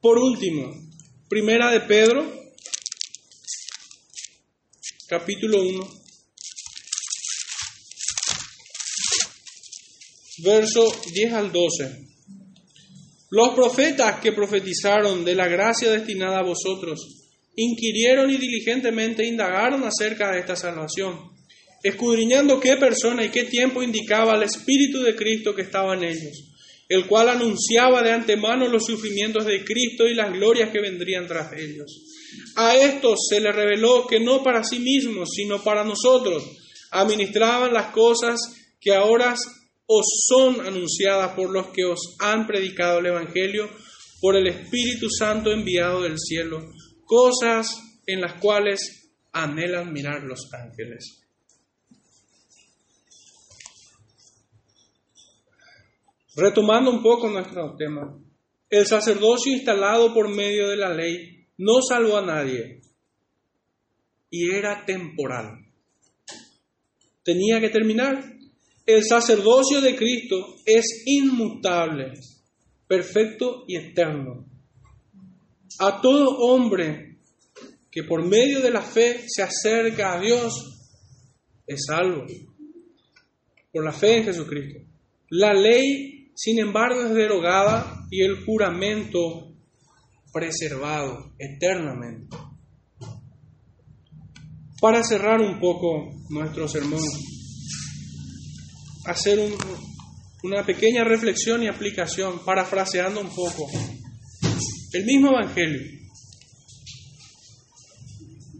Por 0.00 0.18
último, 0.18 0.74
primera 1.28 1.70
de 1.70 1.80
Pedro, 1.80 2.24
capítulo 5.06 5.60
1, 5.62 5.90
verso 10.38 10.90
10 11.12 11.32
al 11.34 11.52
12. 11.52 12.06
Los 13.28 13.54
profetas 13.54 14.20
que 14.20 14.32
profetizaron 14.32 15.22
de 15.22 15.34
la 15.34 15.48
gracia 15.48 15.90
destinada 15.90 16.38
a 16.38 16.44
vosotros, 16.44 17.26
inquirieron 17.56 18.30
y 18.30 18.38
diligentemente 18.38 19.26
indagaron 19.26 19.84
acerca 19.84 20.32
de 20.32 20.40
esta 20.40 20.56
salvación, 20.56 21.30
escudriñando 21.82 22.58
qué 22.58 22.78
persona 22.78 23.22
y 23.22 23.28
qué 23.28 23.44
tiempo 23.44 23.82
indicaba 23.82 24.34
el 24.34 24.44
Espíritu 24.44 25.02
de 25.02 25.14
Cristo 25.14 25.54
que 25.54 25.60
estaba 25.60 25.92
en 25.92 26.04
ellos 26.04 26.49
el 26.90 27.06
cual 27.06 27.28
anunciaba 27.28 28.02
de 28.02 28.10
antemano 28.10 28.66
los 28.66 28.84
sufrimientos 28.84 29.46
de 29.46 29.64
Cristo 29.64 30.08
y 30.08 30.14
las 30.14 30.32
glorias 30.32 30.70
que 30.70 30.80
vendrían 30.80 31.28
tras 31.28 31.52
ellos. 31.52 32.02
A 32.56 32.74
estos 32.74 33.20
se 33.28 33.40
les 33.40 33.54
reveló 33.54 34.08
que 34.08 34.18
no 34.18 34.42
para 34.42 34.64
sí 34.64 34.80
mismos, 34.80 35.28
sino 35.32 35.62
para 35.62 35.84
nosotros, 35.84 36.42
administraban 36.90 37.72
las 37.72 37.92
cosas 37.92 38.40
que 38.80 38.92
ahora 38.92 39.36
os 39.86 40.06
son 40.26 40.66
anunciadas 40.66 41.32
por 41.34 41.50
los 41.50 41.68
que 41.68 41.84
os 41.84 42.16
han 42.18 42.48
predicado 42.48 42.98
el 42.98 43.06
Evangelio 43.06 43.70
por 44.20 44.34
el 44.34 44.48
Espíritu 44.48 45.08
Santo 45.08 45.52
enviado 45.52 46.02
del 46.02 46.18
cielo, 46.18 46.58
cosas 47.04 47.72
en 48.04 48.20
las 48.20 48.40
cuales 48.40 49.12
anhelan 49.32 49.92
mirar 49.92 50.24
los 50.24 50.52
ángeles. 50.52 51.19
Retomando 56.40 56.90
un 56.90 57.02
poco 57.02 57.28
nuestro 57.28 57.76
tema, 57.76 58.18
el 58.70 58.86
sacerdocio 58.86 59.52
instalado 59.52 60.14
por 60.14 60.34
medio 60.34 60.68
de 60.68 60.76
la 60.78 60.88
ley 60.88 61.46
no 61.58 61.82
salvó 61.86 62.16
a 62.16 62.24
nadie 62.24 62.80
y 64.30 64.50
era 64.50 64.86
temporal. 64.86 65.66
Tenía 67.22 67.60
que 67.60 67.68
terminar. 67.68 68.24
El 68.86 69.04
sacerdocio 69.04 69.82
de 69.82 69.94
Cristo 69.94 70.56
es 70.64 71.02
inmutable, 71.04 72.14
perfecto 72.88 73.64
y 73.68 73.76
eterno. 73.76 74.46
A 75.78 76.00
todo 76.00 76.38
hombre 76.38 77.18
que 77.90 78.02
por 78.04 78.24
medio 78.24 78.60
de 78.60 78.70
la 78.70 78.80
fe 78.80 79.26
se 79.26 79.42
acerca 79.42 80.14
a 80.14 80.20
Dios 80.22 80.54
es 81.66 81.84
salvo 81.86 82.24
por 83.70 83.84
la 83.84 83.92
fe 83.92 84.16
en 84.16 84.24
Jesucristo. 84.24 84.80
La 85.28 85.52
ley 85.52 86.19
sin 86.42 86.58
embargo 86.58 87.04
es 87.04 87.14
derogada 87.14 88.06
y 88.10 88.22
el 88.22 88.46
juramento 88.46 89.54
preservado 90.32 91.34
eternamente. 91.38 92.34
Para 94.80 95.04
cerrar 95.04 95.42
un 95.42 95.60
poco 95.60 96.08
nuestro 96.30 96.66
sermón, 96.66 97.04
hacer 99.04 99.38
una 100.42 100.64
pequeña 100.64 101.04
reflexión 101.04 101.62
y 101.62 101.68
aplicación, 101.68 102.42
parafraseando 102.42 103.20
un 103.20 103.34
poco 103.34 103.68
el 104.94 105.04
mismo 105.04 105.32
Evangelio. 105.32 105.82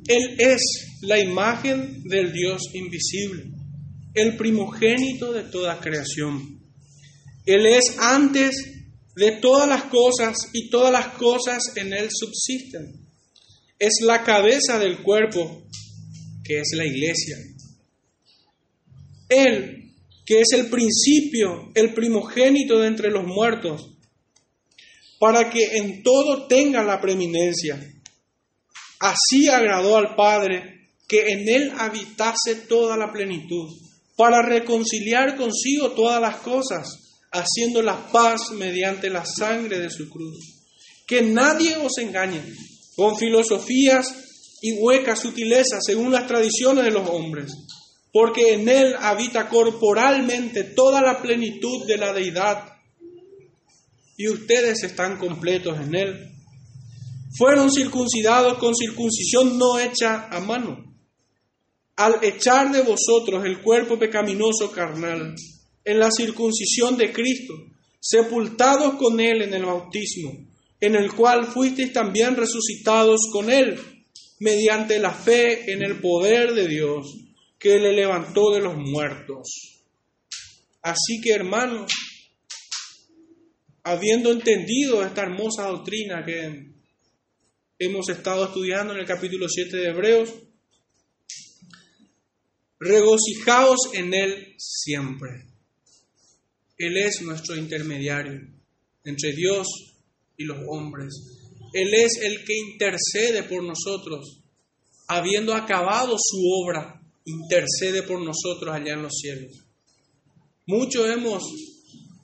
Él 0.06 0.36
es 0.38 0.98
la 1.00 1.18
imagen 1.18 2.02
del 2.02 2.30
Dios 2.30 2.60
invisible, 2.74 3.44
el 4.12 4.36
primogénito 4.36 5.32
de 5.32 5.44
toda 5.44 5.80
creación 5.80 6.59
él 7.54 7.66
es 7.66 7.96
antes 7.98 8.80
de 9.14 9.32
todas 9.32 9.68
las 9.68 9.84
cosas 9.84 10.36
y 10.52 10.70
todas 10.70 10.92
las 10.92 11.08
cosas 11.14 11.62
en 11.76 11.92
Él 11.92 12.08
subsisten. 12.10 13.06
Es 13.78 14.00
la 14.02 14.22
cabeza 14.22 14.78
del 14.78 15.02
cuerpo, 15.02 15.62
que 16.44 16.60
es 16.60 16.68
la 16.74 16.86
iglesia. 16.86 17.36
Él, 19.28 19.92
que 20.24 20.40
es 20.40 20.52
el 20.52 20.68
principio, 20.68 21.70
el 21.74 21.94
primogénito 21.94 22.78
de 22.78 22.88
entre 22.88 23.10
los 23.10 23.24
muertos, 23.24 23.90
para 25.18 25.50
que 25.50 25.76
en 25.76 26.02
todo 26.02 26.46
tenga 26.46 26.82
la 26.82 27.00
preeminencia. 27.00 27.78
Así 29.00 29.48
agradó 29.48 29.96
al 29.96 30.14
Padre 30.14 30.88
que 31.06 31.32
en 31.32 31.48
Él 31.48 31.72
habitase 31.76 32.54
toda 32.68 32.96
la 32.96 33.12
plenitud, 33.12 33.68
para 34.16 34.42
reconciliar 34.42 35.36
consigo 35.36 35.92
todas 35.92 36.20
las 36.20 36.36
cosas 36.36 37.09
haciendo 37.32 37.82
la 37.82 38.10
paz 38.10 38.50
mediante 38.52 39.08
la 39.08 39.24
sangre 39.24 39.78
de 39.78 39.90
su 39.90 40.08
cruz. 40.08 40.38
Que 41.06 41.22
nadie 41.22 41.76
os 41.76 41.98
engañe 41.98 42.42
con 42.96 43.16
filosofías 43.16 44.14
y 44.62 44.72
huecas 44.72 45.20
sutilezas 45.20 45.80
según 45.84 46.12
las 46.12 46.26
tradiciones 46.26 46.84
de 46.84 46.90
los 46.90 47.08
hombres, 47.08 47.52
porque 48.12 48.54
en 48.54 48.68
él 48.68 48.94
habita 48.98 49.48
corporalmente 49.48 50.64
toda 50.64 51.00
la 51.00 51.22
plenitud 51.22 51.86
de 51.86 51.96
la 51.96 52.12
deidad 52.12 52.64
y 54.16 54.28
ustedes 54.28 54.82
están 54.82 55.16
completos 55.16 55.78
en 55.80 55.94
él. 55.94 56.30
Fueron 57.38 57.72
circuncidados 57.72 58.58
con 58.58 58.74
circuncisión 58.74 59.56
no 59.56 59.78
hecha 59.78 60.28
a 60.30 60.40
mano, 60.40 60.84
al 61.96 62.22
echar 62.22 62.70
de 62.70 62.82
vosotros 62.82 63.44
el 63.44 63.62
cuerpo 63.62 63.98
pecaminoso 63.98 64.70
carnal 64.72 65.34
en 65.84 65.98
la 65.98 66.10
circuncisión 66.10 66.96
de 66.96 67.12
Cristo, 67.12 67.54
sepultados 68.00 68.94
con 68.94 69.20
Él 69.20 69.42
en 69.42 69.54
el 69.54 69.64
bautismo, 69.64 70.46
en 70.80 70.94
el 70.94 71.12
cual 71.12 71.46
fuisteis 71.46 71.92
también 71.92 72.36
resucitados 72.36 73.20
con 73.32 73.50
Él, 73.50 73.78
mediante 74.40 74.98
la 74.98 75.12
fe 75.12 75.70
en 75.70 75.82
el 75.82 76.00
poder 76.00 76.54
de 76.54 76.66
Dios, 76.66 77.14
que 77.58 77.78
le 77.78 77.92
levantó 77.92 78.52
de 78.52 78.60
los 78.60 78.76
muertos. 78.76 79.82
Así 80.82 81.20
que, 81.22 81.32
hermanos, 81.32 81.92
habiendo 83.82 84.32
entendido 84.32 85.04
esta 85.04 85.22
hermosa 85.22 85.66
doctrina 85.66 86.24
que 86.24 86.72
hemos 87.78 88.08
estado 88.08 88.46
estudiando 88.46 88.94
en 88.94 89.00
el 89.00 89.06
capítulo 89.06 89.46
7 89.46 89.76
de 89.76 89.88
Hebreos, 89.88 90.32
regocijaos 92.78 93.90
en 93.92 94.14
Él 94.14 94.54
siempre 94.56 95.49
él 96.80 96.96
es 96.96 97.20
nuestro 97.20 97.56
intermediario 97.56 98.40
entre 99.04 99.32
Dios 99.32 99.68
y 100.38 100.44
los 100.44 100.56
hombres. 100.66 101.12
Él 101.74 101.92
es 101.92 102.18
el 102.22 102.42
que 102.44 102.56
intercede 102.56 103.42
por 103.42 103.62
nosotros. 103.62 104.40
Habiendo 105.06 105.54
acabado 105.54 106.16
su 106.18 106.38
obra, 106.64 107.02
intercede 107.26 108.02
por 108.02 108.22
nosotros 108.22 108.74
allá 108.74 108.94
en 108.94 109.02
los 109.02 109.12
cielos. 109.14 109.52
Mucho 110.66 111.06
hemos 111.06 111.42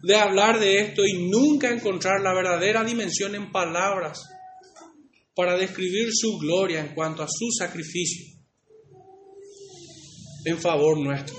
de 0.02 0.16
hablar 0.16 0.58
de 0.58 0.80
esto 0.80 1.04
y 1.04 1.28
nunca 1.28 1.70
encontrar 1.70 2.22
la 2.22 2.32
verdadera 2.32 2.82
dimensión 2.82 3.34
en 3.34 3.52
palabras 3.52 4.22
para 5.34 5.58
describir 5.58 6.08
su 6.12 6.38
gloria 6.38 6.80
en 6.80 6.94
cuanto 6.94 7.22
a 7.22 7.28
su 7.28 7.50
sacrificio 7.50 8.36
en 10.46 10.58
favor 10.58 10.96
nuestro. 10.98 11.36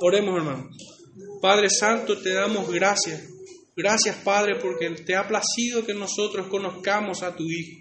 Oremos, 0.00 0.36
hermanos. 0.38 0.95
Padre 1.40 1.68
Santo, 1.70 2.20
te 2.20 2.32
damos 2.32 2.70
gracias. 2.72 3.22
Gracias, 3.76 4.16
Padre, 4.24 4.56
porque 4.60 4.90
te 5.04 5.14
ha 5.14 5.28
placido 5.28 5.84
que 5.84 5.92
nosotros 5.92 6.46
conozcamos 6.48 7.22
a 7.22 7.36
tu 7.36 7.44
Hijo, 7.44 7.78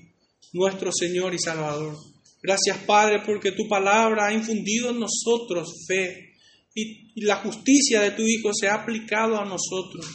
nuestro 0.53 0.91
Señor 0.91 1.33
y 1.33 1.39
Salvador. 1.39 1.95
Gracias, 2.43 2.77
Padre, 2.85 3.23
porque 3.25 3.53
tu 3.53 3.67
palabra 3.67 4.27
ha 4.27 4.33
infundido 4.33 4.89
en 4.89 4.99
nosotros 4.99 5.67
fe 5.87 6.33
y, 6.75 7.05
la 7.23 7.37
justicia 7.37 8.01
de 8.01 8.11
tu 8.11 8.23
Hijo 8.23 8.51
se 8.53 8.67
ha 8.67 8.75
aplicado 8.75 9.39
a 9.39 9.45
nosotros 9.45 10.05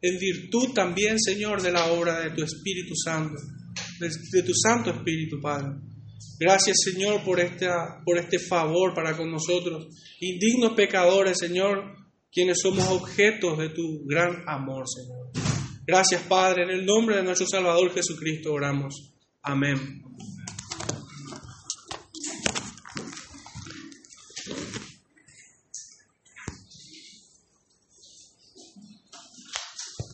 en 0.00 0.18
virtud 0.18 0.72
también, 0.72 1.18
Señor, 1.18 1.60
de 1.60 1.72
la 1.72 1.90
obra 1.92 2.20
de 2.20 2.30
tu 2.30 2.44
Espíritu 2.44 2.94
Santo, 2.94 3.34
de, 3.98 4.42
tu 4.44 4.54
Santo 4.54 4.90
Espíritu, 4.90 5.40
Padre. 5.42 5.80
Gracias, 6.38 6.76
Señor, 6.84 7.24
por, 7.24 7.40
esta, 7.40 8.00
por 8.04 8.16
este 8.16 8.38
favor 8.38 8.94
para 8.94 9.16
con 9.16 9.32
nosotros, 9.32 9.88
indignos 10.20 10.74
pecadores, 10.74 11.38
Señor, 11.38 11.96
quienes 12.32 12.60
somos 12.60 12.86
objetos 12.88 13.58
de 13.58 13.70
tu 13.70 14.04
gran 14.06 14.44
amor, 14.46 14.84
Señor. 14.88 15.30
Gracias, 15.86 16.22
Padre, 16.22 16.64
en 16.64 16.70
el 16.70 16.86
nombre 16.86 17.16
de 17.16 17.22
nuestro 17.22 17.46
Salvador 17.46 17.92
Jesucristo 17.92 18.52
oramos. 18.52 19.14
Amén. 19.42 20.02